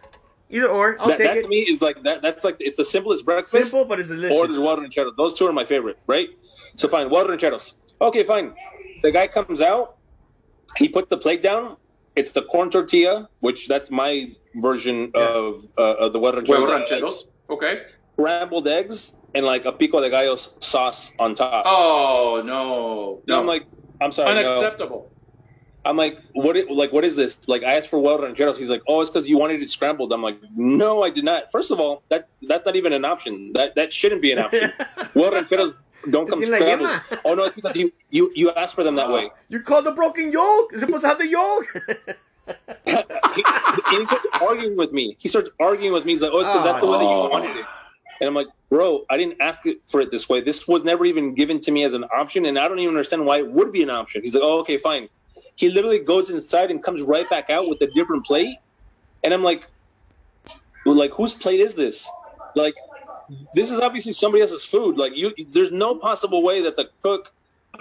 Either 0.48 0.68
or, 0.68 0.96
I'll 1.00 1.08
that, 1.08 1.18
take 1.18 1.26
that 1.26 1.36
it. 1.38 1.42
to 1.42 1.48
me 1.48 1.58
is 1.58 1.82
like 1.82 2.02
that. 2.04 2.22
That's 2.22 2.44
like 2.44 2.56
it's 2.60 2.76
the 2.76 2.84
simplest 2.84 3.24
breakfast. 3.24 3.70
Simple, 3.70 3.84
but 3.84 3.98
it's 3.98 4.08
delicious. 4.08 4.36
Or 4.36 4.46
the 4.46 4.60
water 4.60 4.82
rancheros. 4.82 5.14
Those 5.16 5.34
two 5.34 5.46
are 5.46 5.52
my 5.52 5.64
favorite, 5.64 5.98
right? 6.06 6.28
So 6.76 6.88
fine, 6.88 7.10
water 7.10 7.32
and 7.32 7.42
rancheros. 7.42 7.78
Okay, 8.00 8.22
fine. 8.22 8.54
The 9.02 9.10
guy 9.10 9.26
comes 9.26 9.60
out. 9.60 9.95
He 10.76 10.88
put 10.88 11.08
the 11.08 11.16
plate 11.16 11.42
down. 11.42 11.76
It's 12.14 12.32
the 12.32 12.42
corn 12.42 12.70
tortilla, 12.70 13.28
which 13.40 13.68
that's 13.68 13.90
my 13.90 14.32
version 14.54 15.12
yeah. 15.14 15.20
of 15.28 15.62
uh, 15.76 15.94
of 16.06 16.12
the 16.12 16.20
huevo 16.20 16.70
rancheros. 16.72 17.28
Okay. 17.50 17.82
Scrambled 18.14 18.66
eggs 18.66 19.18
and 19.34 19.44
like 19.44 19.66
a 19.66 19.72
pico 19.72 20.00
de 20.00 20.08
gallo 20.08 20.36
sauce 20.36 21.14
on 21.18 21.34
top. 21.34 21.64
Oh 21.66 22.42
no, 22.44 23.20
And 23.26 23.36
I'm 23.36 23.46
like, 23.46 23.66
I'm 24.00 24.12
sorry, 24.12 24.34
no. 24.34 24.40
unacceptable. 24.40 25.10
I'm 25.84 25.96
like, 25.96 26.18
what? 26.32 26.56
i- 26.56 26.64
Like, 26.68 26.92
what 26.92 27.04
is 27.04 27.14
this? 27.14 27.46
Like, 27.48 27.62
I 27.62 27.74
asked 27.76 27.90
for 27.90 28.00
well 28.00 28.20
rancheros. 28.20 28.58
He's 28.58 28.70
like, 28.70 28.82
oh, 28.88 29.00
it's 29.02 29.10
because 29.10 29.28
you 29.28 29.38
wanted 29.38 29.62
it 29.62 29.70
scrambled. 29.70 30.12
I'm 30.12 30.22
like, 30.22 30.38
no, 30.56 31.02
I 31.04 31.10
did 31.10 31.24
not. 31.24 31.52
First 31.52 31.70
of 31.70 31.78
all, 31.78 32.02
that 32.08 32.28
that's 32.42 32.64
not 32.64 32.74
even 32.76 32.92
an 32.94 33.04
option. 33.04 33.52
That 33.52 33.76
that 33.76 33.92
shouldn't 33.92 34.22
be 34.22 34.32
an 34.32 34.38
option. 34.38 34.72
well 35.14 35.30
rancheros 35.32 35.76
don't 36.10 36.28
come 36.28 36.42
scrambled. 36.42 36.90
Oh 37.24 37.34
no, 37.34 37.44
it's 37.44 37.54
because 37.54 37.76
you 37.76 37.92
you 38.10 38.32
you 38.34 38.50
asked 38.52 38.74
for 38.74 38.82
them 38.84 38.96
that 38.96 39.10
way. 39.10 39.30
You 39.48 39.60
called 39.60 39.86
the 39.86 39.92
broken 39.92 40.32
yolk. 40.32 40.72
It's 40.72 40.80
supposed 40.80 41.02
to 41.02 41.08
have 41.08 41.18
the 41.18 41.28
yolk. 41.28 41.64
he, 43.34 43.44
he 43.90 44.06
starts 44.06 44.26
arguing 44.40 44.76
with 44.76 44.92
me. 44.92 45.16
He 45.18 45.28
starts 45.28 45.50
arguing 45.60 45.92
with 45.92 46.04
me. 46.04 46.12
He's 46.12 46.22
like, 46.22 46.32
"Oh, 46.32 46.40
it's 46.40 46.48
because 46.48 46.64
that's 46.64 46.80
the 46.80 46.86
way 46.90 46.98
that 46.98 47.04
you 47.04 47.10
Oh. 47.10 47.28
wanted 47.28 47.56
it." 47.56 47.66
And 48.20 48.28
I'm 48.28 48.34
like, 48.34 48.48
"Bro, 48.70 49.04
I 49.10 49.16
didn't 49.16 49.40
ask 49.40 49.66
it 49.66 49.78
for 49.86 50.00
it 50.00 50.10
this 50.10 50.28
way. 50.28 50.40
This 50.40 50.66
was 50.66 50.82
never 50.84 51.04
even 51.04 51.34
given 51.34 51.60
to 51.60 51.70
me 51.70 51.84
as 51.84 51.94
an 51.94 52.04
option, 52.04 52.46
and 52.46 52.58
I 52.58 52.66
don't 52.68 52.78
even 52.78 52.94
understand 52.94 53.24
why 53.26 53.38
it 53.38 53.52
would 53.52 53.72
be 53.72 53.82
an 53.82 53.90
option." 53.90 54.22
He's 54.22 54.34
like, 54.34 54.44
"Oh, 54.44 54.60
okay, 54.60 54.78
fine." 54.78 55.08
He 55.56 55.70
literally 55.70 56.00
goes 56.00 56.30
inside 56.30 56.70
and 56.70 56.82
comes 56.82 57.02
right 57.02 57.28
back 57.28 57.50
out 57.50 57.68
with 57.68 57.80
a 57.82 57.88
different 57.94 58.24
plate, 58.26 58.56
and 59.22 59.32
I'm 59.34 59.42
like, 59.42 59.68
"Like, 60.86 61.12
whose 61.12 61.34
plate 61.34 61.60
is 61.60 61.74
this? 61.74 62.10
Like, 62.54 62.74
this 63.54 63.70
is 63.70 63.80
obviously 63.80 64.12
somebody 64.12 64.42
else's 64.42 64.64
food. 64.64 64.96
Like, 64.96 65.16
you, 65.16 65.32
there's 65.50 65.72
no 65.72 65.94
possible 65.94 66.42
way 66.42 66.62
that 66.62 66.76
the 66.76 66.90
cook 67.02 67.32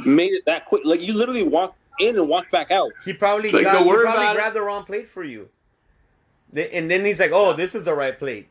made 0.05 0.31
it 0.31 0.45
that 0.45 0.65
quick. 0.65 0.83
Like, 0.85 1.01
you 1.01 1.13
literally 1.13 1.43
walked 1.43 1.77
in 1.99 2.17
and 2.17 2.27
walked 2.27 2.51
back 2.51 2.71
out." 2.71 2.91
he 3.03 3.13
probably 3.13 3.49
like, 3.51 3.63
got, 3.63 3.73
don't 3.73 3.83
he 3.83 3.89
worry 3.89 4.05
probably 4.05 4.23
about 4.23 4.35
it. 4.35 4.39
grabbed 4.39 4.55
the 4.55 4.61
wrong 4.61 4.83
plate 4.83 5.07
for 5.07 5.23
you. 5.23 5.49
And 6.53 6.89
then 6.89 7.03
he's 7.03 7.19
like, 7.19 7.31
"Oh, 7.33 7.53
this 7.53 7.75
is 7.75 7.83
the 7.83 7.93
right 7.93 8.17
plate. 8.17 8.47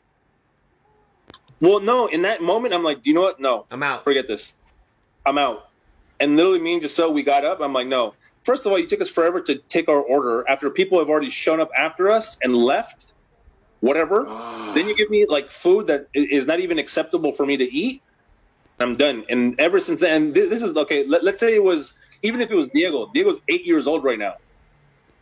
Well, 1.60 1.80
no, 1.80 2.06
in 2.06 2.22
that 2.22 2.42
moment, 2.42 2.74
I'm 2.74 2.82
like, 2.82 3.02
"Do 3.02 3.10
you 3.10 3.14
know 3.14 3.22
what? 3.22 3.40
No, 3.40 3.66
I'm 3.70 3.82
out." 3.82 4.04
forget 4.04 4.28
this. 4.28 4.56
I'm 5.24 5.38
out. 5.38 5.68
And 6.20 6.36
literally, 6.36 6.60
me 6.60 6.74
and 6.74 6.82
Giselle, 6.82 7.12
we 7.12 7.22
got 7.22 7.44
up. 7.44 7.60
I'm 7.60 7.72
like, 7.72 7.86
no. 7.86 8.14
First 8.44 8.66
of 8.66 8.72
all, 8.72 8.78
you 8.78 8.86
took 8.86 9.00
us 9.00 9.10
forever 9.10 9.40
to 9.42 9.56
take 9.56 9.88
our 9.88 10.00
order 10.00 10.48
after 10.48 10.70
people 10.70 10.98
have 10.98 11.08
already 11.08 11.30
shown 11.30 11.60
up 11.60 11.70
after 11.76 12.10
us 12.10 12.38
and 12.42 12.54
left. 12.54 13.13
Whatever. 13.84 14.24
Ah. 14.26 14.72
Then 14.74 14.88
you 14.88 14.96
give 14.96 15.10
me 15.10 15.26
like 15.28 15.50
food 15.50 15.88
that 15.88 16.06
is 16.14 16.46
not 16.46 16.58
even 16.60 16.78
acceptable 16.78 17.32
for 17.32 17.44
me 17.44 17.58
to 17.58 17.64
eat. 17.64 18.02
I'm 18.80 18.96
done. 18.96 19.24
And 19.28 19.60
ever 19.60 19.78
since 19.78 20.00
then, 20.00 20.32
thi- 20.32 20.48
this 20.48 20.62
is 20.62 20.74
okay. 20.74 21.06
Let, 21.06 21.22
let's 21.22 21.38
say 21.38 21.54
it 21.54 21.62
was 21.62 21.98
even 22.22 22.40
if 22.40 22.50
it 22.50 22.54
was 22.56 22.70
Diego. 22.70 23.10
Diego's 23.12 23.42
eight 23.50 23.66
years 23.66 23.86
old 23.86 24.02
right 24.02 24.18
now. 24.18 24.34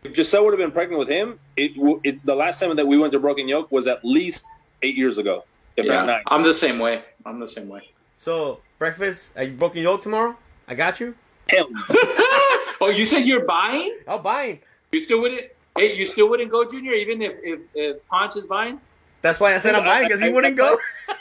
If 0.05 0.15
Giselle 0.15 0.45
would 0.45 0.53
have 0.53 0.61
been 0.61 0.71
pregnant 0.71 1.01
with 1.01 1.09
him, 1.09 1.41
it, 1.57 1.75
w- 1.75 2.01
it 2.05 2.25
the 2.25 2.37
last 2.37 2.61
time 2.61 2.75
that 2.77 2.87
we 2.87 2.99
went 2.99 3.13
to 3.13 3.21
Broken 3.21 3.49
Yolk 3.49 3.73
was 3.73 3.89
at 3.89 4.05
least 4.05 4.45
eight 4.83 4.97
years 4.97 5.19
ago, 5.19 5.45
if 5.77 5.87
yeah, 5.87 5.97
not 5.97 6.07
nine. 6.07 6.23
I'm 6.29 6.43
the 6.45 6.53
same 6.53 6.79
way. 6.79 7.03
I'm 7.27 7.41
the 7.41 7.49
same 7.49 7.69
way. 7.69 7.83
So 8.19 8.61
breakfast, 8.79 9.33
are 9.37 9.43
you 9.43 9.53
broken 9.53 9.83
yolk 9.83 10.03
tomorrow? 10.03 10.37
I 10.69 10.75
got 10.77 11.01
you. 11.01 11.15
Hell, 11.51 11.69
oh, 12.81 12.93
you 12.97 13.07
said 13.07 13.27
you're 13.27 13.45
buying? 13.45 13.97
I'll 14.07 14.21
buy. 14.21 14.61
You 14.93 15.01
still 15.01 15.21
wouldn't? 15.21 15.51
Hey, 15.77 15.95
you 15.97 16.05
still 16.07 16.29
wouldn't 16.29 16.51
go, 16.51 16.65
Junior, 16.69 16.93
even 16.93 17.23
if 17.23 17.33
if, 17.43 17.61
if 17.75 18.09
Ponch 18.09 18.37
is 18.37 18.47
buying? 18.47 18.81
That's 19.23 19.39
why 19.41 19.55
I 19.55 19.59
said 19.59 19.75
I'm 19.75 19.85
buying 19.85 20.05
because 20.07 20.21
he 20.21 20.29
I- 20.29 20.33
wouldn't 20.33 20.55
I- 20.61 20.65
go. 20.65 20.77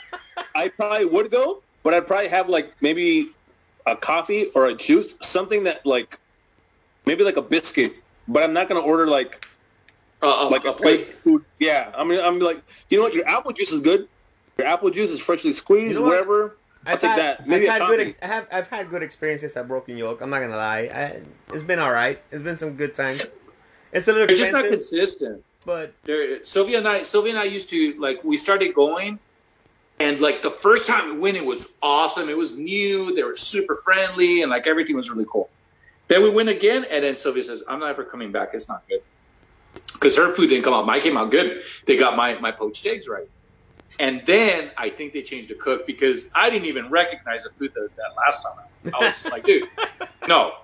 I 0.54 0.68
probably 0.68 1.06
would 1.06 1.30
go, 1.30 1.62
but 1.82 1.94
I'd 1.94 2.06
probably 2.06 2.28
have 2.28 2.48
like 2.48 2.72
maybe 2.80 3.28
a 3.86 3.96
coffee 3.96 4.46
or 4.54 4.68
a 4.68 4.74
juice, 4.74 5.16
something 5.20 5.64
that 5.64 5.84
like 5.86 6.18
maybe 7.06 7.24
like 7.24 7.36
a 7.36 7.42
biscuit. 7.42 7.94
But 8.28 8.42
I'm 8.44 8.52
not 8.52 8.68
gonna 8.68 8.80
order 8.80 9.06
like 9.06 9.46
Uh, 10.22 10.48
like 10.50 10.64
a 10.64 10.70
a 10.70 10.72
plate 10.72 11.04
plate. 11.04 11.12
of 11.14 11.18
food. 11.20 11.44
Yeah, 11.58 11.92
I 11.96 12.04
mean 12.04 12.20
I'm 12.20 12.38
like, 12.38 12.62
you 12.90 12.98
know 12.98 13.04
what? 13.04 13.14
Your 13.14 13.26
apple 13.28 13.52
juice 13.52 13.72
is 13.72 13.80
good. 13.80 14.08
Your 14.58 14.66
apple 14.68 14.90
juice 14.90 15.10
is 15.10 15.24
freshly 15.24 15.52
squeezed, 15.52 15.94
You 15.94 16.00
know 16.00 16.06
what? 16.06 16.26
wherever. 16.28 16.56
I'll 16.86 16.94
I've 16.94 17.00
take 17.00 17.10
had, 17.10 17.18
that. 17.18 17.48
Maybe 17.48 17.68
I've 17.68 17.80
a 17.80 17.84
had 17.86 17.96
good. 17.96 18.16
I 18.22 18.26
have. 18.26 18.46
I've 18.52 18.66
had 18.68 18.90
good 18.90 19.02
experiences 19.02 19.56
at 19.56 19.66
Broken 19.68 19.96
Yolk. 19.96 20.20
I'm 20.20 20.30
not 20.30 20.40
gonna 20.40 20.56
lie. 20.56 20.90
I, 20.92 21.22
it's 21.54 21.62
been 21.62 21.78
all 21.78 21.92
right. 21.92 22.20
It's 22.30 22.42
been 22.42 22.56
some 22.56 22.74
good 22.76 22.92
times. 22.94 23.22
It's 23.92 24.08
a 24.08 24.12
little 24.12 24.28
It's 24.28 24.40
just 24.40 24.52
not 24.52 24.64
consistent. 24.64 25.44
but 25.66 25.92
There, 26.04 26.44
Sylvia 26.44 26.78
and 26.78 26.88
I, 26.88 27.02
Sylvia 27.02 27.32
and 27.32 27.38
I 27.38 27.44
used 27.44 27.70
to 27.70 27.94
like 28.00 28.24
we 28.24 28.36
started 28.36 28.74
going, 28.74 29.18
and 30.00 30.20
like 30.20 30.42
the 30.42 30.50
first 30.50 30.86
time 30.88 31.14
we 31.14 31.18
went, 31.20 31.36
it 31.36 31.44
was 31.44 31.78
awesome. 31.82 32.28
It 32.28 32.36
was 32.36 32.56
new. 32.58 33.14
They 33.14 33.22
were 33.22 33.36
super 33.36 33.76
friendly, 33.76 34.42
and 34.42 34.50
like 34.50 34.66
everything 34.66 34.96
was 34.96 35.10
really 35.10 35.26
cool. 35.30 35.50
Then 36.08 36.22
we 36.22 36.30
went 36.30 36.48
again, 36.48 36.84
and 36.90 37.04
then 37.04 37.16
Sylvia 37.16 37.44
says, 37.44 37.62
"I'm 37.68 37.80
not 37.80 37.90
ever 37.90 38.04
coming 38.04 38.32
back. 38.32 38.50
It's 38.54 38.68
not 38.68 38.82
good." 38.88 39.02
Because 39.92 40.16
her 40.16 40.34
food 40.34 40.48
didn't 40.48 40.64
come 40.64 40.74
out. 40.74 40.86
Mine 40.86 41.00
came 41.00 41.16
out 41.16 41.30
good. 41.30 41.62
They 41.86 41.96
got 41.96 42.16
my 42.16 42.34
my 42.38 42.50
poached 42.50 42.86
eggs 42.86 43.08
right. 43.08 43.28
And 44.00 44.24
then 44.24 44.70
I 44.78 44.88
think 44.88 45.12
they 45.12 45.22
changed 45.22 45.50
the 45.50 45.54
cook 45.54 45.86
because 45.86 46.30
I 46.34 46.48
didn't 46.48 46.66
even 46.66 46.88
recognize 46.88 47.44
the 47.44 47.50
food 47.50 47.72
that, 47.74 47.90
that 47.96 48.16
last 48.16 48.42
time. 48.42 48.64
I 48.86 48.98
was 48.98 49.16
just 49.16 49.30
like, 49.30 49.44
dude, 49.44 49.68
no. 50.26 50.54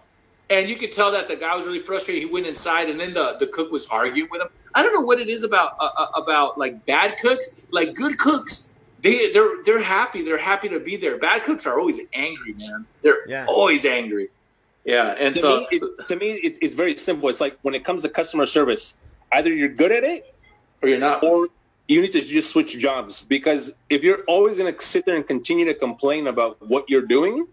And 0.50 0.70
you 0.70 0.76
could 0.76 0.92
tell 0.92 1.10
that 1.12 1.28
the 1.28 1.36
guy 1.36 1.54
was 1.56 1.66
really 1.66 1.78
frustrated. 1.78 2.22
He 2.22 2.28
went 2.30 2.46
inside, 2.46 2.88
and 2.88 2.98
then 2.98 3.12
the, 3.12 3.36
the 3.38 3.46
cook 3.46 3.70
was 3.70 3.86
arguing 3.90 4.28
with 4.30 4.40
him. 4.40 4.48
I 4.74 4.82
don't 4.82 4.94
know 4.94 5.02
what 5.02 5.20
it 5.20 5.28
is 5.28 5.44
about 5.44 5.72
uh, 5.78 5.90
uh, 5.96 6.06
about 6.22 6.56
like 6.56 6.86
bad 6.86 7.18
cooks, 7.18 7.68
like 7.70 7.94
good 7.94 8.16
cooks. 8.18 8.76
They 9.02 9.30
they're 9.32 9.62
they're 9.64 9.82
happy. 9.82 10.22
They're 10.22 10.38
happy 10.38 10.70
to 10.70 10.80
be 10.80 10.96
there. 10.96 11.18
Bad 11.18 11.44
cooks 11.44 11.66
are 11.66 11.78
always 11.78 12.00
angry, 12.14 12.54
man. 12.54 12.86
They're 13.02 13.28
Yeah. 13.28 13.44
always 13.46 13.84
angry. 13.84 14.28
Yeah, 14.84 15.14
and 15.18 15.34
To 15.34 15.40
so 15.40 15.56
me, 15.58 15.68
it, 15.70 16.06
to 16.08 16.16
me, 16.16 16.30
it, 16.32 16.56
it's 16.62 16.74
very 16.74 16.96
simple. 16.96 17.28
It's 17.28 17.42
like 17.42 17.58
when 17.60 17.74
it 17.74 17.84
comes 17.84 18.02
to 18.04 18.08
customer 18.08 18.46
service, 18.46 18.98
either 19.32 19.52
you're 19.52 19.68
good 19.68 19.92
at 19.92 20.02
it 20.02 20.34
or 20.80 20.88
you're 20.88 20.98
not. 20.98 21.22
or 21.22 21.48
you 21.88 22.00
need 22.00 22.12
to 22.12 22.20
just 22.22 22.52
switch 22.52 22.78
jobs 22.78 23.22
because 23.26 23.76
if 23.90 24.02
you're 24.02 24.22
always 24.26 24.56
going 24.58 24.72
to 24.74 24.80
sit 24.80 25.04
there 25.04 25.16
and 25.16 25.26
continue 25.26 25.66
to 25.66 25.74
complain 25.74 26.26
about 26.26 26.56
what 26.66 26.88
you're 26.88 27.04
doing, 27.06 27.46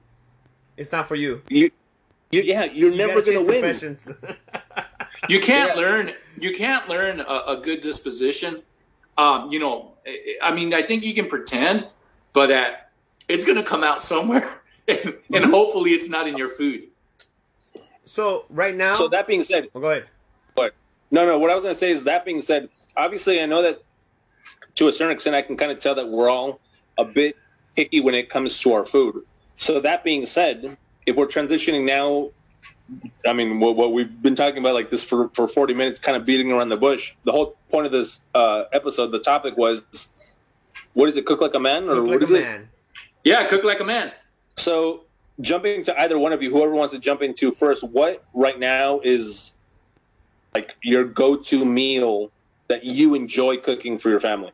it's 0.77 0.93
not 0.93 1.07
for 1.07 1.15
you. 1.15 1.41
you, 1.49 1.71
you 2.31 2.41
yeah, 2.41 2.65
you're 2.65 2.91
You 2.91 2.97
never 2.97 3.21
going 3.21 3.37
to 3.37 3.43
win. 3.43 3.79
you 5.29 5.39
can't 5.39 5.75
Yeah. 5.75 5.81
learn 5.81 6.11
you 6.39 6.53
can't 6.53 6.87
learn 6.89 7.19
a, 7.21 7.43
a 7.47 7.57
good 7.61 7.81
disposition 7.81 8.61
um, 9.17 9.51
you 9.51 9.59
know 9.59 9.93
I- 10.05 10.35
i 10.43 10.53
mean 10.53 10.73
i 10.73 10.81
think 10.81 11.03
you 11.03 11.13
can 11.13 11.27
pretend 11.27 11.87
but 12.33 12.51
uh, 12.51 12.71
it's 13.29 13.45
going 13.45 13.57
to 13.57 13.63
come 13.63 13.83
out 13.83 14.01
somewhere 14.01 14.61
and, 14.87 14.99
and 14.99 15.15
Mm-hmm. 15.31 15.51
hopefully 15.51 15.91
it's 15.91 16.09
not 16.09 16.27
in 16.27 16.37
your 16.37 16.49
food 16.49 16.83
so 18.07 18.45
right 18.49 18.75
now, 18.75 18.93
So 18.93 19.07
that 19.07 19.25
being 19.25 19.41
said, 19.41 19.67
oh, 19.73 19.79
go 19.79 19.89
ahead. 19.89 20.05
But 20.55 20.75
no, 21.09 21.25
no, 21.25 21.39
what 21.39 21.49
I 21.49 21.55
was 21.55 21.63
going 21.63 21.73
to 21.73 21.79
say 21.79 21.89
is 21.89 22.03
that 22.03 22.23
being 22.23 22.39
said, 22.41 22.69
obviously 22.95 23.41
I 23.41 23.47
know 23.47 23.63
that 23.63 23.79
to 24.75 24.87
a 24.87 24.91
certain 24.91 25.13
extent 25.13 25.35
I 25.35 25.41
can 25.41 25.57
kind 25.57 25.71
of 25.71 25.79
tell 25.79 25.95
that 25.95 26.07
we're 26.09 26.29
all 26.29 26.59
a 26.99 27.05
bit 27.05 27.35
picky 27.75 28.01
when 28.01 28.13
it 28.13 28.29
comes 28.29 28.61
to 28.61 28.73
our 28.73 28.85
food. 28.85 29.15
So 29.57 29.79
that 29.79 30.03
being 30.03 30.25
said, 30.27 30.77
if 31.05 31.15
we're 31.15 31.27
transitioning 31.27 31.85
now, 31.85 32.31
I 33.25 33.33
mean, 33.33 33.59
what, 33.59 33.75
what 33.75 33.91
we've 33.93 34.21
been 34.21 34.35
talking 34.35 34.59
about 34.59 34.73
like 34.75 34.89
this 34.89 35.07
for, 35.07 35.29
for 35.29 35.47
40 35.47 35.73
minutes, 35.73 35.99
kind 35.99 36.17
of 36.17 36.25
beating 36.25 36.51
around 36.51 36.69
the 36.69 36.77
bush. 36.77 37.15
The 37.25 37.31
whole 37.31 37.55
point 37.71 37.85
of 37.85 37.91
this 37.91 38.25
uh, 38.33 38.65
episode, 38.73 39.07
the 39.11 39.19
topic 39.19 39.57
was, 39.57 40.35
what 40.93 41.09
is 41.09 41.17
it, 41.17 41.25
cook 41.25 41.41
like 41.41 41.53
a 41.55 41.59
man, 41.59 41.89
or 41.89 41.95
Cook 41.95 42.07
what 42.07 42.21
like 42.21 42.21
is 42.21 42.31
a 42.31 42.35
it? 42.35 42.41
man. 42.41 42.69
yeah 43.23 43.47
cook 43.47 43.63
like 43.63 43.79
a 43.79 43.85
man 43.85 44.11
So 44.57 45.03
jumping 45.41 45.83
to 45.85 45.99
either 45.99 46.17
one 46.19 46.31
of 46.33 46.41
you, 46.43 46.51
whoever 46.51 46.73
wants 46.75 46.93
to 46.93 46.99
jump 46.99 47.21
into 47.21 47.51
first, 47.51 47.83
what 47.89 48.23
right 48.33 48.57
now 48.59 48.99
is 49.03 49.57
like 50.55 50.75
your 50.83 51.05
go-to 51.05 51.65
meal 51.65 52.31
that 52.69 52.85
you 52.85 53.15
enjoy 53.15 53.57
cooking 53.57 53.97
for 53.99 54.09
your 54.09 54.19
family? 54.19 54.51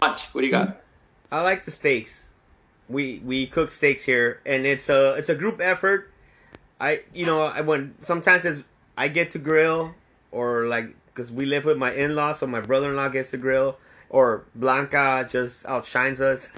Punch, 0.00 0.22
what 0.34 0.40
do 0.42 0.46
you 0.46 0.52
got 0.52 0.76
I 1.32 1.42
like 1.42 1.64
the 1.64 1.70
steaks. 1.70 2.25
We 2.88 3.20
we 3.24 3.46
cook 3.46 3.70
steaks 3.70 4.04
here, 4.04 4.40
and 4.46 4.66
it's 4.66 4.88
a 4.88 5.14
it's 5.14 5.28
a 5.28 5.34
group 5.34 5.60
effort. 5.60 6.10
I 6.80 7.00
you 7.14 7.26
know 7.26 7.42
I 7.42 7.62
when 7.62 7.94
sometimes 8.00 8.44
it's, 8.44 8.62
I 8.96 9.08
get 9.08 9.30
to 9.30 9.38
grill, 9.38 9.94
or 10.30 10.66
like 10.66 10.94
because 11.06 11.32
we 11.32 11.46
live 11.46 11.64
with 11.64 11.78
my 11.78 11.92
in 11.92 12.14
laws, 12.14 12.38
so 12.38 12.46
my 12.46 12.60
brother 12.60 12.90
in 12.90 12.96
law 12.96 13.08
gets 13.08 13.30
to 13.32 13.38
grill, 13.38 13.78
or 14.10 14.44
Blanca 14.54 15.26
just 15.28 15.66
outshines 15.66 16.20
us. 16.20 16.56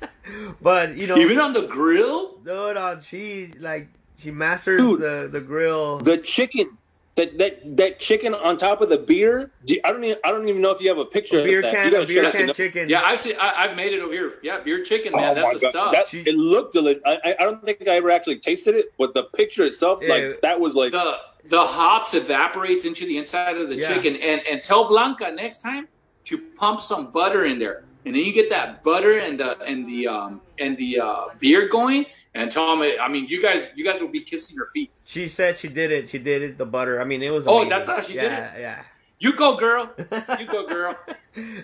but 0.62 0.96
you 0.96 1.06
know, 1.06 1.16
even 1.16 1.38
on 1.38 1.52
the 1.52 1.66
grill 1.66 2.38
dude, 2.38 2.76
uh, 2.76 2.98
she 3.00 3.52
like 3.60 3.88
she 4.18 4.30
masters 4.30 4.80
Dude. 4.80 5.00
the 5.00 5.28
the 5.30 5.40
grill. 5.40 5.98
The 5.98 6.18
chicken, 6.18 6.77
that 7.18 7.36
that 7.38 7.76
that 7.76 7.98
chicken 8.00 8.32
on 8.34 8.56
top 8.56 8.80
of 8.80 8.88
the 8.88 8.96
beer. 8.98 9.50
do- 9.66 9.78
I 9.84 9.92
don't 9.92 10.02
even 10.04 10.18
I 10.24 10.30
don't 10.30 10.48
even 10.48 10.62
know 10.62 10.70
if 10.72 10.80
you 10.80 10.88
have 10.88 10.98
a 10.98 11.04
picture 11.04 11.40
a 11.40 11.44
beer 11.44 11.58
of 11.58 11.64
that. 11.64 11.74
can, 11.74 11.92
You 11.92 12.02
a 12.02 12.06
beer 12.06 12.30
can 12.32 12.54
chicken. 12.54 12.88
yeah 12.88 13.02
i've 13.04 13.18
seen 13.18 13.34
I, 13.40 13.52
i've 13.62 13.76
made 13.76 13.92
it 13.92 14.00
over 14.00 14.12
here 14.12 14.34
yeah 14.42 14.60
beer 14.60 14.82
chicken 14.82 15.12
man 15.14 15.32
Oh 15.32 15.34
that's 15.34 15.52
the 15.60 15.66
God. 15.66 15.70
stuff 15.70 15.92
That- 15.92 16.26
it 16.30 16.34
looked 16.36 16.72
delicious. 16.74 17.02
I, 17.04 17.18
I- 17.24 17.36
I 17.40 17.44
don't 17.44 17.62
think 17.64 17.86
I 17.86 17.96
ever 17.96 18.10
actually 18.10 18.38
tasted 18.38 18.74
it, 18.74 18.86
but 18.98 19.12
the 19.14 19.24
picture 19.24 19.64
itself, 19.64 20.00
Yeah. 20.02 20.14
like 20.14 20.40
that 20.42 20.58
was 20.60 20.74
like 20.74 20.92
the 20.92 21.18
the 21.48 21.60
hops 21.60 22.14
evaporates 22.14 22.84
into 22.86 23.04
the 23.06 23.16
inside 23.18 23.56
of 23.56 23.68
the 23.68 23.76
Yeah. 23.76 23.88
chicken 23.94 24.16
and 24.16 24.40
and 24.50 24.62
tell 24.62 24.88
blanca 24.88 25.30
next 25.30 25.62
time 25.62 25.88
to 26.24 26.38
pump 26.56 26.80
some 26.80 27.10
butter 27.10 27.44
in 27.46 27.58
there 27.58 27.84
and 28.04 28.14
then 28.14 28.22
you 28.24 28.32
get 28.32 28.48
that 28.50 28.82
butter 28.84 29.18
and 29.18 29.40
the 29.40 29.50
and 29.62 29.86
the 29.88 30.06
um 30.06 30.40
and 30.58 30.76
the 30.76 31.00
uh, 31.00 31.24
beer 31.40 31.68
going 31.68 32.06
and 32.34 32.52
tell 32.52 32.76
them 32.76 32.90
i 33.00 33.08
mean 33.08 33.26
you 33.26 33.40
guys 33.40 33.72
you 33.76 33.84
guys 33.84 34.00
will 34.00 34.10
be 34.10 34.20
kissing 34.20 34.56
your 34.56 34.66
feet 34.66 34.98
She 35.08 35.26
said 35.28 35.56
she 35.56 35.68
did 35.68 35.90
it. 35.90 36.08
She 36.10 36.18
did 36.18 36.42
it. 36.42 36.58
The 36.58 36.66
butter. 36.66 37.00
I 37.00 37.04
mean, 37.04 37.22
it 37.22 37.32
was. 37.32 37.46
Oh, 37.46 37.66
that's 37.66 37.86
how 37.86 38.00
she 38.02 38.16
yeah, 38.16 38.22
did 38.22 38.30
Yeah, 38.30 38.58
yeah. 38.58 38.82
You 39.20 39.34
go, 39.34 39.56
girl. 39.56 39.90
You 40.38 40.46
go, 40.46 40.66
girl. 40.66 40.94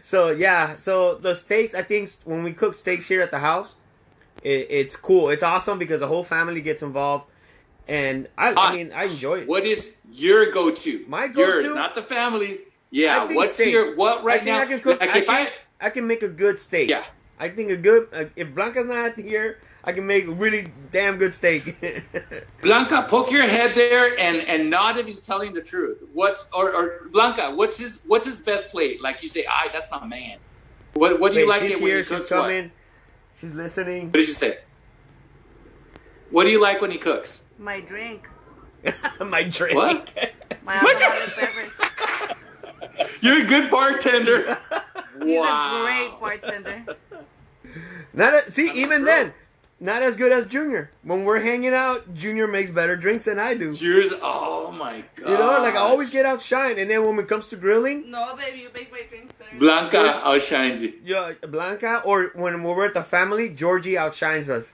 so 0.00 0.30
yeah, 0.30 0.76
so 0.76 1.16
the 1.16 1.34
steaks. 1.34 1.74
I 1.74 1.82
think 1.82 2.08
when 2.24 2.42
we 2.42 2.52
cook 2.54 2.72
steaks 2.72 3.06
here 3.06 3.20
at 3.20 3.30
the 3.30 3.38
house, 3.38 3.76
it, 4.42 4.66
it's 4.70 4.96
cool. 4.96 5.28
It's 5.28 5.42
awesome 5.42 5.78
because 5.78 6.00
the 6.00 6.06
whole 6.06 6.24
family 6.24 6.60
gets 6.62 6.80
involved, 6.82 7.28
and 7.86 8.28
I, 8.38 8.54
I 8.56 8.74
mean, 8.74 8.92
I 8.92 9.04
enjoy 9.04 9.40
it. 9.40 9.48
What 9.48 9.64
is 9.64 10.06
your 10.12 10.50
go-to? 10.52 11.04
My 11.06 11.28
go-to? 11.28 11.62
Yours, 11.62 11.74
not 11.74 11.94
the 11.94 12.02
family's. 12.02 12.72
Yeah. 12.90 13.26
What's 13.30 13.54
steak. 13.54 13.72
your 13.72 13.94
what 13.94 14.24
right 14.24 14.40
think 14.40 14.56
now? 14.56 14.62
I 14.62 14.66
can 14.66 14.80
cook. 14.80 15.00
Like 15.00 15.10
I, 15.10 15.20
can, 15.20 15.30
I 15.30 15.48
I 15.86 15.90
can 15.90 16.06
make 16.06 16.22
a 16.22 16.28
good 16.28 16.58
steak. 16.58 16.88
yeah. 16.88 17.04
I 17.38 17.50
think 17.50 17.70
a 17.70 17.76
good. 17.76 18.08
Uh, 18.12 18.24
if 18.36 18.54
Blanca's 18.54 18.86
not 18.86 19.18
here, 19.18 19.58
I 19.86 19.92
can 19.92 20.06
make 20.06 20.26
a 20.26 20.32
really 20.32 20.68
damn 20.90 21.18
good 21.18 21.34
steak. 21.34 21.76
Blanca, 22.62 23.06
poke 23.08 23.30
your 23.30 23.46
head 23.46 23.74
there 23.74 24.18
and 24.18 24.38
and 24.48 24.70
nod 24.70 24.96
if 24.96 25.06
he's 25.06 25.26
telling 25.26 25.52
the 25.54 25.60
truth. 25.62 26.02
What's 26.12 26.50
or, 26.52 26.74
or 26.74 27.08
Blanca? 27.12 27.54
What's 27.54 27.78
his 27.78 28.04
what's 28.06 28.26
his 28.26 28.40
best 28.40 28.72
plate? 28.72 29.02
Like 29.02 29.22
you 29.22 29.28
say, 29.28 29.44
"I 29.48 29.68
that's 29.72 29.90
my 29.90 30.06
man." 30.06 30.38
What 30.94 31.20
what 31.20 31.32
do 31.32 31.38
you 31.38 31.46
Wait, 31.46 31.60
like 31.60 31.62
she's 31.62 31.76
it 31.78 31.82
when 31.82 31.88
here. 31.90 31.96
he 31.98 32.02
She's 32.02 32.08
cooks? 32.08 32.30
What? 32.30 32.42
coming. 32.42 32.72
She's 33.34 33.54
listening. 33.54 34.04
What 34.06 34.12
did 34.14 34.24
she 34.24 34.32
say? 34.32 34.52
What 36.30 36.44
do 36.44 36.50
you 36.50 36.60
like 36.62 36.80
when 36.80 36.90
he 36.90 36.98
cooks? 36.98 37.52
My 37.58 37.80
drink. 37.80 38.28
My 39.24 39.42
drink. 39.44 39.76
What? 39.76 40.12
My 40.64 40.76
What? 40.82 41.02
alcoholic 41.02 41.36
beverage. 41.36 41.72
You're 43.20 43.44
a 43.44 43.46
good 43.46 43.70
bartender. 43.70 44.58
He's 45.22 45.40
wow. 45.40 45.80
a 45.80 45.84
great 45.84 46.20
bartender. 46.20 46.84
Not 48.12 48.34
a, 48.34 48.52
see, 48.52 48.72
That's 48.72 48.76
even 48.76 48.98
true. 48.98 49.04
then, 49.04 49.34
not 49.80 50.02
as 50.02 50.16
good 50.16 50.32
as 50.32 50.46
Junior. 50.46 50.90
When 51.02 51.24
we're 51.24 51.40
hanging 51.40 51.74
out, 51.74 52.14
Junior 52.14 52.46
makes 52.46 52.70
better 52.70 52.96
drinks 52.96 53.24
than 53.26 53.38
I 53.38 53.54
do. 53.54 53.74
Cheers. 53.74 54.12
Oh 54.22 54.70
my 54.70 55.04
god. 55.16 55.30
You 55.30 55.36
know, 55.36 55.60
like 55.62 55.74
I 55.74 55.78
always 55.80 56.10
get 56.10 56.24
outshined, 56.26 56.80
and 56.80 56.90
then 56.90 57.04
when 57.04 57.18
it 57.18 57.28
comes 57.28 57.48
to 57.48 57.56
grilling, 57.56 58.10
No, 58.10 58.34
baby, 58.36 58.60
you 58.60 58.70
make 58.74 58.90
my 58.92 59.02
drinks 59.08 59.32
better. 59.34 59.56
Blanca 59.58 60.20
outshines 60.24 60.82
you. 60.82 60.94
yeah, 61.04 61.32
Blanca, 61.48 62.02
or 62.04 62.30
when 62.34 62.62
we're 62.62 62.86
at 62.86 62.94
the 62.94 63.02
family, 63.02 63.48
Georgie 63.50 63.98
outshines 63.98 64.48
us. 64.48 64.72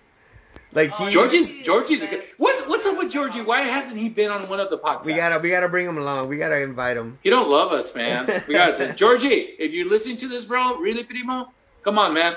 Like 0.73 0.91
he, 0.93 1.07
Oh, 1.07 1.11
Georgie's 1.11 1.63
Georgie's 1.65 2.01
Georgie's 2.03 2.07
good. 2.09 2.23
What 2.39 2.69
what's 2.69 2.87
up 2.87 2.97
with 2.97 3.11
Georgie? 3.11 3.43
Why 3.43 3.63
hasn't 3.63 3.99
he 3.99 4.09
been 4.09 4.31
on 4.31 4.49
one 4.49 4.61
of 4.61 4.71
the 4.71 4.79
podcasts? 4.79 5.05
we 5.05 5.15
gotta, 5.15 5.43
we 5.43 5.51
gotta 5.51 5.69
bring 5.69 5.85
him 5.89 5.99
along. 5.99 6.29
We 6.29 6.37
gotta 6.37 6.61
invite 6.61 6.97
him. 6.97 7.19
He 7.25 7.31
don't 7.31 7.49
love 7.51 7.73
us, 7.73 7.97
man. 7.97 8.27
We 8.47 8.55
got 8.55 8.77
to 8.77 8.95
Georgie. 9.03 9.57
If 9.59 9.73
you're 9.73 9.89
listening 9.89 10.17
to 10.19 10.29
this, 10.29 10.45
bro, 10.45 10.77
really, 10.77 11.03
primo, 11.03 11.51
come 11.83 11.99
on, 11.99 12.15
man. 12.15 12.37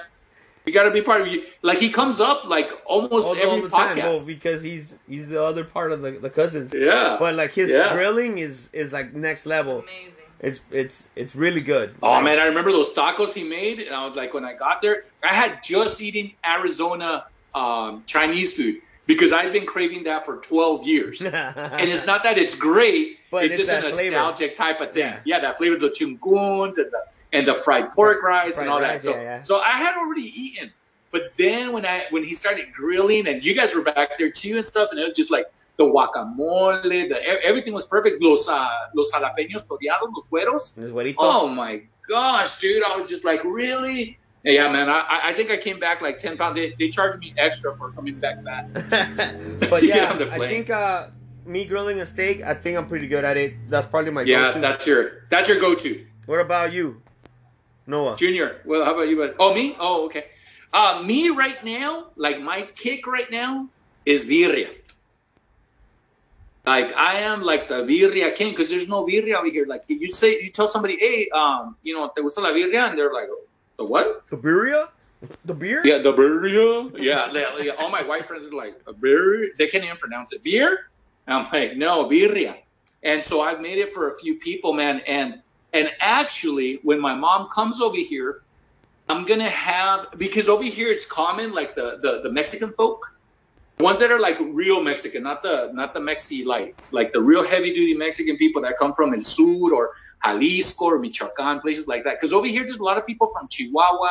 We 0.66 0.72
got 0.72 0.84
to 0.84 0.92
be 0.92 1.02
part 1.02 1.22
of 1.22 1.28
you. 1.28 1.44
Like 1.62 1.78
he 1.78 1.90
comes 1.90 2.20
up 2.20 2.46
like 2.46 2.72
almost 2.86 3.30
All, 3.30 3.36
every 3.36 3.50
all 3.50 3.62
the 3.62 3.70
time, 3.70 3.98
well, 3.98 4.20
because 4.26 4.62
he's 4.62 4.96
he's 5.08 5.28
the 5.30 5.44
other 5.44 5.64
part 5.64 5.92
of 5.92 6.02
the, 6.02 6.12
the 6.12 6.30
cousins. 6.30 6.74
yeah. 6.74 7.18
But 7.20 7.36
like 7.36 7.54
his 7.54 7.72
Yeah. 7.72 7.94
grilling 7.94 8.38
is 8.38 8.70
is 8.74 8.94
like 8.94 9.14
next 9.14 9.46
level. 9.46 9.80
Amazing. 9.80 10.14
It's 10.40 10.62
it's 10.72 11.10
it's 11.16 11.36
really 11.36 11.62
good. 11.62 11.96
Oh 12.04 12.22
man, 12.22 12.40
I 12.40 12.48
remember 12.48 12.72
those 12.72 12.94
tacos 12.94 13.34
he 13.34 13.48
made, 13.48 13.80
and 13.80 13.96
I 13.96 14.06
was 14.08 14.16
like, 14.18 14.34
when 14.34 14.44
I 14.46 14.54
got 14.54 14.82
there, 14.82 15.04
I 15.24 15.34
had 15.34 15.60
just 15.64 16.02
eaten 16.02 16.32
Arizona 16.46 17.26
um, 17.56 18.04
Chinese 18.06 18.56
food 18.58 18.76
because 19.06 19.34
I've 19.34 19.52
been 19.52 19.66
craving 19.66 20.04
that 20.06 20.26
for 20.26 20.38
12 20.38 20.88
years. 20.88 21.22
and 21.22 21.90
it's 21.90 22.08
not 22.08 22.24
that 22.24 22.38
it's 22.38 22.58
great, 22.58 23.18
But 23.32 23.46
it's, 23.46 23.58
it's 23.58 23.68
just 23.70 23.80
a 23.80 23.82
that 23.86 23.94
flavor. 23.94 24.16
nostalgic 24.16 24.56
type 24.56 24.80
of 24.82 24.94
thing. 24.94 25.02
Yeah. 25.04 25.20
Yeah, 25.26 25.40
that 25.40 25.58
flavor, 25.58 25.78
the 25.78 25.90
chunguns 25.90 26.78
and 26.78 26.92
the 26.92 27.02
and 27.34 27.48
the 27.48 27.56
fried 27.56 27.92
pork 27.92 28.24
rice 28.24 28.58
and 28.58 28.68
fried 28.68 28.70
all 28.70 28.80
that. 28.80 29.04
So, 29.04 29.12
yeah, 29.12 29.22
yeah. 29.22 29.42
so 29.42 29.60
I 29.60 29.72
had 29.72 29.96
already 29.96 30.30
eaten. 30.36 30.72
But 31.12 31.34
then 31.38 31.74
when 31.74 31.86
I 31.86 32.08
when 32.10 32.24
he 32.24 32.34
started 32.34 32.74
grilling 32.74 33.28
and 33.28 33.46
you 33.46 33.54
guys 33.56 33.76
were 33.76 33.84
back 33.84 34.18
there 34.18 34.32
too 34.32 34.56
and 34.56 34.66
stuff, 34.66 34.90
and 34.90 35.00
it 35.00 35.08
was 35.10 35.16
just 35.16 35.30
like 35.32 35.46
the 35.78 35.86
guacamole, 35.86 37.08
the 37.10 37.24
everything 37.44 37.74
was 37.74 37.86
perfect. 37.86 38.22
Los 38.22 38.50
uh, 38.50 38.68
los 38.96 39.12
jalapeños 39.12 39.68
toreados, 39.68 40.10
los 40.16 40.30
güeros. 40.30 40.82
It's 40.82 40.92
what 40.92 41.06
he 41.06 41.14
Oh 41.20 41.48
my 41.48 41.84
gosh, 42.10 42.60
dude! 42.60 42.84
I 42.84 42.96
was 42.96 43.08
just 43.08 43.24
like, 43.26 43.44
really? 43.44 44.18
Yeah, 44.44 44.72
man. 44.72 44.90
I, 44.90 45.22
I- 45.24 45.34
think 45.34 45.50
I 45.52 45.58
came 45.58 45.80
back 45.80 46.02
like 46.02 46.20
ten 46.20 46.38
pounds. 46.38 46.56
They, 46.56 46.74
they 46.78 46.90
charged 46.90 47.18
me 47.20 47.34
extra 47.38 47.76
for 47.78 47.92
coming 47.92 48.20
back 48.20 48.36
that. 48.44 49.60
but 49.70 49.84
yeah, 49.84 50.18
I 50.32 50.38
think 50.48 50.70
uh, 50.70 51.08
me 51.46 51.66
grilling 51.66 52.00
a 52.02 52.06
steak, 52.06 52.44
I 52.44 52.54
think 52.54 52.78
I'm 52.78 52.86
pretty 52.86 53.08
good 53.08 53.24
at 53.24 53.38
it. 53.38 53.56
That's 53.70 53.88
probably 53.88 54.12
my 54.12 54.24
Yeah, 54.24 54.50
go-to. 54.50 54.60
that's 54.60 54.86
your 54.88 55.12
that's 55.30 55.48
your 55.50 55.60
go-to, 55.60 56.06
What 56.26 56.40
about 56.40 56.74
you, 56.74 57.02
Noah? 57.88 58.16
Junior. 58.18 58.62
Well, 58.66 58.84
how 58.86 58.94
about 58.94 59.08
you? 59.08 59.18
bud? 59.18 59.36
Oh, 59.40 59.54
me? 59.56 59.76
Oh, 59.80 60.06
okay. 60.06 60.26
Uh, 60.74 61.04
me 61.06 61.30
right 61.30 61.64
now, 61.64 62.08
like 62.16 62.42
my 62.42 62.68
kick 62.76 63.06
right 63.08 63.30
now 63.32 63.70
is 64.06 64.26
birria. 64.28 64.70
Like 66.66 66.96
I 66.96 67.16
am 67.20 67.44
like 67.44 67.68
the 67.70 67.84
birria 67.84 68.34
king 68.34 68.52
because 68.52 68.70
there's 68.70 68.88
no 68.90 69.06
birria 69.06 69.36
over 69.36 69.50
here. 69.50 69.66
Like 69.68 69.84
you 69.88 70.12
say, 70.12 70.42
you 70.42 70.50
tell 70.50 70.68
somebody, 70.68 70.98
hey, 70.98 71.28
um, 71.34 71.76
you 71.84 71.94
know, 71.94 72.10
te 72.16 72.22
gusta 72.22 72.42
la 72.42 72.50
birria, 72.50 72.90
and 72.90 72.98
they're 72.98 73.14
like, 73.14 73.28
the 73.78 73.86
what? 73.86 74.28
The 74.28 74.38
birria? 74.38 74.90
The 75.46 75.54
beer? 75.54 75.82
Yeah, 75.86 76.00
the 76.00 76.12
birria. 76.14 76.92
Yeah, 77.00 77.30
they- 77.32 77.70
all 77.70 77.90
my 77.90 78.04
white 78.04 78.26
friends 78.26 78.46
are 78.52 78.56
like 78.56 78.80
a 78.88 78.94
beer. 78.94 79.52
They 79.58 79.68
can't 79.68 79.84
even 79.84 79.98
pronounce 79.98 80.34
it. 80.34 80.44
Beer. 80.44 80.90
I'm 81.28 81.48
like, 81.54 81.78
no, 81.78 82.06
birria. 82.10 82.58
And 83.04 83.24
so 83.24 83.42
I've 83.42 83.62
made 83.62 83.78
it 83.78 83.94
for 83.94 84.10
a 84.10 84.18
few 84.20 84.36
people, 84.38 84.74
man. 84.74 85.02
And 85.08 85.42
and 85.74 85.92
actually, 86.00 86.80
when 86.84 87.00
my 87.00 87.16
mom 87.16 87.48
comes 87.50 87.82
over 87.82 87.98
here, 87.98 88.42
I'm 89.10 89.26
gonna 89.26 89.50
have 89.50 90.08
because 90.18 90.48
over 90.50 90.64
here 90.64 90.90
it's 90.90 91.06
common, 91.06 91.54
like 91.54 91.76
the 91.76 92.00
the, 92.02 92.22
the 92.22 92.32
Mexican 92.32 92.70
folk, 92.74 93.02
the 93.78 93.84
ones 93.84 94.00
that 94.00 94.12
are 94.12 94.20
like 94.20 94.38
real 94.40 94.84
Mexican, 94.84 95.24
not 95.24 95.42
the 95.42 95.72
not 95.74 95.94
the 95.94 96.00
Mexi 96.00 96.46
light, 96.46 96.76
like 96.92 97.12
the 97.14 97.22
real 97.22 97.46
heavy 97.46 97.74
duty 97.74 97.94
Mexican 97.94 98.38
people 98.38 98.62
that 98.62 98.78
come 98.78 98.94
from 98.94 99.14
El 99.14 99.22
Sur 99.22 99.74
or 99.74 99.94
Jalisco 100.24 100.86
or 100.86 101.00
Michoacan, 101.00 101.60
places 101.60 101.88
like 101.88 102.04
that. 102.04 102.16
Because 102.16 102.34
over 102.34 102.48
here, 102.48 102.66
there's 102.66 102.80
a 102.80 102.84
lot 102.84 102.98
of 102.98 103.08
people 103.08 103.32
from 103.36 103.48
Chihuahua, 103.48 104.10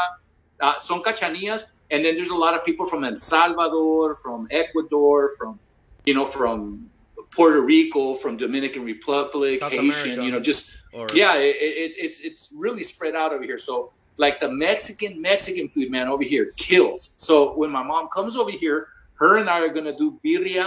uh, 0.61 0.79
son 0.79 1.03
cachanillas, 1.03 1.73
and 1.91 2.05
then 2.05 2.17
there's 2.17 2.31
a 2.31 2.37
lot 2.37 2.55
of 2.55 2.65
people 2.65 2.87
from 2.87 3.05
El 3.05 3.17
Salvador, 3.17 4.15
from 4.17 4.49
Ecuador, 4.51 5.31
from 5.39 5.59
you 6.07 6.15
know 6.15 6.27
from 6.27 6.91
Puerto 7.31 7.61
Rico, 7.61 8.15
from 8.15 8.37
Dominican 8.37 8.85
Republic, 8.85 9.61
South 9.61 9.73
Haitian, 9.73 10.05
America. 10.05 10.25
you 10.25 10.33
know, 10.33 10.41
just 10.41 10.83
Or, 10.93 11.07
yeah, 11.15 11.37
it, 11.37 11.57
it, 11.57 11.75
it's 11.85 11.97
it's 11.97 12.21
it's 12.21 12.57
really 12.59 12.83
spread 12.83 13.15
out 13.15 13.33
over 13.33 13.45
here. 13.45 13.59
So 13.59 13.93
like 14.17 14.41
the 14.41 14.51
Mexican 14.51 15.21
Mexican 15.21 15.69
food, 15.69 15.91
man, 15.91 16.09
over 16.09 16.25
here 16.25 16.53
kills. 16.57 17.15
So 17.19 17.57
when 17.57 17.71
my 17.71 17.83
mom 17.83 18.09
comes 18.09 18.37
over 18.37 18.51
here, 18.51 18.89
her 19.23 19.37
and 19.39 19.49
I 19.49 19.61
are 19.61 19.69
gonna 19.69 19.97
do 19.97 20.19
birria. 20.25 20.67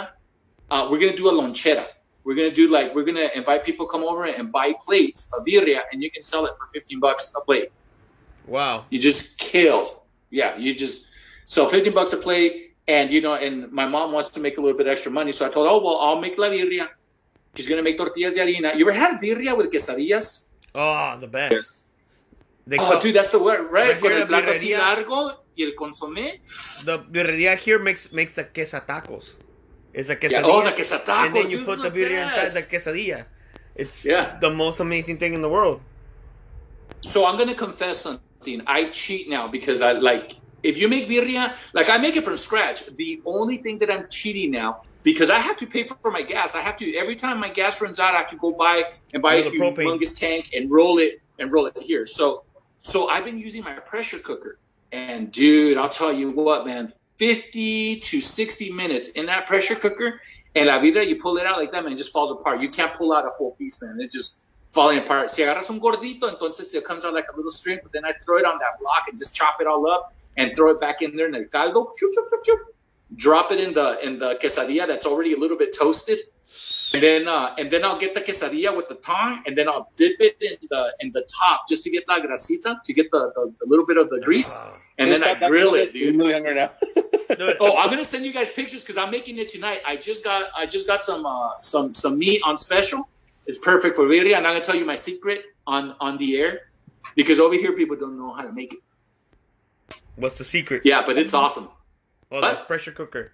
Uh, 0.71 0.87
we're 0.89 0.99
gonna 0.99 1.15
do 1.15 1.27
a 1.29 1.33
lonchera. 1.33 1.85
We're 2.23 2.35
gonna 2.39 2.55
do 2.61 2.65
like 2.71 2.95
we're 2.95 3.03
gonna 3.03 3.29
invite 3.35 3.65
people 3.65 3.85
come 3.85 4.03
over 4.03 4.23
and 4.25 4.51
buy 4.51 4.73
plates 4.85 5.31
of 5.35 5.45
birria, 5.45 5.81
and 5.91 6.01
you 6.01 6.09
can 6.09 6.23
sell 6.23 6.45
it 6.45 6.53
for 6.57 6.65
fifteen 6.73 6.99
bucks 6.99 7.35
a 7.39 7.41
plate. 7.43 7.69
Wow. 8.47 8.85
You 8.89 8.99
just 8.99 9.39
kill. 9.39 10.03
Yeah, 10.31 10.55
you 10.57 10.73
just 10.73 11.11
so 11.45 11.67
fifteen 11.67 11.93
bucks 11.93 12.13
a 12.13 12.17
plate, 12.17 12.73
and 12.87 13.11
you 13.11 13.21
know, 13.21 13.35
and 13.35 13.71
my 13.71 13.85
mom 13.87 14.11
wants 14.11 14.29
to 14.35 14.39
make 14.39 14.57
a 14.57 14.61
little 14.61 14.77
bit 14.77 14.87
extra 14.87 15.11
money, 15.11 15.31
so 15.33 15.45
I 15.47 15.51
told 15.53 15.67
her, 15.67 15.71
oh 15.75 15.83
well, 15.83 15.97
I'll 15.99 16.19
make 16.19 16.37
la 16.37 16.47
birria. 16.47 16.87
She's 17.55 17.69
gonna 17.69 17.83
make 17.83 17.97
tortillas 17.97 18.35
de 18.35 18.41
harina. 18.41 18.75
You 18.75 18.87
ever 18.89 18.97
had 18.97 19.21
birria 19.21 19.55
with 19.55 19.69
quesadillas? 19.71 20.55
Oh, 20.73 21.17
the 21.19 21.27
best. 21.27 21.53
Yes. 21.53 21.91
They 22.67 22.77
Oh, 22.79 22.89
call, 22.89 22.99
dude, 22.99 23.15
that's 23.15 23.29
the 23.29 23.41
word, 23.43 23.69
right? 23.71 23.93
Right 23.93 24.01
Con 24.01 24.11
el 24.11 24.21
in 24.23 24.27
plato 24.27 24.49
así 24.49 24.75
largo 24.75 25.44
y 25.57 25.63
el 25.63 25.73
consomé. 25.75 26.39
the 26.85 26.97
birria 27.11 27.57
here 27.57 27.79
makes 27.79 28.11
makes 28.11 28.35
the 28.35 28.43
queso 28.43 28.79
tacos. 28.81 29.33
It's 29.93 30.09
a 30.09 30.13
Yeah, 30.13 30.17
quesadilla. 30.19 30.43
oh, 30.45 30.63
the 30.63 30.71
quesatacos, 30.71 31.25
and 31.25 31.35
then 31.35 31.49
you 31.49 31.63
put 31.65 31.77
the 31.77 31.87
are 31.87 31.91
birria 31.91 32.23
inside 32.23 32.51
the 32.61 32.67
quesadilla. 32.67 33.25
It's 33.75 34.05
Yeah. 34.05 34.37
the 34.39 34.49
most 34.49 34.79
amazing 34.79 35.17
thing 35.17 35.33
in 35.33 35.41
the 35.41 35.49
world. 35.49 35.81
So 36.99 37.25
I'm 37.25 37.37
gonna 37.37 37.55
confess 37.55 38.01
something. 38.01 38.61
I 38.67 38.89
cheat 38.89 39.29
now 39.29 39.47
because 39.47 39.81
I 39.81 39.93
like 39.93 40.35
if 40.63 40.77
you 40.77 40.87
make 40.89 41.07
birria, 41.07 41.55
like 41.73 41.89
I 41.89 41.97
make 41.97 42.15
it 42.15 42.25
from 42.25 42.37
scratch. 42.37 42.85
The 42.97 43.21
only 43.25 43.57
thing 43.57 43.79
that 43.79 43.91
I'm 43.91 44.07
cheating 44.09 44.51
now 44.51 44.81
because 45.03 45.29
I 45.29 45.37
have 45.39 45.57
to 45.57 45.67
pay 45.67 45.83
for, 45.83 46.11
my 46.11 46.23
gas. 46.23 46.55
I 46.55 46.61
have 46.61 46.75
to 46.77 46.95
every 46.95 47.15
time 47.15 47.39
my 47.39 47.49
gas 47.49 47.81
runs 47.81 47.99
out, 47.99 48.15
I 48.15 48.17
have 48.17 48.29
to 48.29 48.37
go 48.37 48.53
buy 48.53 48.83
and 49.13 49.21
buy 49.21 49.35
a 49.35 49.43
the 49.43 49.51
propane. 49.57 49.75
humongous 49.85 50.19
tank 50.19 50.49
and 50.55 50.69
roll 50.71 50.97
it 50.97 51.13
and 51.39 51.51
roll 51.51 51.67
it 51.67 51.77
here. 51.81 52.05
So 52.05 52.43
so 52.81 53.09
I've 53.09 53.25
been 53.25 53.39
using 53.39 53.63
my 53.63 53.73
pressure 53.73 54.19
cooker. 54.19 54.59
And 54.95 55.29
dude, 55.29 55.77
I'll 55.77 55.89
tell 55.89 56.13
you 56.13 56.31
what, 56.31 56.65
man, 56.65 56.89
50 57.17 57.99
to 57.99 58.21
60 58.21 58.71
minutes 58.71 59.09
in 59.09 59.25
that 59.25 59.45
pressure 59.45 59.75
cooker, 59.75 60.21
and 60.55 60.67
la 60.67 60.79
vida, 60.79 61.05
you 61.05 61.21
pull 61.21 61.35
it 61.35 61.45
out 61.45 61.57
like 61.57 61.73
that, 61.73 61.83
man, 61.83 61.91
it 61.91 61.97
just 61.97 62.13
falls 62.13 62.31
apart. 62.31 62.61
You 62.61 62.69
can't 62.69 62.93
pull 62.93 63.11
out 63.11 63.25
a 63.25 63.31
full 63.37 63.51
piece, 63.51 63.83
man. 63.83 63.97
It's 63.99 64.13
just 64.15 64.39
falling 64.71 64.99
apart. 64.99 65.31
Si 65.31 65.43
agarras 65.43 65.69
un 65.69 65.81
gordito, 65.81 66.33
entonces 66.33 66.73
it 66.73 66.85
comes 66.85 67.03
out 67.03 67.13
like 67.13 67.25
a 67.33 67.35
little 67.35 67.51
string, 67.51 67.79
but 67.83 67.91
then 67.91 68.05
I 68.05 68.13
throw 68.23 68.37
it 68.37 68.45
on 68.45 68.57
that 68.59 68.79
block 68.79 69.03
and 69.09 69.17
just 69.17 69.35
chop 69.35 69.59
it 69.59 69.67
all 69.67 69.85
up 69.85 70.13
and 70.37 70.55
throw 70.55 70.71
it 70.71 70.79
back 70.79 71.01
in 71.01 71.17
there 71.17 71.25
in 71.25 71.33
the 71.33 71.43
caldo. 71.43 71.91
Drop 73.17 73.51
it 73.51 73.59
in 73.59 73.73
the 73.73 73.99
in 74.05 74.17
the 74.17 74.35
quesadilla 74.41 74.87
that's 74.87 75.05
already 75.05 75.33
a 75.33 75.37
little 75.37 75.57
bit 75.57 75.75
toasted. 75.77 76.19
And 76.95 77.03
then 77.03 77.27
uh, 77.27 77.53
and 77.57 77.69
then 77.69 77.83
I'll 77.83 77.99
get 77.99 78.15
the 78.15 78.21
quesadilla 78.21 78.75
with 78.75 78.87
the 78.87 78.95
tongue, 78.95 79.43
and 79.45 79.57
then 79.57 79.67
I'll 79.67 79.89
dip 79.93 80.15
it 80.21 80.37
in 80.39 80.55
the 80.69 80.93
in 81.01 81.11
the 81.11 81.27
top 81.39 81.67
just 81.67 81.83
to 81.83 81.89
get 81.91 82.07
la 82.07 82.19
grasita, 82.19 82.81
to 82.81 82.93
get 82.93 83.11
the, 83.11 83.33
the, 83.35 83.53
the 83.59 83.65
little 83.67 83.85
bit 83.85 83.97
of 83.97 84.09
the 84.09 84.21
grease, 84.21 84.87
and 84.97 85.11
then 85.11 85.21
I 85.21 85.33
grill 85.47 85.73
it, 85.75 85.91
dude. 85.91 86.13
I'm 86.13 86.19
really 86.21 86.33
hungry 86.33 86.55
now. 86.55 86.71
Oh, 87.59 87.77
I'm 87.79 87.89
gonna 87.89 88.05
send 88.05 88.23
you 88.23 88.31
guys 88.31 88.49
pictures 88.51 88.83
because 88.83 88.97
I'm 88.97 89.11
making 89.11 89.39
it 89.39 89.49
tonight. 89.49 89.81
I 89.85 89.95
just 89.97 90.23
got 90.23 90.49
I 90.55 90.65
just 90.67 90.85
got 90.87 91.03
some 91.03 91.25
uh, 91.25 91.57
some 91.57 91.91
some 91.91 92.17
meat 92.19 92.39
on 92.45 92.55
special, 92.55 93.09
It's 93.47 93.57
perfect 93.57 93.95
for 93.95 94.05
birria. 94.05 94.37
I'm 94.37 94.43
not 94.43 94.53
gonna 94.53 94.63
tell 94.63 94.75
you 94.75 94.85
my 94.85 94.95
secret 94.95 95.43
on 95.65 95.95
on 95.99 96.17
the 96.17 96.37
air 96.37 96.69
because 97.15 97.39
over 97.39 97.55
here 97.55 97.73
people 97.75 97.97
don't 97.97 98.17
know 98.17 98.31
how 98.31 98.43
to 98.43 98.53
make 98.53 98.73
it. 98.73 98.79
What's 100.15 100.37
the 100.37 100.45
secret? 100.45 100.83
Yeah, 100.85 101.01
but 101.05 101.17
it's 101.17 101.33
awesome. 101.33 101.67
Oh, 102.31 102.39
What? 102.39 102.59
the 102.59 102.63
pressure 102.65 102.91
cooker. 102.91 103.33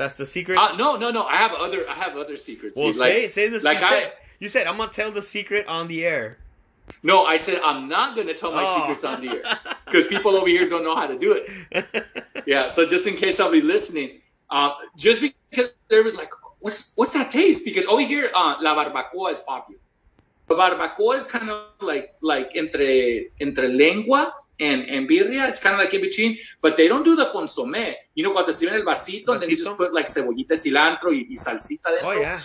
That's 0.00 0.16
the 0.16 0.24
secret. 0.24 0.56
Uh, 0.56 0.72
no, 0.80 0.96
no, 0.96 1.10
no. 1.12 1.28
I 1.28 1.36
have 1.44 1.52
other. 1.52 1.84
I 1.84 1.92
have 1.92 2.16
other 2.16 2.36
secrets. 2.40 2.72
well, 2.80 2.88
like, 2.96 2.96
say 2.96 3.28
say 3.28 3.44
this. 3.52 3.62
like 3.68 3.80
you, 3.80 3.84
I- 3.84 3.90
said, 4.00 4.12
you 4.40 4.48
said 4.48 4.64
I'm 4.66 4.78
gonna 4.80 4.90
tell 4.90 5.12
the 5.12 5.20
secret 5.20 5.68
on 5.68 5.88
the 5.92 6.06
air. 6.08 6.40
no, 7.04 7.16
I 7.28 7.36
said 7.36 7.60
I'm 7.62 7.84
not 7.96 8.16
gonna 8.16 8.32
tell 8.32 8.50
my 8.60 8.64
Oh. 8.66 8.72
secrets 8.80 9.04
on 9.04 9.20
the 9.20 9.28
air 9.36 9.44
because 9.84 10.08
people 10.08 10.32
over 10.40 10.48
here 10.48 10.64
don't 10.72 10.84
know 10.88 10.96
how 10.96 11.06
to 11.06 11.18
do 11.20 11.30
it. 11.36 11.44
Yeah. 12.48 12.64
So 12.72 12.88
just 12.88 13.04
in 13.06 13.14
case 13.20 13.36
somebody 13.36 13.60
listening, 13.60 14.24
uh, 14.48 14.72
just 14.96 15.20
because 15.20 15.68
there 15.92 16.02
was 16.02 16.16
like, 16.16 16.32
what's 16.64 16.96
what's 16.96 17.12
that 17.12 17.28
taste? 17.30 17.62
Because 17.68 17.84
over 17.92 18.00
here, 18.12 18.26
uh, 18.34 18.56
la 18.64 18.72
barbacoa 18.72 19.28
is 19.36 19.40
popular. 19.44 19.78
The 20.48 20.56
barbacoa 20.56 21.14
is 21.20 21.26
kind 21.28 21.48
of 21.52 21.76
like 21.84 22.16
like 22.24 22.56
entre 22.56 23.28
entre 23.44 23.68
lengua 23.68 24.32
and, 24.60 24.88
and 24.88 25.08
birria. 25.08 25.48
It's 25.48 25.62
kind 25.62 25.74
of 25.74 25.80
like 25.80 25.92
in 25.94 26.02
between, 26.02 26.38
but 26.60 26.76
they 26.76 26.86
don't 26.86 27.04
do 27.04 27.16
the 27.16 27.26
consomme. 27.32 27.94
You 28.14 28.24
know, 28.24 28.32
cuando 28.32 28.52
sirven 28.52 28.74
el 28.74 28.82
vasito, 28.82 29.32
and 29.32 29.42
then 29.42 29.50
you 29.50 29.56
just 29.56 29.76
put 29.76 29.92
like 29.92 30.06
cebollita, 30.06 30.52
cilantro, 30.52 31.10
y, 31.10 31.26
y 31.28 31.34
salsita 31.34 31.88
dentro. 31.98 32.04
Oh, 32.04 32.12
yeah. 32.12 32.36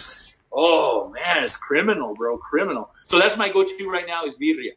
Oh 0.52 1.10
man, 1.10 1.44
it's 1.44 1.58
criminal, 1.58 2.14
bro, 2.16 2.38
criminal. 2.38 2.90
So 3.08 3.20
that's 3.20 3.38
my 3.38 3.52
go-to 3.52 3.90
right 3.90 4.08
now 4.08 4.24
is 4.24 4.38
birria, 4.38 4.72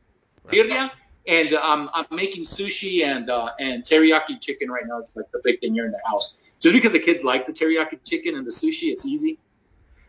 birria, 0.48 0.90
and 1.28 1.52
um, 1.54 1.88
I'm 1.94 2.06
making 2.10 2.42
sushi 2.42 3.04
and 3.04 3.30
uh, 3.30 3.50
and 3.60 3.84
teriyaki 3.84 4.40
chicken 4.40 4.70
right 4.70 4.84
now. 4.86 4.98
It's 4.98 5.14
like 5.14 5.30
the 5.32 5.40
big 5.44 5.60
thing 5.60 5.74
here 5.74 5.86
in 5.86 5.92
the 5.92 6.00
house. 6.04 6.56
Just 6.60 6.74
because 6.74 6.92
the 6.92 6.98
kids 6.98 7.24
like 7.24 7.46
the 7.46 7.52
teriyaki 7.52 8.04
chicken 8.04 8.34
and 8.34 8.44
the 8.44 8.50
sushi, 8.50 8.90
it's 8.90 9.06
easy. 9.06 9.38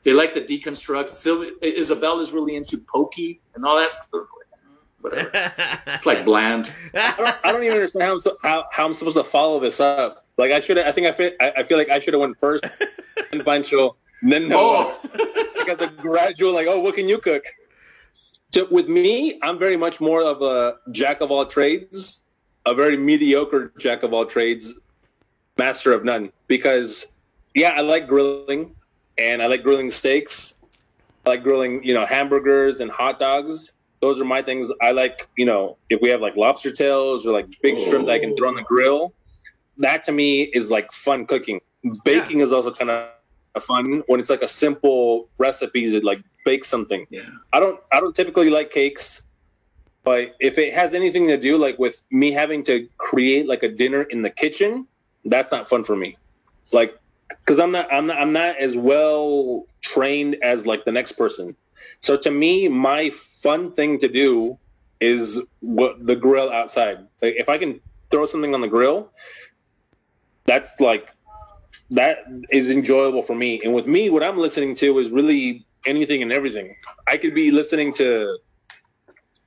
They 0.03 0.13
like 0.13 0.33
the 0.33 0.41
deconstruct. 0.41 1.09
Isabel 1.61 2.19
is 2.21 2.33
really 2.33 2.55
into 2.55 2.77
poke 2.91 3.17
and 3.17 3.65
all 3.65 3.77
that 3.77 3.93
stuff. 3.93 4.25
Whatever. 5.01 5.31
It's 5.87 6.05
like 6.05 6.25
bland. 6.25 6.73
I 6.93 7.13
don't, 7.17 7.45
I 7.45 7.51
don't 7.51 7.63
even 7.63 7.75
understand 7.75 8.03
how 8.03 8.11
I'm, 8.13 8.19
so, 8.19 8.37
how, 8.43 8.65
how 8.71 8.85
I'm 8.85 8.93
supposed 8.93 9.17
to 9.17 9.23
follow 9.23 9.59
this 9.59 9.79
up. 9.79 10.25
Like 10.37 10.51
I 10.51 10.59
should, 10.59 10.77
I 10.77 10.91
think 10.91 11.07
I 11.07 11.11
fit. 11.11 11.35
I, 11.41 11.53
I 11.57 11.63
feel 11.63 11.77
like 11.77 11.89
I 11.89 11.99
should 11.99 12.13
have 12.13 12.21
went 12.21 12.37
first, 12.37 12.63
then 13.31 13.43
Pancho, 13.43 13.95
then 14.21 14.47
Noah. 14.47 14.99
Oh, 15.03 15.45
Because 15.59 15.77
the 15.77 15.87
gradual, 15.87 16.53
like, 16.53 16.67
oh, 16.67 16.79
what 16.79 16.95
can 16.95 17.07
you 17.07 17.19
cook? 17.19 17.43
So 18.51 18.67
with 18.71 18.87
me, 18.89 19.37
I'm 19.43 19.59
very 19.59 19.77
much 19.77 20.01
more 20.01 20.23
of 20.23 20.41
a 20.41 20.77
jack 20.91 21.21
of 21.21 21.29
all 21.31 21.45
trades, 21.45 22.23
a 22.65 22.73
very 22.73 22.97
mediocre 22.97 23.71
jack 23.77 24.01
of 24.01 24.13
all 24.13 24.25
trades, 24.25 24.79
master 25.57 25.91
of 25.93 26.03
none. 26.03 26.31
Because 26.47 27.15
yeah, 27.53 27.73
I 27.75 27.81
like 27.81 28.07
grilling, 28.07 28.73
and 29.17 29.41
I 29.41 29.47
like 29.47 29.63
grilling 29.63 29.91
steaks. 29.91 30.59
I 31.25 31.31
like 31.31 31.43
grilling, 31.43 31.83
you 31.83 31.93
know, 31.93 32.05
hamburgers 32.05 32.79
and 32.81 32.89
hot 32.89 33.19
dogs. 33.19 33.73
Those 34.01 34.21
are 34.21 34.25
my 34.25 34.41
things. 34.41 34.71
I 34.81 34.91
like, 34.91 35.27
you 35.35 35.45
know, 35.45 35.77
if 35.89 36.01
we 36.01 36.09
have 36.09 36.21
like 36.21 36.37
lobster 36.37 36.71
tails 36.71 37.27
or 37.27 37.33
like 37.33 37.47
big 37.61 37.77
shrimp 37.77 38.05
that 38.05 38.13
I 38.13 38.19
can 38.19 38.35
throw 38.35 38.47
on 38.47 38.55
the 38.55 38.63
grill. 38.63 39.13
That 39.77 40.05
to 40.05 40.11
me 40.11 40.41
is 40.41 40.71
like 40.71 40.91
fun 40.91 41.25
cooking. 41.25 41.61
Baking 42.03 42.39
is 42.39 42.51
also 42.51 42.71
kind 42.71 42.89
of 42.89 43.09
fun 43.63 44.03
when 44.07 44.19
it's 44.19 44.29
like 44.29 44.41
a 44.41 44.47
simple 44.47 45.29
recipe 45.37 45.91
to 45.91 46.05
like 46.05 46.21
bake 46.45 46.65
something. 46.65 47.05
yeah. 47.09 47.21
I 47.51 47.59
don't 47.59 47.79
I 47.91 47.99
don't 47.99 48.15
typically 48.15 48.49
like 48.49 48.71
cakes, 48.71 49.25
but 50.03 50.35
if 50.39 50.57
it 50.57 50.73
has 50.73 50.93
anything 50.93 51.27
to 51.27 51.37
do 51.37 51.57
like 51.57 51.79
with 51.79 52.05
me 52.11 52.31
having 52.31 52.63
to 52.63 52.87
create 52.97 53.47
like 53.47 53.63
a 53.63 53.69
dinner 53.69 54.01
in 54.01 54.21
the 54.21 54.29
kitchen, 54.29 54.87
that's 55.25 55.51
not 55.51 55.67
fun 55.69 55.83
for 55.83 55.95
me. 55.95 56.17
Like 56.73 56.97
cuz 57.45 57.59
I'm 57.59 57.71
not 57.71 57.91
I'm 57.91 58.07
not 58.07 58.17
I'm 58.17 58.33
not 58.33 58.57
as 58.57 58.77
well 58.77 59.65
trained 59.81 60.37
as 60.41 60.65
like 60.65 60.85
the 60.85 60.91
next 60.91 61.13
person. 61.13 61.55
So 61.99 62.17
to 62.17 62.31
me 62.31 62.67
my 62.67 63.11
fun 63.11 63.73
thing 63.73 63.99
to 63.99 64.07
do 64.07 64.57
is 64.99 65.45
what 65.61 66.05
the 66.05 66.15
grill 66.15 66.51
outside. 66.51 66.99
Like 67.21 67.35
if 67.37 67.49
I 67.49 67.57
can 67.57 67.81
throw 68.11 68.25
something 68.25 68.53
on 68.53 68.61
the 68.61 68.67
grill, 68.67 69.11
that's 70.45 70.79
like 70.79 71.09
that 71.91 72.17
is 72.51 72.71
enjoyable 72.71 73.23
for 73.23 73.35
me. 73.35 73.61
And 73.63 73.73
with 73.73 73.87
me, 73.87 74.09
what 74.09 74.23
I'm 74.23 74.37
listening 74.37 74.75
to 74.75 74.99
is 74.99 75.11
really 75.11 75.65
anything 75.85 76.21
and 76.21 76.31
everything. 76.31 76.75
I 77.07 77.17
could 77.17 77.33
be 77.33 77.51
listening 77.51 77.93
to 77.93 78.37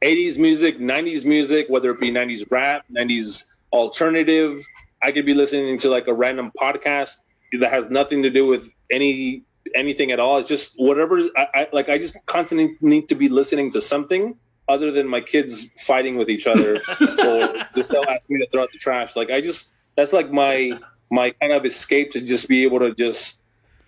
80s 0.02 0.38
music, 0.38 0.80
90s 0.80 1.24
music, 1.24 1.66
whether 1.68 1.90
it 1.90 2.00
be 2.00 2.10
90s 2.10 2.44
rap, 2.50 2.84
90s 2.90 3.44
alternative. 3.72 4.58
I 5.02 5.12
could 5.12 5.26
be 5.26 5.34
listening 5.34 5.78
to 5.78 5.90
like 5.90 6.08
a 6.08 6.14
random 6.14 6.50
podcast 6.60 7.16
that 7.60 7.70
has 7.70 7.90
nothing 7.90 8.22
to 8.22 8.30
do 8.30 8.46
with 8.46 8.68
any 8.90 9.44
anything 9.74 10.10
at 10.12 10.20
all. 10.20 10.38
It's 10.38 10.48
just 10.48 10.74
whatever. 10.78 11.18
I, 11.36 11.46
I 11.54 11.68
like. 11.72 11.88
I 11.88 11.98
just 11.98 12.24
constantly 12.26 12.76
need 12.80 13.08
to 13.08 13.14
be 13.14 13.28
listening 13.28 13.70
to 13.72 13.80
something 13.80 14.36
other 14.68 14.90
than 14.90 15.08
my 15.08 15.20
kids 15.20 15.72
fighting 15.82 16.16
with 16.16 16.30
each 16.30 16.46
other 16.46 16.76
or 17.00 17.64
Giselle 17.74 18.08
asking 18.08 18.38
me 18.38 18.44
to 18.44 18.50
throw 18.50 18.62
out 18.62 18.72
the 18.72 18.78
trash. 18.78 19.16
Like 19.16 19.30
I 19.30 19.40
just 19.40 19.74
that's 19.96 20.12
like 20.12 20.30
my 20.30 20.72
my 21.10 21.30
kind 21.40 21.52
of 21.52 21.64
escape 21.64 22.12
to 22.12 22.20
just 22.20 22.48
be 22.48 22.62
able 22.64 22.78
to 22.78 22.94
just 22.94 23.42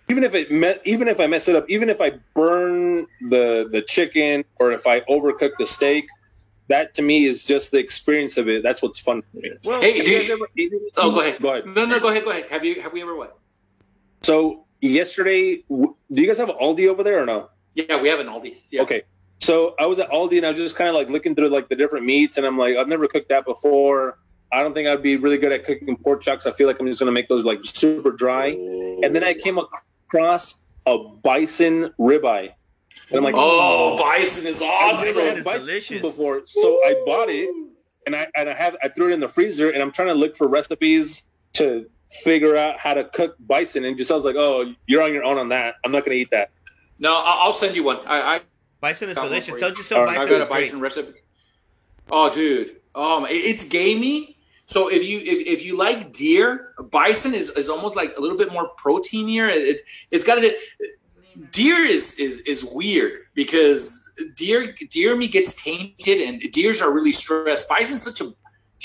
even 0.09 0.23
if 0.23 0.35
it 0.35 0.51
me- 0.51 0.75
even 0.85 1.07
if 1.07 1.19
I 1.19 1.27
mess 1.27 1.47
it 1.47 1.55
up, 1.55 1.65
even 1.69 1.89
if 1.89 2.01
I 2.01 2.11
burn 2.35 3.07
the 3.21 3.67
the 3.71 3.81
chicken 3.81 4.43
or 4.59 4.71
if 4.73 4.85
I 4.85 4.99
overcook 5.01 5.51
the 5.57 5.65
steak, 5.65 6.07
that 6.67 6.93
to 6.95 7.01
me 7.01 7.25
is 7.25 7.47
just 7.47 7.71
the 7.71 7.79
experience 7.79 8.37
of 8.37 8.47
it. 8.49 8.61
That's 8.61 8.83
what's 8.83 8.99
fun 8.99 9.21
for 9.31 9.37
me. 9.37 9.51
well, 9.63 9.81
Hey, 9.81 9.97
Have 9.97 10.05
do 10.05 10.11
you 10.11 10.17
you- 10.17 10.21
guys 10.23 10.31
ever 10.31 10.47
eaten- 10.57 10.87
Oh, 10.97 11.11
go 11.11 11.21
ahead. 11.21 11.41
Go 11.41 11.49
ahead. 11.53 11.65
No, 11.67 11.85
no, 11.85 11.99
go 11.99 12.09
ahead, 12.09 12.23
go 12.23 12.31
ahead. 12.31 12.49
Have 12.51 12.63
you 12.65 12.81
have 12.81 12.93
we 12.93 13.01
ever 13.01 13.15
what? 13.15 13.37
So 14.21 14.64
yesterday, 14.81 15.63
do 15.67 15.95
you 16.09 16.27
guys 16.27 16.37
have 16.37 16.49
Aldi 16.49 16.87
over 16.87 17.03
there 17.03 17.21
or 17.21 17.25
no? 17.25 17.49
Yeah, 17.73 18.01
we 18.01 18.09
have 18.09 18.19
an 18.19 18.27
Aldi. 18.27 18.55
Yes. 18.71 18.83
Okay. 18.83 19.01
So 19.39 19.75
I 19.77 19.85
was 19.85 19.99
at 19.99 20.09
Aldi 20.09 20.37
and 20.37 20.45
I 20.45 20.51
was 20.51 20.59
just 20.59 20.77
kind 20.77 20.89
of 20.89 20.95
like 20.95 21.09
looking 21.09 21.35
through 21.35 21.49
like 21.49 21.69
the 21.69 21.75
different 21.75 22.05
meats 22.05 22.37
and 22.37 22.47
I'm 22.47 22.57
like, 22.57 22.77
I've 22.77 22.87
never 22.87 23.07
cooked 23.07 23.29
that 23.29 23.45
before. 23.45 24.17
I 24.51 24.63
don't 24.63 24.73
think 24.73 24.87
I'd 24.87 25.03
be 25.03 25.17
really 25.17 25.37
good 25.37 25.51
at 25.51 25.65
cooking 25.65 25.97
pork 25.97 26.21
chops. 26.21 26.47
I 26.47 26.51
feel 26.51 26.67
like 26.67 26.79
I'm 26.79 26.87
just 26.87 26.99
gonna 26.99 27.11
make 27.11 27.27
those 27.27 27.43
like 27.43 27.59
super 27.63 28.11
dry. 28.11 28.47
And 28.47 29.13
then 29.13 29.23
I 29.23 29.35
oh. 29.37 29.43
came 29.43 29.59
across 29.59 30.63
a 30.85 30.97
bison 30.97 31.93
ribeye. 31.99 32.53
And 33.09 33.17
I'm 33.17 33.23
like, 33.23 33.35
Oh, 33.35 33.97
oh. 33.99 34.03
bison 34.03 34.47
is 34.47 34.61
awesome! 34.61 34.69
I've 34.71 35.15
never 35.15 35.27
awesome. 35.27 35.35
had 35.35 35.43
bison 35.43 35.67
delicious. 35.67 36.01
before, 36.01 36.41
so 36.45 36.79
I 36.85 37.03
bought 37.05 37.29
it, 37.29 37.53
and 38.07 38.15
I 38.15 38.27
and 38.35 38.49
I 38.49 38.53
have 38.53 38.75
I 38.81 38.87
threw 38.87 39.09
it 39.09 39.13
in 39.13 39.19
the 39.19 39.29
freezer, 39.29 39.69
and 39.69 39.81
I'm 39.81 39.91
trying 39.91 40.07
to 40.07 40.15
look 40.15 40.37
for 40.37 40.47
recipes 40.47 41.29
to 41.53 41.87
figure 42.09 42.55
out 42.55 42.77
how 42.79 42.93
to 42.93 43.03
cook 43.05 43.35
bison, 43.39 43.83
and 43.85 43.97
just 43.97 44.11
I 44.11 44.15
was 44.15 44.25
like, 44.25 44.35
oh, 44.37 44.73
you're 44.87 45.01
on 45.01 45.13
your 45.13 45.23
own 45.23 45.37
on 45.37 45.49
that. 45.49 45.75
I'm 45.83 45.91
not 45.91 46.05
gonna 46.05 46.15
eat 46.15 46.29
that. 46.31 46.51
No, 46.99 47.13
I- 47.15 47.41
I'll 47.43 47.53
send 47.53 47.75
you 47.75 47.83
one. 47.83 47.99
I, 48.05 48.35
I 48.35 48.41
bison 48.81 49.09
is 49.09 49.15
Got 49.15 49.23
one 49.23 49.29
delicious. 49.31 49.53
for 49.55 49.59
Tell 49.59 49.69
you. 49.69 49.75
Giselle 49.75 49.99
Alright, 49.99 50.17
bison 50.17 50.29
I 50.29 50.31
got 50.31 50.41
is 50.41 50.47
a 50.47 50.51
great. 50.51 50.61
bison 50.61 50.79
recipe. 50.81 51.19
Oh, 52.11 52.33
dude. 52.33 52.75
Um, 52.93 53.25
it's 53.27 53.67
gamey. 53.67 54.37
So 54.67 54.89
if 54.91 55.05
you 55.05 55.17
if, 55.19 55.59
if 55.59 55.65
you 55.65 55.77
like 55.77 56.11
deer, 56.11 56.73
bison 56.91 57.33
is, 57.33 57.49
is 57.51 57.69
almost 57.69 57.95
like 57.95 58.15
a 58.17 58.21
little 58.21 58.37
bit 58.37 58.51
more 58.51 58.69
proteinier. 58.77 59.47
It, 59.49 59.57
it, 59.57 59.81
it's 60.11 60.23
got 60.23 60.37
a 60.43 60.55
deer 61.51 61.83
is 61.83 62.17
is 62.19 62.39
is 62.41 62.67
weird 62.71 63.21
because 63.33 64.09
deer 64.35 64.73
deer 64.89 65.15
meat 65.15 65.31
gets 65.33 65.61
tainted 65.61 66.21
and 66.21 66.39
deers 66.51 66.81
are 66.81 66.91
really 66.91 67.11
stressed. 67.11 67.69
Bison's 67.69 68.03
such 68.03 68.21
a 68.21 68.31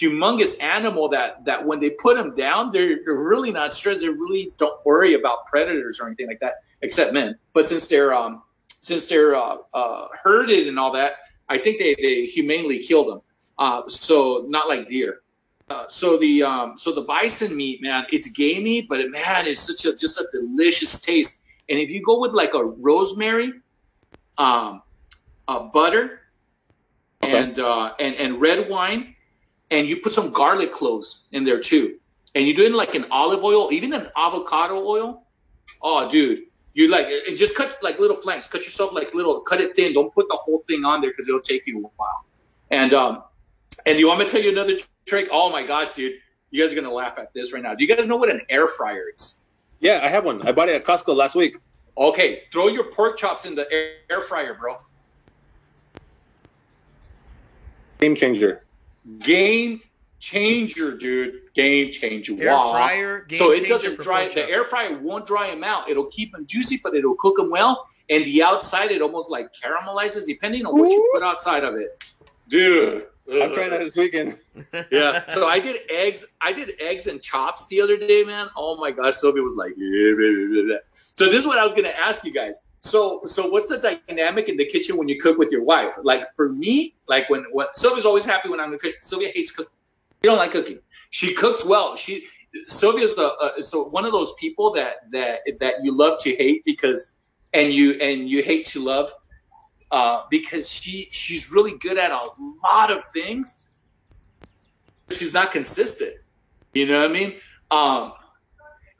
humongous 0.01 0.63
animal 0.63 1.09
that 1.11 1.45
that 1.45 1.67
when 1.67 1.81
they 1.81 1.91
put 1.91 2.17
them 2.17 2.35
down, 2.37 2.73
they're, 2.73 3.01
they're 3.05 3.15
really 3.15 3.53
not 3.53 3.73
stressed. 3.75 4.01
They 4.01 4.09
really 4.09 4.53
don't 4.59 4.85
worry 4.87 5.15
about 5.15 5.47
predators 5.47 6.01
or 6.01 6.07
anything 6.07 6.29
like 6.29 6.41
that, 6.41 6.55
except 6.83 7.13
men. 7.13 7.37
But 7.53 7.65
since 7.67 7.89
they're 7.89 8.15
um 8.15 8.43
since 8.69 9.09
they're 9.09 9.35
uh, 9.35 9.57
uh, 9.75 10.09
herded 10.23 10.67
and 10.67 10.79
all 10.79 10.93
that, 10.93 11.17
I 11.49 11.59
think 11.59 11.79
they 11.79 11.95
they 11.97 12.25
humanely 12.27 12.79
kill 12.79 13.05
them. 13.05 13.21
Uh, 13.59 13.83
so 13.89 14.45
not 14.49 14.69
like 14.69 14.89
deer. 14.89 15.21
Uh, 15.69 15.87
so 15.89 16.17
the 16.19 16.43
um, 16.43 16.77
so 16.77 16.93
the 16.93 17.03
bison 17.03 17.57
meat, 17.57 17.81
man, 17.83 18.05
it's 18.11 18.31
gamey, 18.33 18.87
but 18.89 19.01
it, 19.01 19.11
man, 19.13 19.47
it's 19.47 19.61
such 19.61 19.85
a 19.85 19.97
just 19.97 20.19
a 20.19 20.27
delicious 20.33 21.01
taste. 21.01 21.47
And 21.69 21.79
if 21.79 21.91
you 21.91 22.03
go 22.05 22.19
with 22.19 22.33
like 22.33 22.55
a 22.55 22.65
rosemary, 22.65 23.53
um, 24.39 24.83
uh, 25.47 25.61
butter, 25.61 26.17
Okay. 27.23 27.39
and 27.39 27.59
uh, 27.59 27.93
and 28.01 28.15
and 28.17 28.41
red 28.41 28.69
wine, 28.69 29.15
and 29.71 29.87
you 29.89 29.97
put 29.97 30.13
some 30.13 30.33
garlic 30.33 30.73
cloves 30.73 31.29
in 31.33 31.45
there 31.45 31.61
too, 31.61 31.99
and 32.35 32.47
you 32.47 32.55
do 32.55 32.63
it 32.63 32.67
in 32.67 32.75
like 32.75 32.95
an 32.95 33.07
olive 33.11 33.43
oil, 33.45 33.73
even 33.73 33.93
an 33.93 34.09
avocado 34.17 34.85
oil. 34.85 35.25
Oh, 35.83 36.09
dude, 36.09 36.43
you 36.75 36.91
like 36.91 37.07
and 37.29 37.37
just 37.37 37.57
cut 37.57 37.77
like 37.83 37.99
little 37.99 38.17
flanks. 38.17 38.51
Cut 38.51 38.65
yourself 38.65 38.93
like 38.93 39.15
little, 39.15 39.41
cut 39.41 39.61
it 39.61 39.77
thin. 39.77 39.93
Don't 39.93 40.13
put 40.13 40.29
the 40.29 40.37
whole 40.37 40.65
thing 40.69 40.85
on 40.85 41.01
there 41.01 41.11
because 41.11 41.29
it'll 41.29 41.41
take 41.41 41.67
you 41.67 41.79
a 41.79 41.89
while. 41.97 42.25
And 42.71 42.95
um, 42.95 43.23
and 43.87 43.99
you 43.99 44.09
want 44.09 44.21
me 44.21 44.27
to 44.27 44.31
tell 44.31 44.43
you 44.43 44.51
another 44.51 44.75
trick? 45.07 45.29
Oh 45.33 45.51
my 45.51 45.67
gosh, 45.67 45.93
dude, 45.93 46.15
you 46.51 46.63
guys 46.63 46.73
are 46.73 46.81
gonna 46.81 46.93
laugh 46.93 47.19
at 47.19 47.33
this 47.35 47.53
right 47.53 47.63
now. 47.63 47.75
Do 47.75 47.85
you 47.85 47.95
guys 47.95 48.07
know 48.07 48.17
what 48.17 48.31
an 48.31 48.43
air 48.49 48.69
fryer 48.69 49.11
is? 49.15 49.49
Yeah, 49.81 50.01
I 50.03 50.09
have 50.09 50.25
one. 50.25 50.47
I 50.47 50.53
bought 50.53 50.69
it 50.69 50.75
at 50.75 50.85
Costco 50.85 51.17
last 51.17 51.35
week. 51.35 51.57
Okay, 51.97 52.43
throw 52.53 52.69
your 52.69 52.85
pork 52.93 53.19
chops 53.19 53.47
in 53.47 53.55
the 53.55 53.71
air, 53.73 53.93
air 54.11 54.21
fryer, 54.21 54.55
bro. 54.55 54.79
Game 57.99 58.15
changer. 58.15 58.65
Game 59.21 59.81
changer, 60.21 60.97
dude. 60.97 61.53
Game 61.55 61.91
changer. 61.91 62.41
Air 62.41 62.53
wow. 62.53 62.73
fryer. 62.73 63.25
Game 63.25 63.39
so 63.39 63.53
it 63.53 63.67
doesn't 63.67 64.01
dry. 64.01 64.29
The 64.29 64.49
air 64.49 64.65
fryer 64.65 64.99
won't 64.99 65.27
dry 65.27 65.51
them 65.51 65.65
out. 65.65 65.89
It'll 65.89 66.07
keep 66.07 66.33
them 66.33 66.47
juicy, 66.47 66.79
but 66.83 66.95
it'll 66.95 67.17
cook 67.19 67.37
them 67.37 67.51
well. 67.51 67.83
And 68.09 68.25
the 68.25 68.43
outside, 68.43 68.91
it 68.91 69.03
almost 69.03 69.31
like 69.31 69.53
caramelizes, 69.53 70.27
depending 70.27 70.67
on 70.67 70.79
what 70.79 70.91
you 70.91 71.11
put 71.15 71.25
outside 71.25 71.65
of 71.65 71.75
it, 71.75 72.05
dude. 72.49 73.07
I'm 73.33 73.53
trying 73.53 73.71
that 73.71 73.79
this 73.79 73.97
weekend. 73.97 74.37
yeah. 74.93 75.27
So 75.29 75.47
I 75.47 75.61
did 75.61 75.81
eggs. 75.91 76.37
I 76.41 76.53
did 76.53 76.73
eggs 76.81 77.07
and 77.07 77.23
chops 77.23 77.69
the 77.69 77.81
other 77.81 77.97
day, 77.97 78.25
man. 78.25 78.49
Oh 78.57 78.77
my 78.77 78.91
gosh, 78.91 79.15
Sylvia 79.15 79.43
was 79.43 79.57
like, 79.57 79.73
so 80.91 81.27
this 81.27 81.35
is 81.35 81.47
what 81.47 81.59
I 81.59 81.65
was 81.65 81.75
gonna 81.75 81.89
ask 81.89 82.25
you 82.25 82.33
guys. 82.33 82.77
So, 82.81 83.21
so 83.27 83.49
what's 83.49 83.69
the 83.69 83.99
dynamic 84.09 84.49
in 84.49 84.57
the 84.57 84.65
kitchen 84.65 84.97
when 84.97 85.09
you 85.09 85.19
cook 85.19 85.39
with 85.39 85.53
your 85.53 85.63
wife? 85.63 85.93
Like 86.03 86.25
for 86.35 86.49
me, 86.49 86.95
like 87.07 87.29
when 87.31 87.45
what 87.53 87.77
Sylvia's 87.77 88.07
always 88.07 88.25
happy 88.25 88.49
when 88.49 88.59
I'm 88.59 88.77
cook. 88.79 88.95
Sylvia 89.01 89.31
hates 89.35 89.55
cooking. 89.55 89.73
She 90.23 90.29
don't 90.29 90.39
like 90.39 90.51
cooking. 90.51 90.81
She 91.11 91.35
cooks 91.35 91.65
well. 91.67 91.97
She 91.97 92.27
Sylvia's 92.65 93.15
the 93.15 93.33
uh, 93.41 93.63
so 93.63 93.85
one 93.85 94.05
of 94.05 94.13
those 94.13 94.33
people 94.35 94.73
that 94.73 95.11
that 95.13 95.41
that 95.61 95.75
you 95.83 95.97
love 95.97 96.19
to 96.21 96.31
hate 96.31 96.65
because 96.65 97.27
and 97.53 97.73
you 97.73 97.93
and 98.01 98.31
you 98.31 98.43
hate 98.43 98.67
to 98.67 98.85
love 98.85 99.13
uh, 99.91 100.23
because 100.31 100.71
she 100.71 101.09
she's 101.11 101.53
really 101.53 101.77
good 101.79 101.99
at 101.99 102.11
a 102.11 102.29
lot 102.65 102.91
of 102.91 103.03
things. 103.13 103.73
She's 105.11 105.35
not 105.35 105.51
consistent. 105.51 106.15
You 106.75 106.87
know 106.87 107.01
what 107.01 107.11
I 107.11 107.13
mean? 107.13 107.35
Um, 107.71 108.13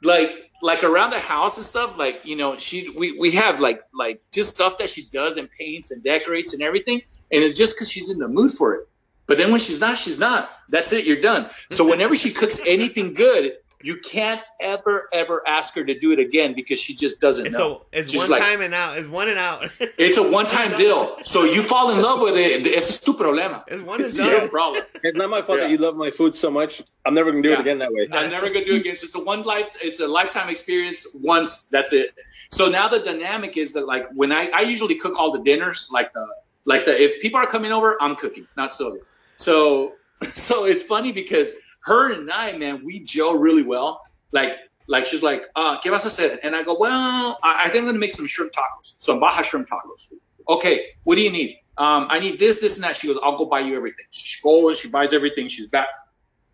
like 0.03 0.31
like 0.61 0.83
around 0.83 1.11
the 1.11 1.19
house 1.19 1.57
and 1.57 1.65
stuff. 1.65 1.97
Like 1.97 2.21
you 2.23 2.35
know, 2.35 2.57
she 2.57 2.93
we 2.97 3.17
we 3.17 3.31
have 3.31 3.59
like 3.59 3.81
like 3.93 4.21
just 4.31 4.53
stuff 4.53 4.77
that 4.79 4.89
she 4.89 5.03
does 5.11 5.37
and 5.37 5.49
paints 5.51 5.91
and 5.91 6.03
decorates 6.03 6.53
and 6.53 6.61
everything, 6.61 7.01
and 7.31 7.43
it's 7.43 7.57
just 7.57 7.75
because 7.75 7.91
she's 7.91 8.09
in 8.09 8.17
the 8.17 8.27
mood 8.27 8.51
for 8.51 8.75
it. 8.75 8.87
But 9.27 9.37
then 9.37 9.51
when 9.51 9.61
she's 9.61 9.79
not, 9.79 9.97
she's 9.97 10.19
not. 10.19 10.49
That's 10.69 10.91
it. 10.91 11.05
You're 11.05 11.21
done. 11.21 11.49
So 11.69 11.87
whenever 11.87 12.15
she 12.15 12.31
cooks 12.31 12.61
anything 12.67 13.13
good, 13.13 13.53
you 13.83 13.97
can't 14.03 14.41
ever 14.59 15.09
ever 15.13 15.41
ask 15.47 15.75
her 15.75 15.83
to 15.85 15.97
do 15.97 16.11
it 16.11 16.19
again 16.19 16.53
because 16.53 16.79
she 16.81 16.95
just 16.95 17.19
doesn't 17.21 17.47
It's 17.47 17.53
know. 17.57 17.81
so 17.81 17.85
it's 17.91 18.11
She's 18.11 18.19
one 18.19 18.29
like- 18.29 18.41
time 18.41 18.61
and 18.61 18.73
out. 18.73 18.97
It's 18.97 19.07
one 19.07 19.29
and 19.29 19.37
out. 19.39 19.69
It's 19.97 20.17
a 20.17 20.23
one-time 20.39 20.75
deal. 20.77 21.17
So 21.23 21.43
you 21.43 21.61
fall 21.63 21.91
in 21.91 22.01
love 22.01 22.21
with 22.21 22.35
it. 22.35 22.65
Ese 22.67 22.89
es 22.91 22.99
tu 22.99 23.13
problema. 23.13 23.63
It's 23.67 23.85
one 23.87 23.95
and 24.01 24.05
It's 24.05 24.19
your 24.19 24.39
done. 24.41 24.49
problem. 24.49 24.83
It's 25.03 25.17
not 25.17 25.29
my 25.29 25.41
fault 25.41 25.59
Yeah. 25.59 25.65
that 25.67 25.71
you 25.71 25.77
love 25.77 25.95
my 25.95 26.11
food 26.11 26.33
so 26.35 26.49
much. 26.51 26.81
I'm 27.05 27.13
never 27.13 27.31
gonna 27.31 27.43
do 27.43 27.53
it 27.53 27.59
again 27.59 27.79
that 27.79 27.91
way. 27.91 28.07
I'm 28.11 28.29
never 28.29 28.47
gonna 28.53 28.65
do 28.65 28.75
it 28.75 28.81
again. 28.81 28.95
So 28.95 29.05
it's 29.05 29.15
a 29.15 29.23
one 29.23 29.43
life. 29.43 29.69
It's 29.81 29.99
a 29.99 30.07
lifetime 30.07 30.49
experience. 30.49 31.05
Once 31.13 31.69
that's 31.69 31.93
it. 31.93 32.13
So 32.49 32.69
now 32.69 32.87
the 32.87 32.99
dynamic 32.99 33.57
is 33.57 33.73
that 33.73 33.85
like 33.85 34.05
when 34.13 34.31
I 34.31 34.43
I 34.59 34.61
usually 34.73 34.95
cook 35.03 35.15
all 35.19 35.31
the 35.31 35.43
dinners, 35.49 35.89
like 35.91 36.09
the 36.13 36.25
like 36.65 36.85
the 36.85 36.93
if 37.05 37.21
people 37.21 37.39
are 37.39 37.47
coming 37.55 37.71
over, 37.71 37.97
I'm 38.03 38.15
cooking, 38.15 38.45
not 38.57 38.75
Sylvia. 38.75 39.01
So 39.35 39.93
so 40.47 40.65
it's 40.65 40.83
funny 40.83 41.11
because 41.11 41.49
her 41.81 42.13
and 42.13 42.31
I, 42.31 42.57
man, 42.57 42.81
we 42.83 42.99
gel 42.99 43.37
really 43.37 43.63
well. 43.63 44.01
Like 44.31 44.53
like 44.87 45.05
she's 45.05 45.23
like, 45.23 45.45
uh, 45.55 45.79
¿qué 45.79 45.91
vas 45.91 46.05
a 46.05 46.09
hacer? 46.09 46.37
And 46.43 46.55
I 46.55 46.63
go, 46.63 46.77
well, 46.77 47.39
I, 47.43 47.63
I 47.65 47.69
think 47.69 47.83
I'm 47.83 47.85
gonna 47.87 47.99
make 47.99 48.11
some 48.11 48.27
shrimp 48.27 48.51
tacos, 48.51 49.01
some 49.01 49.19
baja 49.19 49.43
shrimp 49.43 49.67
tacos. 49.67 50.13
Okay, 50.49 50.87
what 51.03 51.15
do 51.15 51.21
you 51.21 51.31
need? 51.31 51.57
Um, 51.77 52.07
I 52.09 52.19
need 52.19 52.39
this, 52.39 52.59
this, 52.61 52.77
and 52.77 52.83
that. 52.83 52.95
She 52.95 53.07
goes, 53.07 53.17
I'll 53.23 53.37
go 53.37 53.45
buy 53.45 53.61
you 53.61 53.75
everything. 53.75 54.05
She 54.11 54.41
goes, 54.43 54.79
she 54.79 54.89
buys 54.89 55.13
everything. 55.13 55.47
She's 55.47 55.67
back. 55.67 55.87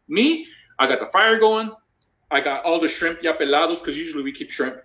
Me, 0.07 0.47
I 0.79 0.87
got 0.87 0.99
the 0.99 1.07
fire 1.07 1.39
going. 1.39 1.71
I 2.29 2.41
got 2.41 2.63
all 2.63 2.79
the 2.79 2.89
shrimp 2.89 3.23
ya 3.23 3.33
pelados 3.33 3.79
because 3.81 3.97
usually 3.97 4.23
we 4.23 4.31
keep 4.31 4.51
shrimp. 4.51 4.77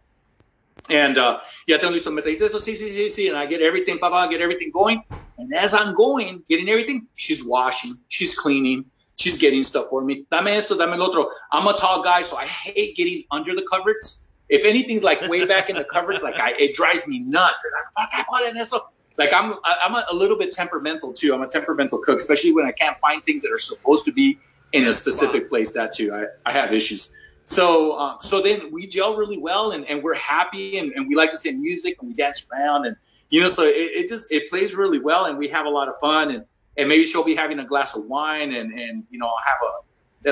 And 0.88 1.18
uh, 1.18 1.40
tengo 1.68 1.90
listo. 1.90 2.12
Me 2.12 2.22
eso, 2.22 2.59
sí, 2.59 2.74
sí, 2.74 2.90
sí, 2.90 3.07
sí. 3.07 3.28
And 3.28 3.36
I 3.36 3.47
get 3.47 3.61
everything, 3.61 3.99
papa, 3.99 4.28
get 4.30 4.40
everything 4.40 4.70
going. 4.72 5.03
And 5.38 5.53
as 5.55 5.74
I'm 5.74 5.95
going, 5.95 6.43
getting 6.49 6.68
everything, 6.68 7.07
she's 7.14 7.47
washing, 7.47 7.93
she's 8.09 8.34
cleaning, 8.34 8.84
she's 9.18 9.36
getting 9.38 9.62
stuff 9.62 9.86
for 9.90 10.02
me. 10.02 10.24
Dame 10.30 10.48
esto, 10.48 10.76
dame 10.76 11.00
otro. 11.00 11.30
I'm 11.52 11.66
a 11.66 11.72
tall 11.76 12.02
guy, 12.02 12.22
so 12.22 12.36
I 12.36 12.46
hate 12.46 12.96
getting 12.96 13.24
under 13.30 13.54
the 13.54 13.66
covers. 13.70 14.30
If 14.48 14.64
anything's 14.64 15.02
like 15.04 15.26
way 15.28 15.46
back 15.46 15.70
in 15.70 15.76
the 15.76 15.84
covers, 15.84 16.22
like 16.22 16.38
I, 16.38 16.52
it 16.58 16.74
drives 16.74 17.08
me 17.08 17.20
nuts. 17.20 17.64
I'm 17.96 18.04
like, 18.04 18.26
"¿Por 18.26 18.40
qué 18.40 18.56
eso?" 18.60 18.80
Like 19.18 19.32
I'm, 19.32 19.52
I- 19.64 19.76
I'm 19.84 19.94
a, 19.94 20.04
a 20.10 20.14
little 20.14 20.38
bit 20.38 20.52
temperamental 20.52 21.12
too. 21.12 21.34
I'm 21.34 21.42
a 21.42 21.46
temperamental 21.46 21.98
cook, 21.98 22.18
especially 22.18 22.52
when 22.52 22.66
I 22.66 22.72
can't 22.72 22.98
find 23.00 23.22
things 23.24 23.42
that 23.42 23.52
are 23.52 23.58
supposed 23.58 24.04
to 24.06 24.12
be 24.12 24.38
in 24.72 24.86
a 24.86 24.92
specific 24.92 25.48
place. 25.48 25.72
That 25.72 25.92
too, 25.92 26.12
I, 26.14 26.50
I 26.50 26.52
have 26.52 26.72
issues. 26.72 27.16
So, 27.44 27.92
uh, 27.98 28.18
so 28.20 28.40
then 28.40 28.70
we 28.70 28.86
gel 28.86 29.16
really 29.16 29.38
well, 29.38 29.72
and, 29.72 29.84
and 29.86 30.02
we're 30.02 30.14
happy, 30.14 30.78
and, 30.78 30.92
and 30.92 31.08
we 31.08 31.16
like 31.16 31.30
to 31.30 31.36
sing 31.36 31.60
music, 31.60 31.96
and 32.00 32.08
we 32.08 32.14
dance 32.14 32.46
around, 32.52 32.86
and 32.86 32.96
you 33.30 33.40
know, 33.40 33.48
so 33.48 33.64
it, 33.64 33.70
it 33.74 34.08
just 34.08 34.30
it 34.30 34.48
plays 34.48 34.76
really 34.76 35.00
well, 35.00 35.24
and 35.24 35.36
we 35.38 35.48
have 35.48 35.66
a 35.66 35.70
lot 35.70 35.88
of 35.88 35.94
fun, 36.00 36.30
and 36.30 36.44
and 36.77 36.89
maybe 36.89 37.05
she'll 37.05 37.25
be 37.25 37.35
having 37.35 37.59
a 37.59 37.64
glass 37.66 37.97
of 37.97 38.05
wine, 38.09 38.53
and 38.53 38.73
and 38.79 39.05
you 39.11 39.18
know, 39.18 39.27
I'll 39.27 39.45
have 39.47 39.59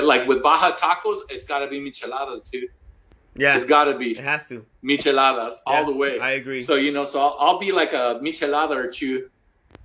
a 0.03 0.05
like 0.05 0.27
with 0.27 0.41
Baja 0.43 0.71
tacos, 0.75 1.17
it's 1.29 1.45
got 1.45 1.59
to 1.59 1.67
be 1.67 1.79
micheladas, 1.79 2.49
dude. 2.51 2.65
Yeah, 3.35 3.55
It's 3.55 3.65
got 3.65 3.85
to 3.85 3.91
it 3.91 3.99
be 3.99 4.15
has 4.15 4.47
to. 4.49 4.65
micheladas 4.85 5.53
all 5.65 5.81
Yeah, 5.81 5.83
the 5.85 5.93
way. 5.95 6.19
I 6.19 6.31
agree. 6.31 6.61
So 6.61 6.75
you 6.75 6.91
know, 6.91 7.03
so 7.05 7.19
I'll, 7.21 7.37
I'll 7.39 7.59
be 7.59 7.71
like 7.71 7.93
a 7.93 8.19
michelada 8.23 8.75
or 8.75 8.89
two 8.89 9.27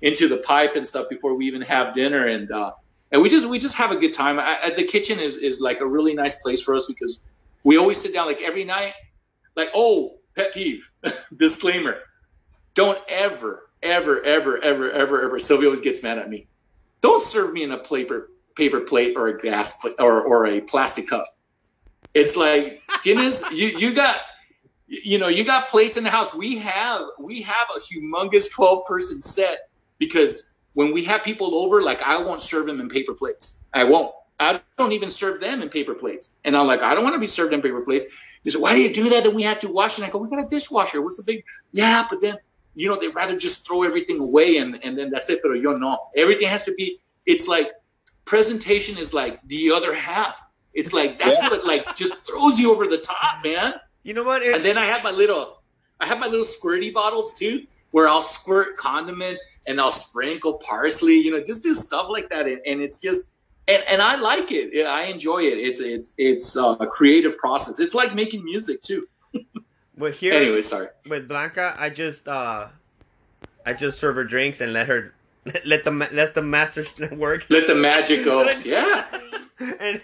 into 0.03 0.29
the 0.29 0.39
pipe 0.39 0.77
and 0.77 0.87
stuff 0.87 1.09
before 1.11 1.37
we 1.37 1.47
even 1.47 1.63
have 1.63 1.93
dinner, 1.95 2.27
and 2.27 2.51
uh, 2.51 2.73
and 3.13 3.23
we 3.23 3.29
just 3.31 3.49
we 3.49 3.59
just 3.59 3.77
have 3.79 3.93
a 3.93 3.97
good 3.97 4.15
time. 4.15 4.39
I, 4.39 4.59
I, 4.65 4.71
the 4.71 4.85
kitchen 4.85 5.19
is 5.21 5.37
is 5.39 5.61
like 5.61 5.81
a 5.81 5.87
really 5.89 6.15
nice 6.15 6.43
place 6.43 6.63
for 6.63 6.75
us 6.75 6.87
because 6.89 7.21
we 7.65 7.77
always 7.79 8.01
sit 8.03 8.15
down 8.15 8.27
like 8.27 8.43
every 8.43 8.65
night. 8.65 8.93
Like 9.57 9.71
oh, 9.75 10.17
pet 10.37 10.55
peeve, 10.55 10.89
disclaimer: 11.39 11.99
don't 12.75 12.99
ever, 13.09 13.63
ever, 13.87 14.23
ever, 14.23 14.63
ever, 14.63 14.91
ever, 14.91 15.25
ever. 15.25 15.39
Sylvia 15.39 15.69
always 15.69 15.81
gets 15.81 16.03
mad 16.03 16.19
at 16.19 16.29
me. 16.29 16.47
Don't 17.01 17.23
serve 17.23 17.53
me 17.53 17.63
in 17.63 17.73
a 17.73 17.79
paper 17.79 18.31
paper 18.57 18.81
plate 18.81 19.17
or 19.17 19.29
a 19.29 19.39
glass 19.39 19.87
or 19.99 20.23
or 20.23 20.47
a 20.47 20.61
plastic 20.61 21.09
cup. 21.09 21.25
It's 22.15 22.37
like 22.37 22.81
Guinness. 23.03 23.53
you 23.53 23.69
you 23.79 23.95
got 23.95 24.17
you 24.89 25.19
know 25.19 25.29
you 25.29 25.45
got 25.45 25.69
plates 25.69 25.97
in 25.97 26.05
the 26.05 26.11
house 26.11 26.37
we 26.37 26.59
have 26.59 27.03
we 27.19 27.43
have 27.43 27.67
a 27.75 27.81
humongous 27.81 28.53
12 28.53 28.87
person 28.87 29.21
set 29.21 29.69
because 29.99 30.57
when 30.75 30.93
we 30.93 31.03
have 31.03 31.25
people 31.25 31.55
over 31.57 31.83
like 31.83 32.01
i 32.03 32.17
won't 32.17 32.41
serve 32.41 32.67
them 32.67 32.81
in 32.81 32.89
paper 32.89 33.13
plates 33.13 33.65
i 33.75 33.83
won't 33.83 34.13
i 34.39 34.61
don't 34.79 34.93
even 34.93 35.11
serve 35.11 35.41
them 35.41 35.61
in 35.61 35.69
paper 35.69 35.95
plates 35.95 36.37
and 36.45 36.57
i'm 36.57 36.67
like 36.67 36.83
i 36.83 36.95
don't 36.95 37.03
want 37.03 37.15
to 37.15 37.21
be 37.21 37.27
served 37.27 37.53
in 37.53 37.61
paper 37.61 37.81
plates 37.81 38.05
he 38.45 38.51
said 38.51 38.61
why 38.61 38.75
do 38.75 38.81
you 38.81 38.95
do 38.95 39.09
that 39.09 39.25
then 39.25 39.35
we 39.35 39.43
have 39.43 39.59
to 39.59 39.69
wash 39.69 39.99
and 39.99 40.07
i 40.07 40.11
go 40.11 40.19
we 40.19 40.29
got 40.29 40.39
a 40.39 40.47
dishwasher 40.47 41.03
what's 41.03 41.17
the 41.17 41.25
big 41.25 41.45
yeah 41.73 42.07
but 42.09 42.21
then 42.21 42.37
you 42.77 42.89
know 42.89 42.97
they'd 43.01 43.15
rather 43.23 43.37
just 43.47 43.67
throw 43.67 43.83
everything 43.83 44.19
away 44.21 44.59
and, 44.59 44.79
and 44.85 44.97
then 44.99 45.11
that's 45.11 45.29
it 45.31 45.41
pero 45.43 45.55
yo 45.55 45.73
no 45.75 45.99
everything 46.17 46.47
has 46.49 46.65
to 46.65 46.73
be 46.77 46.99
it's 47.33 47.49
like 47.49 47.69
presentation 48.25 48.99
is 48.99 49.13
like 49.15 49.41
the 49.49 49.71
other 49.71 49.93
half 49.95 50.41
it's 50.75 50.93
like 50.93 51.19
that's 51.19 51.39
Yeah. 51.43 51.49
what 51.51 51.67
like 51.67 51.97
just 51.97 52.15
throws 52.27 52.59
you 52.61 52.71
over 52.73 52.87
the 52.87 52.99
top 52.99 53.43
man 53.45 53.75
You 54.07 54.15
know 54.15 54.23
what? 54.25 54.43
It- 54.43 54.55
and 54.55 54.65
then 54.65 54.79
I 54.79 54.87
have 54.87 55.03
my 55.03 55.11
little, 55.11 55.45
I 55.99 56.07
have 56.07 56.21
my 56.21 56.29
little 56.29 56.45
squirty 56.57 56.93
bottles 56.95 57.35
too, 57.41 57.67
where 57.91 58.07
I'll 58.07 58.23
squirt 58.23 58.77
condiments 58.77 59.43
and 59.67 59.81
I'll 59.81 59.91
sprinkle 59.91 60.55
parsley, 60.69 61.19
you 61.25 61.31
know, 61.33 61.43
just 61.43 61.65
do 61.65 61.73
stuff 61.75 62.07
like 62.09 62.29
that. 62.31 62.47
And, 62.47 62.61
and 62.71 62.81
it's 62.87 63.01
just, 63.01 63.39
and, 63.67 63.83
and 63.91 64.01
I 64.01 64.15
like 64.15 64.53
it. 64.53 64.87
I 64.87 65.03
enjoy 65.15 65.41
it. 65.51 65.59
It's 65.69 65.81
it's 65.81 66.15
it's 66.19 66.55
a 66.57 66.87
creative 66.99 67.35
process. 67.45 67.81
It's 67.81 67.95
like 68.01 68.15
making 68.15 68.45
music 68.45 68.79
too. 68.89 69.09
but 69.97 70.15
here 70.15 70.33
Anyway, 70.35 70.63
sorry. 70.63 70.89
with 71.09 71.29
Blanca, 71.29 71.75
I 71.79 71.91
just 71.91 72.29
uh, 72.29 72.69
I 73.65 73.73
just 73.73 73.99
serve 73.99 74.17
her 74.17 74.25
drinks 74.25 74.61
and 74.61 74.73
let 74.73 74.87
her 74.89 75.15
let 75.65 75.85
the 75.85 75.91
let 75.91 76.35
the 76.35 76.43
master 76.43 76.85
work. 77.17 77.47
Let 77.51 77.67
the 77.67 77.75
magic 77.75 78.25
go. 78.25 78.49
Yeah. 78.65 79.05
and 79.81 80.01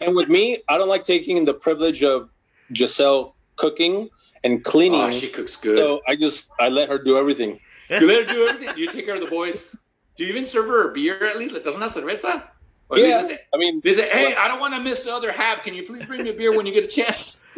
And 0.00 0.14
with 0.14 0.28
me, 0.28 0.62
I 0.68 0.78
don't 0.78 0.88
like 0.88 1.04
taking 1.04 1.44
the 1.44 1.54
privilege 1.54 2.02
of 2.04 2.30
Giselle 2.74 3.34
cooking 3.56 4.08
and 4.44 4.62
cleaning. 4.64 5.00
Oh, 5.00 5.10
she 5.10 5.28
cooks 5.28 5.56
good. 5.56 5.76
so 5.78 6.00
I 6.06 6.14
just 6.16 6.52
I 6.60 6.68
let 6.68 6.88
her 6.88 6.98
do 7.02 7.16
everything. 7.18 7.58
you 7.90 8.06
let 8.06 8.26
her 8.28 8.32
do 8.34 8.46
everything. 8.48 8.76
You 8.78 8.90
take 8.90 9.04
care 9.06 9.16
of 9.16 9.20
the 9.20 9.26
boys. 9.30 9.76
Do 10.16 10.24
you 10.24 10.30
even 10.30 10.44
serve 10.44 10.66
her 10.66 10.90
a 10.90 10.92
beer 10.92 11.26
at 11.26 11.36
least? 11.38 11.54
¿Le 11.54 11.60
das 11.60 11.74
una 11.74 11.86
cerveza? 11.86 12.44
Or 12.90 12.98
Yeah, 12.98 13.18
dices, 13.22 13.38
I 13.54 13.56
mean, 13.56 13.80
They 13.82 13.92
say, 13.92 14.08
hey, 14.10 14.36
I 14.36 14.46
don't 14.46 14.60
want 14.60 14.74
to 14.74 14.80
miss 14.80 15.00
the 15.04 15.12
other 15.14 15.32
half. 15.32 15.64
Can 15.64 15.72
you 15.74 15.84
please 15.84 16.04
bring 16.04 16.22
me 16.22 16.30
a 16.30 16.34
beer 16.34 16.54
when 16.54 16.66
you 16.66 16.72
get 16.74 16.84
a 16.84 16.88
chance? 16.88 17.50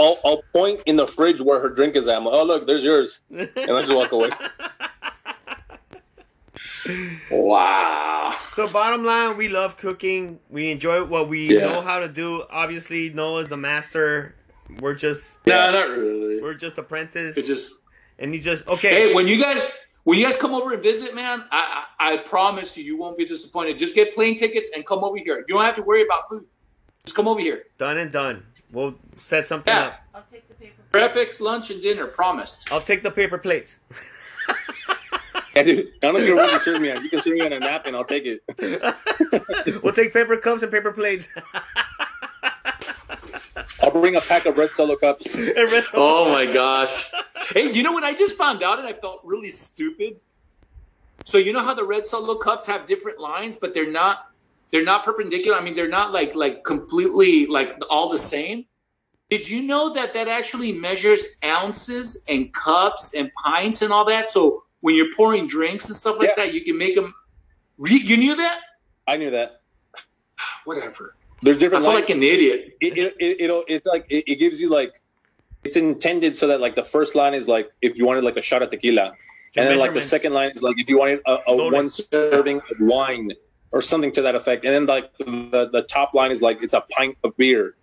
I'll, 0.00 0.18
I'll 0.24 0.42
point 0.54 0.80
in 0.86 0.96
the 0.96 1.06
fridge 1.06 1.40
where 1.40 1.60
her 1.60 1.72
drink 1.74 1.96
is 1.96 2.06
at. 2.06 2.16
I'm 2.18 2.24
like, 2.24 2.34
oh 2.34 2.44
look, 2.44 2.66
there's 2.66 2.84
yours, 2.84 3.22
and 3.30 3.48
I 3.56 3.80
just 3.80 3.94
walk 3.94 4.12
away. 4.12 4.30
wow. 7.30 8.36
So 8.54 8.66
bottom 8.72 9.04
line, 9.04 9.36
we 9.36 9.48
love 9.48 9.76
cooking. 9.76 10.40
We 10.48 10.70
enjoy 10.70 11.04
what 11.04 11.28
we 11.28 11.54
Yeah. 11.54 11.60
know 11.66 11.80
how 11.80 11.98
to 11.98 12.08
do. 12.08 12.44
Obviously, 12.50 13.10
Noah's 13.10 13.48
the 13.48 13.56
master. 13.56 14.34
We're 14.80 14.94
just 14.94 15.44
No, 15.46 15.70
not 15.72 15.88
really. 15.90 16.40
we're 16.40 16.54
just 16.54 16.78
apprentice, 16.78 17.36
It's 17.36 17.48
just 17.48 17.72
and 18.18 18.32
he 18.34 18.40
just 18.40 18.66
okay. 18.68 19.08
hey, 19.08 19.14
when 19.14 19.26
you 19.28 19.40
guys 19.40 19.70
when 20.04 20.18
you 20.18 20.24
guys 20.24 20.36
come 20.36 20.54
over 20.54 20.72
and 20.72 20.82
visit, 20.82 21.14
man, 21.14 21.44
I, 21.50 21.84
I 21.98 22.14
I 22.14 22.16
promise 22.18 22.76
you, 22.78 22.84
you 22.84 22.96
won't 22.98 23.16
be 23.18 23.24
disappointed. 23.26 23.78
Just 23.78 23.94
get 23.94 24.14
plane 24.14 24.34
tickets 24.36 24.70
and 24.74 24.84
come 24.86 25.02
over 25.04 25.16
here. 25.16 25.38
You 25.48 25.54
don't 25.56 25.64
have 25.64 25.74
to 25.76 25.82
worry 25.82 26.02
about 26.02 26.20
food. 26.28 26.44
Just 27.04 27.16
come 27.16 27.28
over 27.28 27.40
here. 27.40 27.64
done 27.78 27.96
and 27.98 28.12
done. 28.12 28.44
We'll 28.72 28.94
set 29.18 29.46
something 29.46 29.72
Yeah. 29.72 29.86
up. 29.86 30.00
I'll 30.14 30.24
take 30.30 30.48
the 30.48 30.54
paper. 30.54 30.74
Breakfast, 30.90 31.40
lunch, 31.40 31.70
and 31.70 31.82
dinner. 31.82 32.06
Promised. 32.06 32.72
I'll 32.72 32.80
take 32.80 33.02
the 33.02 33.10
paper 33.10 33.38
plates. 33.38 33.78
Yeah, 35.56 35.62
dude. 35.64 35.86
I 35.86 35.90
don't 36.02 36.14
know 36.14 36.20
if 36.20 36.28
you 36.28 36.36
really 36.36 36.58
serve 36.60 36.80
me 36.80 36.92
on. 36.92 37.02
You 37.02 37.10
can 37.10 37.20
serve 37.20 37.34
me 37.34 37.40
on 37.44 37.52
a 37.52 37.58
napkin. 37.58 37.92
I'll 37.96 38.04
take 38.04 38.24
it. 38.26 38.42
we'll 39.82 39.92
take 39.92 40.12
paper 40.12 40.36
cups 40.36 40.62
and 40.62 40.70
paper 40.70 40.92
plates. 40.92 41.34
I'll 43.82 43.90
bring 43.90 44.14
a 44.16 44.20
pack 44.20 44.46
of 44.46 44.56
red 44.56 44.70
solo 44.70 44.94
cups. 44.94 45.34
And 45.34 45.56
rest- 45.56 45.90
Oh 45.94 46.30
my 46.32 46.44
gosh. 46.46 47.10
Hey, 47.52 47.72
you 47.72 47.82
know 47.82 47.90
what 47.92 48.04
I 48.04 48.14
just 48.14 48.36
found 48.36 48.62
out 48.62 48.78
and 48.78 48.86
I 48.86 48.92
felt 48.92 49.20
really 49.24 49.50
stupid? 49.50 50.20
So 51.24 51.38
you 51.38 51.52
know 51.52 51.62
how 51.62 51.74
the 51.74 51.84
red 51.84 52.06
solo 52.06 52.36
cups 52.36 52.68
have 52.68 52.86
different 52.86 53.18
lines, 53.18 53.56
but 53.56 53.74
they're 53.74 53.90
not 53.90 54.30
they're 54.70 54.84
not 54.84 55.04
perpendicular. 55.04 55.56
I 55.56 55.62
mean, 55.62 55.74
they're 55.74 55.88
not 55.88 56.12
like 56.12 56.34
like 56.34 56.64
completely 56.64 57.46
like 57.46 57.72
all 57.90 58.08
the 58.10 58.18
same. 58.18 58.66
Did 59.30 59.48
you 59.48 59.62
know 59.62 59.92
that 59.94 60.14
that 60.14 60.28
actually 60.28 60.72
measures 60.72 61.36
ounces 61.44 62.24
and 62.28 62.52
cups 62.52 63.14
and 63.14 63.30
pints 63.44 63.82
and 63.82 63.92
all 63.92 64.04
that? 64.06 64.30
So 64.30 64.62
when 64.80 64.94
you're 64.94 65.14
pouring 65.14 65.46
drinks 65.46 65.88
and 65.88 65.96
stuff 65.96 66.18
like 66.18 66.30
Yeah. 66.30 66.44
that, 66.44 66.54
you 66.54 66.62
can 66.64 66.78
make 66.78 66.94
them. 66.94 67.14
You 67.84 68.16
knew 68.16 68.36
that? 68.36 68.60
I 69.06 69.16
knew 69.16 69.30
that. 69.30 69.60
Whatever. 70.64 71.14
There's 71.42 71.58
different. 71.58 71.84
I 71.84 71.86
feel 71.86 71.94
lines. 71.94 72.08
like 72.08 72.16
an 72.16 72.22
idiot. 72.22 72.76
it, 72.80 72.98
it, 72.98 73.14
it, 73.18 73.40
it'll 73.40 73.64
it's 73.68 73.86
like 73.86 74.06
it, 74.10 74.24
it 74.26 74.36
gives 74.36 74.60
you 74.60 74.70
like 74.70 75.00
it's 75.64 75.76
intended 75.76 76.36
so 76.36 76.48
that 76.48 76.60
like 76.60 76.74
the 76.74 76.84
first 76.84 77.14
line 77.14 77.34
is 77.34 77.48
like 77.48 77.70
if 77.82 77.98
you 77.98 78.06
wanted 78.06 78.24
like 78.24 78.36
a 78.36 78.42
shot 78.42 78.62
of 78.62 78.70
tequila 78.70 79.12
and 79.56 79.66
then 79.68 79.78
like 79.78 79.94
the 79.94 80.02
second 80.02 80.32
line 80.32 80.50
is 80.50 80.62
like 80.62 80.78
if 80.78 80.88
you 80.88 80.98
wanted 80.98 81.20
a, 81.26 81.38
a 81.48 81.70
one 81.70 81.88
serving 81.88 82.58
of 82.58 82.76
wine 82.80 83.32
or 83.72 83.80
something 83.80 84.10
to 84.12 84.22
that 84.22 84.34
effect 84.34 84.64
and 84.64 84.72
then 84.74 84.86
like 84.86 85.16
the, 85.18 85.68
the 85.72 85.82
top 85.82 86.14
line 86.14 86.30
is 86.30 86.40
like 86.42 86.62
it's 86.62 86.74
a 86.74 86.80
pint 86.90 87.16
of 87.24 87.36
beer 87.36 87.74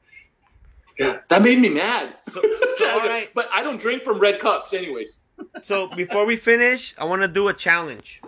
Yeah, 0.97 1.19
That 1.29 1.41
made 1.43 1.59
me 1.59 1.69
mad. 1.69 2.15
So, 2.29 2.41
so, 2.77 2.89
all 2.91 2.99
right. 2.99 3.29
But 3.35 3.49
I 3.51 3.61
don't 3.63 3.79
drink 3.81 4.03
from 4.03 4.17
red 4.17 4.39
cups, 4.39 4.73
anyways. 4.73 5.25
So 5.61 5.87
before 5.93 6.25
we 6.25 6.37
finish, 6.37 6.95
I 6.97 7.03
want 7.03 7.21
to 7.21 7.27
do 7.27 7.49
a 7.49 7.53
challenge. 7.53 8.21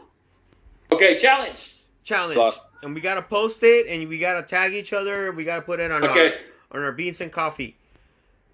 Okay, 0.91 1.17
challenge. 1.17 1.75
Challenge. 2.03 2.37
Lost. 2.37 2.63
And 2.83 2.93
we 2.93 2.99
gotta 2.99 3.21
post 3.21 3.63
it, 3.63 3.87
and 3.87 4.07
we 4.09 4.19
gotta 4.19 4.43
tag 4.43 4.73
each 4.73 4.91
other. 4.91 5.31
We 5.31 5.45
gotta 5.45 5.61
put 5.61 5.79
it 5.79 5.91
on 5.91 6.03
Okay. 6.03 6.33
our 6.71 6.79
on 6.79 6.83
our 6.85 6.91
beans 6.91 7.21
and 7.21 7.31
coffee. 7.31 7.77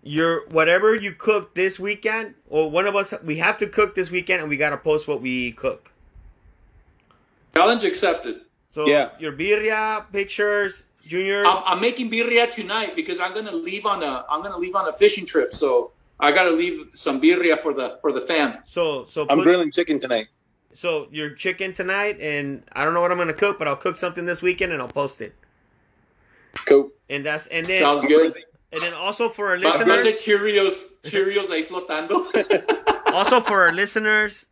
Your 0.03 0.45
whatever 0.49 0.93
you 0.93 1.13
cook 1.13 1.55
this 1.55 1.79
weekend, 1.79 2.35
or 2.49 2.69
one 2.69 2.85
of 2.85 2.95
us, 2.95 3.13
we 3.23 3.37
have 3.37 3.57
to 3.59 3.67
cook 3.67 3.95
this 3.95 4.11
weekend, 4.11 4.41
and 4.41 4.49
we 4.49 4.57
gotta 4.57 4.77
post 4.77 5.07
what 5.07 5.21
we 5.21 5.53
cook. 5.53 5.89
Challenge 7.55 7.83
accepted. 7.83 8.41
So 8.73 8.87
Yeah. 8.87 9.09
your 9.19 9.31
birria 9.33 10.03
pictures, 10.11 10.83
Junior. 11.07 11.45
I'm, 11.45 11.61
I'm 11.65 11.81
making 11.81 12.09
birria 12.11 12.49
tonight 12.49 12.95
because 12.95 13.19
I'm 13.19 13.33
gonna 13.33 13.51
leave 13.53 13.85
on 13.85 14.01
a 14.03 14.25
I'm 14.29 14.41
gonna 14.41 14.57
leave 14.57 14.75
on 14.75 14.87
a 14.89 14.93
fishing 14.97 15.25
trip. 15.25 15.53
So 15.53 15.91
I 16.19 16.31
gotta 16.31 16.51
leave 16.51 16.89
some 16.93 17.21
birria 17.21 17.59
for 17.61 17.73
the 17.73 17.97
for 18.01 18.11
the 18.11 18.21
fam. 18.21 18.57
so 18.65 19.05
so 19.07 19.25
i'm 19.29 19.37
put- 19.37 19.43
grilling 19.43 19.71
chicken 19.71 19.99
tonight 19.99 20.27
So 20.75 21.07
your 21.11 21.29
chicken 21.37 21.69
tonight, 21.73 22.17
and 22.19 22.63
I 22.73 22.83
don't 22.83 22.95
know 22.95 23.01
what 23.05 23.11
I'm 23.13 23.17
gonna 23.21 23.33
cook, 23.45 23.59
but 23.59 23.67
I'll 23.67 23.75
cook 23.85 23.95
something 23.95 24.25
this 24.25 24.41
weekend 24.41 24.73
and 24.73 24.81
I'll 24.81 24.87
post 25.03 25.21
it. 25.21 25.33
cool 26.65 26.89
And 27.09 27.25
that's 27.25 27.45
and 27.47 27.65
then 27.65 27.83
Sounds 27.83 28.05
good. 28.05 28.33
and 28.71 28.81
then 28.81 28.93
also 28.93 29.29
for 29.29 29.49
our 29.49 29.55
I'm 29.55 29.61
say 29.61 29.85
listeners, 29.85 30.25
Cheerios, 30.25 30.75
Cheerios 31.05 31.49
ahí 31.53 31.67
flotando. 31.67 32.25
also 33.13 33.39
for 33.39 33.61
our 33.61 33.71
listeners, 33.73 34.47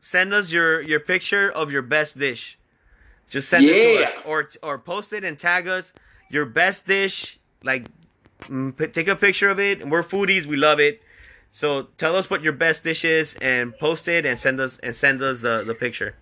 send 0.00 0.34
us 0.34 0.52
your 0.52 0.82
your 0.82 1.00
picture 1.00 1.48
of 1.50 1.70
your 1.72 1.82
best 1.82 2.18
dish. 2.18 2.58
Just 3.28 3.48
send 3.48 3.64
it 3.64 3.98
to 3.98 4.04
us, 4.04 4.12
or 4.24 4.48
or 4.62 4.78
post 4.78 5.12
it 5.12 5.24
and 5.24 5.38
tag 5.38 5.66
us 5.68 5.92
your 6.30 6.46
best 6.46 6.86
dish. 6.86 7.38
Like, 7.62 7.86
mm, 8.42 8.76
p- 8.76 8.88
take 8.88 9.08
a 9.08 9.16
picture 9.16 9.48
of 9.50 9.58
it. 9.58 9.86
We're 9.88 10.02
foodies, 10.04 10.46
we 10.46 10.56
love 10.56 10.78
it. 10.80 11.02
So 11.50 11.84
tell 11.98 12.16
us 12.16 12.28
what 12.28 12.42
your 12.42 12.52
best 12.52 12.84
dish 12.84 13.04
is 13.04 13.36
and 13.40 13.76
post 13.78 14.08
it 14.08 14.26
and 14.26 14.38
send 14.38 14.60
us 14.60 14.78
and 14.78 14.94
send 14.94 15.22
us 15.22 15.40
the, 15.42 15.62
the 15.66 15.74
picture. 15.74 16.14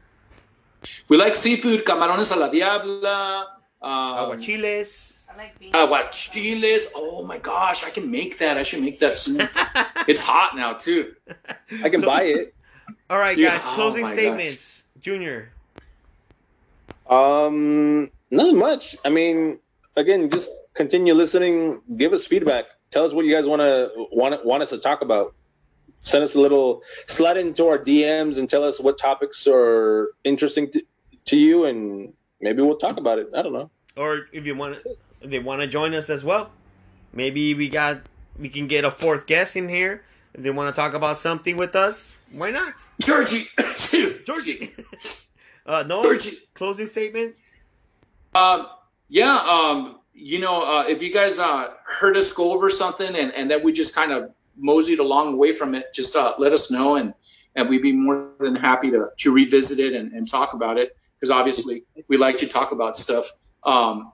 we 1.08 1.16
like 1.16 1.36
seafood, 1.36 1.84
camarones 1.84 2.34
a 2.34 2.38
la 2.38 2.48
diabla, 2.50 3.46
um, 3.82 3.90
Aguachiles. 4.30 5.14
I 5.32 5.36
like 5.36 5.58
beans. 5.58 5.72
aguachiles. 5.74 6.86
Oh 6.94 7.24
my 7.24 7.38
gosh, 7.38 7.84
I 7.84 7.90
can 7.90 8.10
make 8.10 8.38
that. 8.38 8.58
I 8.58 8.62
should 8.62 8.82
make 8.82 8.98
that 9.00 9.18
soon. 9.18 9.40
it's 10.06 10.22
hot 10.26 10.54
now 10.56 10.74
too. 10.74 11.14
i 11.82 11.88
can 11.88 12.00
So- 12.00 12.06
buy 12.06 12.22
it 12.24 12.54
All 13.10 13.18
right, 13.18 13.36
Yeah. 13.36 13.50
guys. 13.50 13.62
Oh 13.66 13.74
Closing 13.74 14.02
my 14.02 14.12
statements. 14.12 14.84
Junior. 15.00 15.50
Um 17.06 18.10
not 18.30 18.54
much. 18.54 18.96
I 19.04 19.10
mean 19.10 19.58
again 19.96 20.30
just 20.30 20.50
continue 20.74 21.14
listening. 21.14 21.80
Give 21.96 22.12
us 22.12 22.26
feedback. 22.26 22.66
Tell 22.90 23.04
us 23.04 23.12
what 23.12 23.24
you 23.24 23.34
guys 23.34 23.46
want 23.46 23.62
to 23.62 23.90
want 24.12 24.44
want 24.44 24.62
us 24.62 24.70
to 24.70 24.78
talk 24.78 25.02
about. 25.02 25.34
Send 25.96 26.24
us 26.24 26.34
a 26.34 26.40
little 26.40 26.82
slide 27.06 27.36
into 27.36 27.66
our 27.66 27.78
dms 27.78 28.38
and 28.38 28.50
tell 28.50 28.64
us 28.64 28.80
what 28.80 28.98
topics 28.98 29.46
are 29.46 30.10
interesting 30.24 30.68
to, 30.70 30.82
to 31.26 31.36
you 31.36 31.64
and 31.64 32.12
maybe 32.40 32.60
we'll 32.60 32.76
talk 32.76 32.96
about 32.96 33.18
it. 33.18 33.28
I 33.34 33.42
don't 33.42 33.52
know. 33.52 33.70
Or 33.96 34.26
if 34.32 34.44
you 34.44 34.56
want, 34.56 34.82
if 35.20 35.30
they 35.30 35.38
want 35.38 35.60
to 35.60 35.66
join 35.66 35.94
us 35.94 36.10
as 36.10 36.24
well, 36.24 36.50
maybe 37.12 37.54
we 37.54 37.68
got 37.68 38.00
we 38.38 38.48
can 38.48 38.66
get 38.66 38.84
a 38.84 38.90
fourth 38.90 39.26
guest 39.26 39.56
in 39.56 39.68
here. 39.68 40.04
If 40.34 40.42
they 40.42 40.50
want 40.50 40.74
to 40.74 40.80
talk 40.80 40.94
about 40.94 41.18
something 41.18 41.56
with 41.56 41.76
us, 41.76 42.16
why 42.32 42.50
not? 42.50 42.74
Georgie, 43.00 43.44
Georgie. 44.26 44.74
uh, 45.66 45.84
no 45.86 46.02
closing 46.54 46.86
statement. 46.86 47.34
Um, 48.34 48.68
yeah, 49.08 49.36
um, 49.46 50.00
you 50.14 50.40
know, 50.40 50.62
uh, 50.62 50.84
if 50.88 51.02
you 51.02 51.12
guys 51.12 51.38
uh, 51.38 51.68
heard 51.84 52.16
us 52.16 52.32
go 52.32 52.52
over 52.52 52.68
something 52.68 53.14
and, 53.14 53.32
and 53.32 53.50
that 53.50 53.62
we 53.62 53.72
just 53.72 53.94
kind 53.94 54.12
of 54.12 54.30
moseyed 54.56 54.98
along 54.98 55.34
away 55.34 55.52
from 55.52 55.74
it, 55.74 55.92
just 55.94 56.16
uh, 56.16 56.34
let 56.38 56.52
us 56.52 56.70
know 56.70 56.96
and, 56.96 57.14
and 57.54 57.68
we'd 57.68 57.82
be 57.82 57.92
more 57.92 58.30
than 58.40 58.54
happy 58.54 58.90
to, 58.90 59.10
to 59.18 59.32
revisit 59.32 59.78
it 59.78 59.94
and, 59.94 60.12
and 60.12 60.28
talk 60.28 60.54
about 60.54 60.78
it 60.78 60.96
because 61.18 61.30
obviously 61.30 61.82
we 62.08 62.16
like 62.16 62.38
to 62.38 62.48
talk 62.48 62.72
about 62.72 62.98
stuff. 62.98 63.30
Um, 63.64 64.12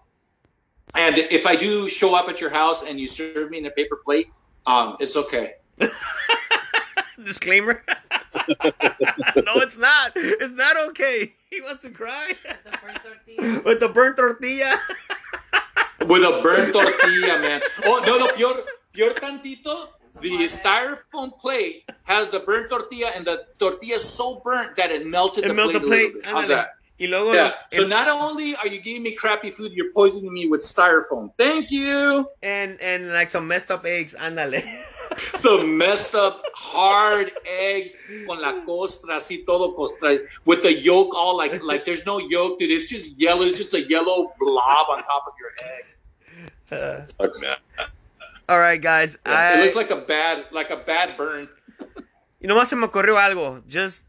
and 0.97 1.19
if 1.19 1.47
I 1.47 1.57
do 1.57 1.89
show 1.89 2.15
up 2.15 2.29
at 2.29 2.41
your 2.41 2.51
house 2.51 2.85
and 2.85 2.99
you 2.99 3.07
serve 3.07 3.51
me 3.51 3.59
in 3.59 3.67
a 3.67 3.71
paper 3.71 3.97
plate, 4.05 4.29
um, 4.67 4.97
it's 5.01 5.17
okay. 5.17 5.55
Disclaimer. 7.25 7.83
no, 8.65 9.57
it's 9.57 9.79
not. 9.79 10.13
It's 10.15 10.55
not 10.55 10.77
okay. 10.91 11.33
He 11.51 11.61
wants 11.63 11.83
to 11.83 11.91
cry 11.91 12.35
The 12.65 12.79
burnt 12.83 13.01
tortilla. 13.03 13.63
with 13.65 13.81
the 13.81 13.89
burnt 13.89 14.17
tortilla. 14.17 14.79
With 16.01 16.23
a 16.23 16.41
burnt 16.43 16.73
tortilla, 16.73 17.41
man. 17.41 17.61
Oh, 17.85 18.01
no, 18.07 18.19
no, 18.19 18.33
peor, 18.33 18.55
peor 18.95 19.11
tantito. 19.15 19.89
The 20.21 20.47
styrofoam 20.47 21.39
plate 21.39 21.85
has 22.05 22.29
the 22.31 22.41
burnt 22.41 22.71
tortilla, 22.71 23.11
and 23.17 23.27
the 23.27 23.47
tortilla 23.59 23.97
is 23.97 24.05
so 24.09 24.41
burnt 24.45 24.77
that 24.77 24.91
it 24.91 25.07
melted 25.07 25.45
It 25.45 25.49
the 25.49 25.55
melted 25.55 25.83
plate. 25.83 26.13
the 26.15 26.19
a 26.19 26.23
plate. 26.23 26.23
bit. 26.23 26.27
How's 26.27 26.49
that? 26.49 26.75
Y 27.01 27.07
luego, 27.07 27.33
Yeah. 27.35 27.53
So 27.71 27.83
and, 27.83 27.91
not 27.91 28.09
only 28.09 28.55
are 28.57 28.67
you 28.69 28.81
giving 28.81 29.03
me 29.03 29.15
crappy 29.15 29.51
food, 29.51 29.73
you're 29.73 29.93
poisoning 29.93 30.33
me 30.33 30.49
with 30.49 30.61
styrofoam. 30.61 31.31
Thank 31.39 31.71
you. 31.71 32.27
and 32.43 32.81
and 32.81 33.13
like 33.13 33.29
some 33.29 33.47
messed 33.47 33.71
up 33.71 33.85
eggs. 33.87 34.15
Ándale. 34.19 34.63
Some 35.37 35.77
messed 35.77 36.15
up 36.15 36.43
hard 36.55 37.31
eggs 37.47 37.97
con 38.27 38.41
la 38.41 38.65
costra, 38.65 39.17
así 39.17 39.45
todo 39.45 39.73
costra, 39.75 40.19
with 40.45 40.63
the 40.63 40.73
yolk 40.73 41.15
all 41.15 41.37
like 41.37 41.63
like 41.63 41.85
there's 41.85 42.07
no 42.07 42.19
yolk, 42.19 42.59
dude. 42.59 42.71
It's 42.71 42.89
just 42.89 43.21
yellow. 43.21 43.43
It's 43.43 43.59
just 43.59 43.75
a 43.75 43.83
yellow 43.89 44.33
blob 44.39 44.89
on 44.91 45.03
top 45.03 45.25
of 45.27 45.35
your 45.39 45.53
egg. 45.69 45.85
Uh, 46.71 47.07
Sucks. 47.07 47.45
all 48.49 48.59
right, 48.59 48.81
guys. 48.81 49.15
it 49.17 49.21
I, 49.29 49.61
looks 49.61 49.75
like 49.77 49.91
a 49.91 49.97
bad 49.97 50.47
like 50.53 50.71
a 50.71 50.77
bad 50.77 51.17
burn. 51.17 51.49
Y 52.41 52.47
nomás 52.47 52.69
se 52.69 52.77
me 52.77 52.87
ocurrió 52.87 53.17
algo. 53.19 53.63
Just 53.67 54.05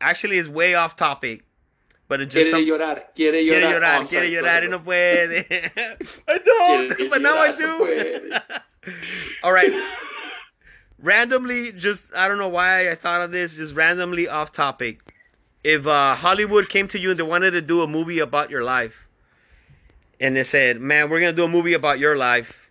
actually 0.00 0.38
it's 0.38 0.48
way 0.48 0.74
off 0.74 0.96
topic. 0.96 1.44
But 2.08 2.20
it 2.20 2.26
just 2.30 2.50
Quiere 2.50 2.50
some- 2.50 2.66
llorar, 2.66 3.04
quiere 3.14 3.42
llorar. 3.44 3.60
quiere 3.60 3.64
Oh, 3.64 3.70
llorar, 3.70 3.94
I'm 4.00 4.06
quiere 4.06 4.26
sorry, 4.26 4.30
llorar 4.32 4.62
y 4.64 4.68
no 4.68 4.80
puede. 4.80 5.46
I 6.28 6.38
don't, 6.38 6.88
Quiere 6.96 7.08
but 7.10 7.22
now 7.22 7.38
I 7.40 7.52
llorar, 7.52 7.58
no 7.60 8.38
do. 8.84 8.92
All 9.44 9.52
right. 9.52 9.70
Randomly, 11.02 11.72
just 11.72 12.14
I 12.14 12.28
don't 12.28 12.38
know 12.38 12.48
why 12.48 12.90
I 12.90 12.94
thought 12.94 13.22
of 13.22 13.32
this. 13.32 13.56
Just 13.56 13.74
randomly 13.74 14.28
off 14.28 14.52
topic. 14.52 15.00
If 15.64 15.86
uh, 15.86 16.14
Hollywood 16.14 16.68
came 16.68 16.88
to 16.88 16.98
you 16.98 17.10
and 17.10 17.18
they 17.18 17.22
wanted 17.22 17.52
to 17.52 17.62
do 17.62 17.82
a 17.82 17.86
movie 17.86 18.18
about 18.18 18.50
your 18.50 18.64
life, 18.64 19.08
and 20.18 20.34
they 20.34 20.44
said, 20.44 20.80
"Man, 20.80 21.10
we're 21.10 21.20
gonna 21.20 21.32
do 21.32 21.44
a 21.44 21.48
movie 21.48 21.74
about 21.74 21.98
your 21.98 22.16
life," 22.16 22.70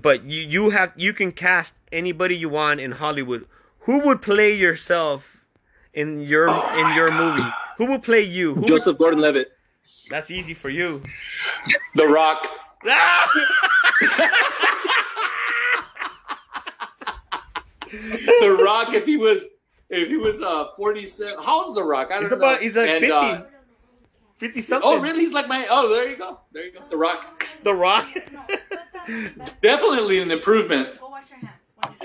but 0.00 0.24
you 0.24 0.42
you 0.42 0.70
have 0.70 0.92
you 0.96 1.12
can 1.12 1.32
cast 1.32 1.74
anybody 1.90 2.36
you 2.36 2.48
want 2.48 2.80
in 2.80 2.92
Hollywood. 2.92 3.46
Who 3.80 4.00
would 4.06 4.22
play 4.22 4.54
yourself 4.54 5.38
in 5.92 6.20
your 6.20 6.48
in 6.48 6.94
your 6.94 7.12
movie? 7.12 7.42
Who 7.78 7.86
would 7.86 8.02
play 8.02 8.22
you? 8.22 8.54
Who 8.54 8.60
would- 8.60 8.68
joseph 8.68 8.98
gordon-levitt 8.98 9.48
that's 10.10 10.30
easy 10.30 10.54
for 10.54 10.68
you. 10.68 11.02
The 11.94 12.06
Rock. 12.06 12.46
The 17.90 18.60
Rock, 18.64 18.94
if 18.94 19.06
he 19.06 19.16
was, 19.16 19.58
if 19.90 20.08
he 20.08 20.16
was 20.16 20.40
uh 20.42 20.68
47, 20.76 21.42
how 21.44 21.60
old's 21.62 21.74
The 21.74 21.82
Rock? 21.82 22.08
I 22.10 22.14
don't 22.14 22.22
He's 22.22 22.30
know. 22.30 22.36
about 22.36 22.60
he's 22.60 22.76
like 22.76 22.88
And, 22.90 23.00
50. 23.00 23.12
uh, 23.12 23.42
50 24.38 24.60
something. 24.60 24.90
oh, 24.90 25.00
really? 25.00 25.20
He's 25.20 25.34
like 25.34 25.48
my. 25.48 25.66
Oh, 25.70 25.88
there 25.88 26.08
you 26.08 26.16
go. 26.16 26.38
There 26.52 26.64
you 26.66 26.72
go. 26.72 26.80
The 26.90 26.96
Rock. 26.96 27.44
The 27.64 27.74
Rock. 27.74 28.08
Definitely 29.62 30.22
an 30.22 30.30
improvement. 30.30 30.98
Go 31.00 31.08
wash 31.08 31.30
your 31.30 31.38
hands. 31.40 31.52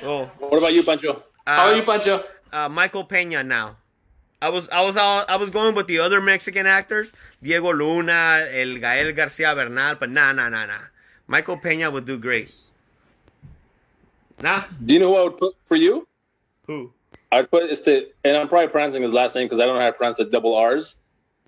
oh, 0.03 0.25
what 0.39 0.57
about 0.57 0.73
you 0.73 0.83
pancho 0.83 1.21
How 1.45 1.67
are 1.67 1.73
uh, 1.73 1.75
you, 1.75 1.83
Pancho? 1.83 2.23
uh, 2.51 2.69
Michael 2.69 3.05
Peña 3.05 3.45
now. 3.45 3.77
I 4.41 4.49
was 4.49 4.67
I 4.69 4.81
was 4.81 4.97
all, 4.97 5.23
I 5.27 5.37
was 5.37 5.49
going 5.51 5.73
with 5.75 5.87
the 5.87 5.99
other 5.99 6.19
Mexican 6.21 6.65
actors, 6.67 7.13
Diego 7.41 7.71
Luna, 7.71 8.45
El 8.51 8.77
Gael 8.77 9.11
Garcia 9.13 9.55
Bernal, 9.55 9.95
but 9.95 10.09
nah, 10.09 10.31
nah, 10.33 10.49
nah, 10.49 10.65
nah. 10.65 10.81
Michael 11.27 11.57
Peña 11.57 11.91
would 11.91 12.05
do 12.05 12.17
great. 12.19 12.53
Nah, 14.43 14.61
Do 14.85 14.93
you 14.93 14.99
know 14.99 15.13
who 15.13 15.19
I 15.21 15.23
would 15.23 15.37
put 15.37 15.53
for 15.63 15.77
you? 15.77 16.07
who? 16.67 16.91
I'd 17.31 17.49
put 17.49 17.63
it's 17.63 17.81
the 17.81 18.11
and 18.25 18.35
I'm 18.35 18.47
probably 18.47 18.67
pronouncing 18.69 19.01
his 19.03 19.13
last 19.13 19.35
name 19.35 19.45
because 19.45 19.59
I 19.59 19.65
don't 19.65 19.75
know 19.75 19.81
how 19.81 19.91
to 19.91 19.97
pronounce 19.97 20.17
the 20.17 20.25
double 20.25 20.55
R's, 20.55 20.97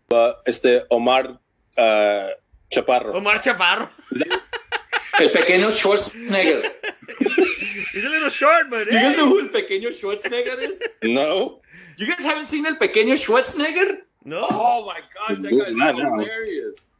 but 0.07 0.41
it's 0.45 0.59
the 0.59 0.87
Omar 0.91 1.37
uh, 1.77 2.29
Chaparro. 2.73 3.13
Omar 3.15 3.35
Chaparro. 3.35 3.89
El 5.19 5.29
pequeño 5.29 5.69
Schwarzenegger. 5.71 6.61
He's 7.93 8.03
a 8.05 8.09
little 8.09 8.29
short, 8.29 8.69
but 8.69 8.85
Do 8.89 8.95
you 8.95 9.01
guys 9.01 9.17
know 9.17 9.27
who 9.29 9.41
El 9.41 9.49
pequeño 9.49 9.89
Schwarzenegger 9.89 10.57
is? 10.69 10.83
No, 11.03 11.59
You 11.97 12.07
guys 12.07 12.23
haven't 12.25 12.45
seen 12.45 12.65
El 12.65 12.75
pequeño 12.75 13.15
Schwarzenegger? 13.15 13.97
no. 14.25 14.45
Oh 14.49 14.85
my 14.85 14.99
gosh, 15.15 15.37
that 15.39 15.51
guy's 15.51 15.77
Not 15.77 15.95
so 15.95 16.01
now. 16.01 16.15
hilarious. 16.19 16.93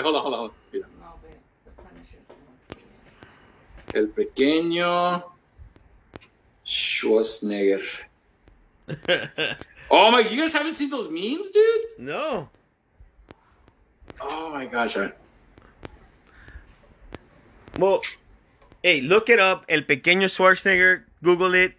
Hold 0.00 0.16
on, 0.16 0.22
hold 0.22 0.34
on, 0.34 0.38
hold 0.40 0.50
on. 0.50 0.56
Mira. 0.72 0.86
No, 1.00 1.18
but 1.22 1.30
the 1.64 1.70
Punisher's 1.82 2.26
El 3.96 4.08
pequeño 4.08 5.24
Schwarzenegger. 6.64 7.82
Oh 9.88 10.10
my, 10.10 10.18
you 10.18 10.40
guys 10.40 10.52
haven't 10.52 10.74
seen 10.74 10.90
those 10.90 11.08
memes, 11.08 11.52
dudes? 11.52 11.94
no. 12.00 12.48
Oh 14.20 14.50
my 14.50 14.66
gosh. 14.66 14.96
I- 14.98 15.12
Well, 17.78 18.02
hey, 18.82 19.00
look 19.00 19.28
it 19.30 19.38
up. 19.38 19.64
El 19.68 19.82
Pequeño 19.82 20.26
Schwarzenegger. 20.26 21.04
Google 21.22 21.54
it. 21.54 21.74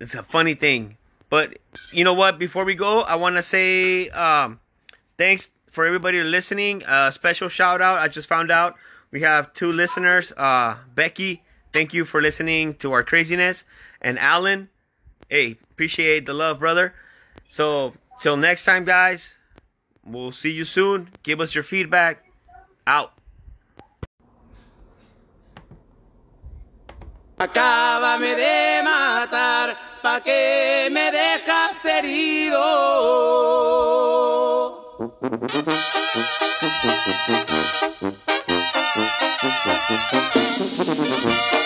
It's 0.00 0.14
a 0.16 0.22
funny 0.24 0.54
thing. 0.54 0.96
But 1.30 1.58
you 1.92 2.02
know 2.02 2.14
what? 2.14 2.38
Before 2.38 2.64
we 2.64 2.74
go, 2.74 3.02
I 3.02 3.14
want 3.14 3.36
to 3.36 3.42
say 3.42 4.08
um, 4.10 4.58
thanks 5.16 5.50
for 5.70 5.86
everybody 5.86 6.20
listening. 6.24 6.82
Uh, 6.84 7.12
special 7.12 7.48
shout 7.48 7.80
out. 7.80 7.98
I 8.00 8.08
just 8.08 8.26
found 8.28 8.50
out 8.50 8.74
we 9.14 9.22
have 9.22 9.54
two 9.54 9.70
listeners. 9.70 10.32
Uh, 10.36 10.74
Becky, 10.92 11.44
thank 11.72 11.94
you 11.94 12.04
for 12.04 12.20
listening 12.20 12.74
to 12.82 12.90
our 12.90 13.04
craziness. 13.04 13.62
And 14.02 14.18
Alan, 14.18 14.68
hey, 15.30 15.56
appreciate 15.70 16.26
the 16.26 16.34
love, 16.34 16.58
brother. 16.58 16.92
So, 17.48 17.94
till 18.20 18.36
next 18.36 18.64
time, 18.64 18.84
guys, 18.84 19.32
we'll 20.04 20.32
see 20.32 20.50
you 20.50 20.64
soon. 20.64 21.10
Give 21.22 21.40
us 21.40 21.54
your 21.54 21.62
feedback. 21.62 22.24
Out. 22.88 23.12
Acábame 27.38 28.34
de 28.34 28.82
matar, 28.82 29.76
pa' 30.02 30.20
que 30.20 30.88
me 30.90 31.10
dejas 31.12 31.84
herido. 31.84 32.64
Thank 35.26 35.42
you. 41.54 41.63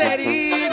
sería 0.00 0.69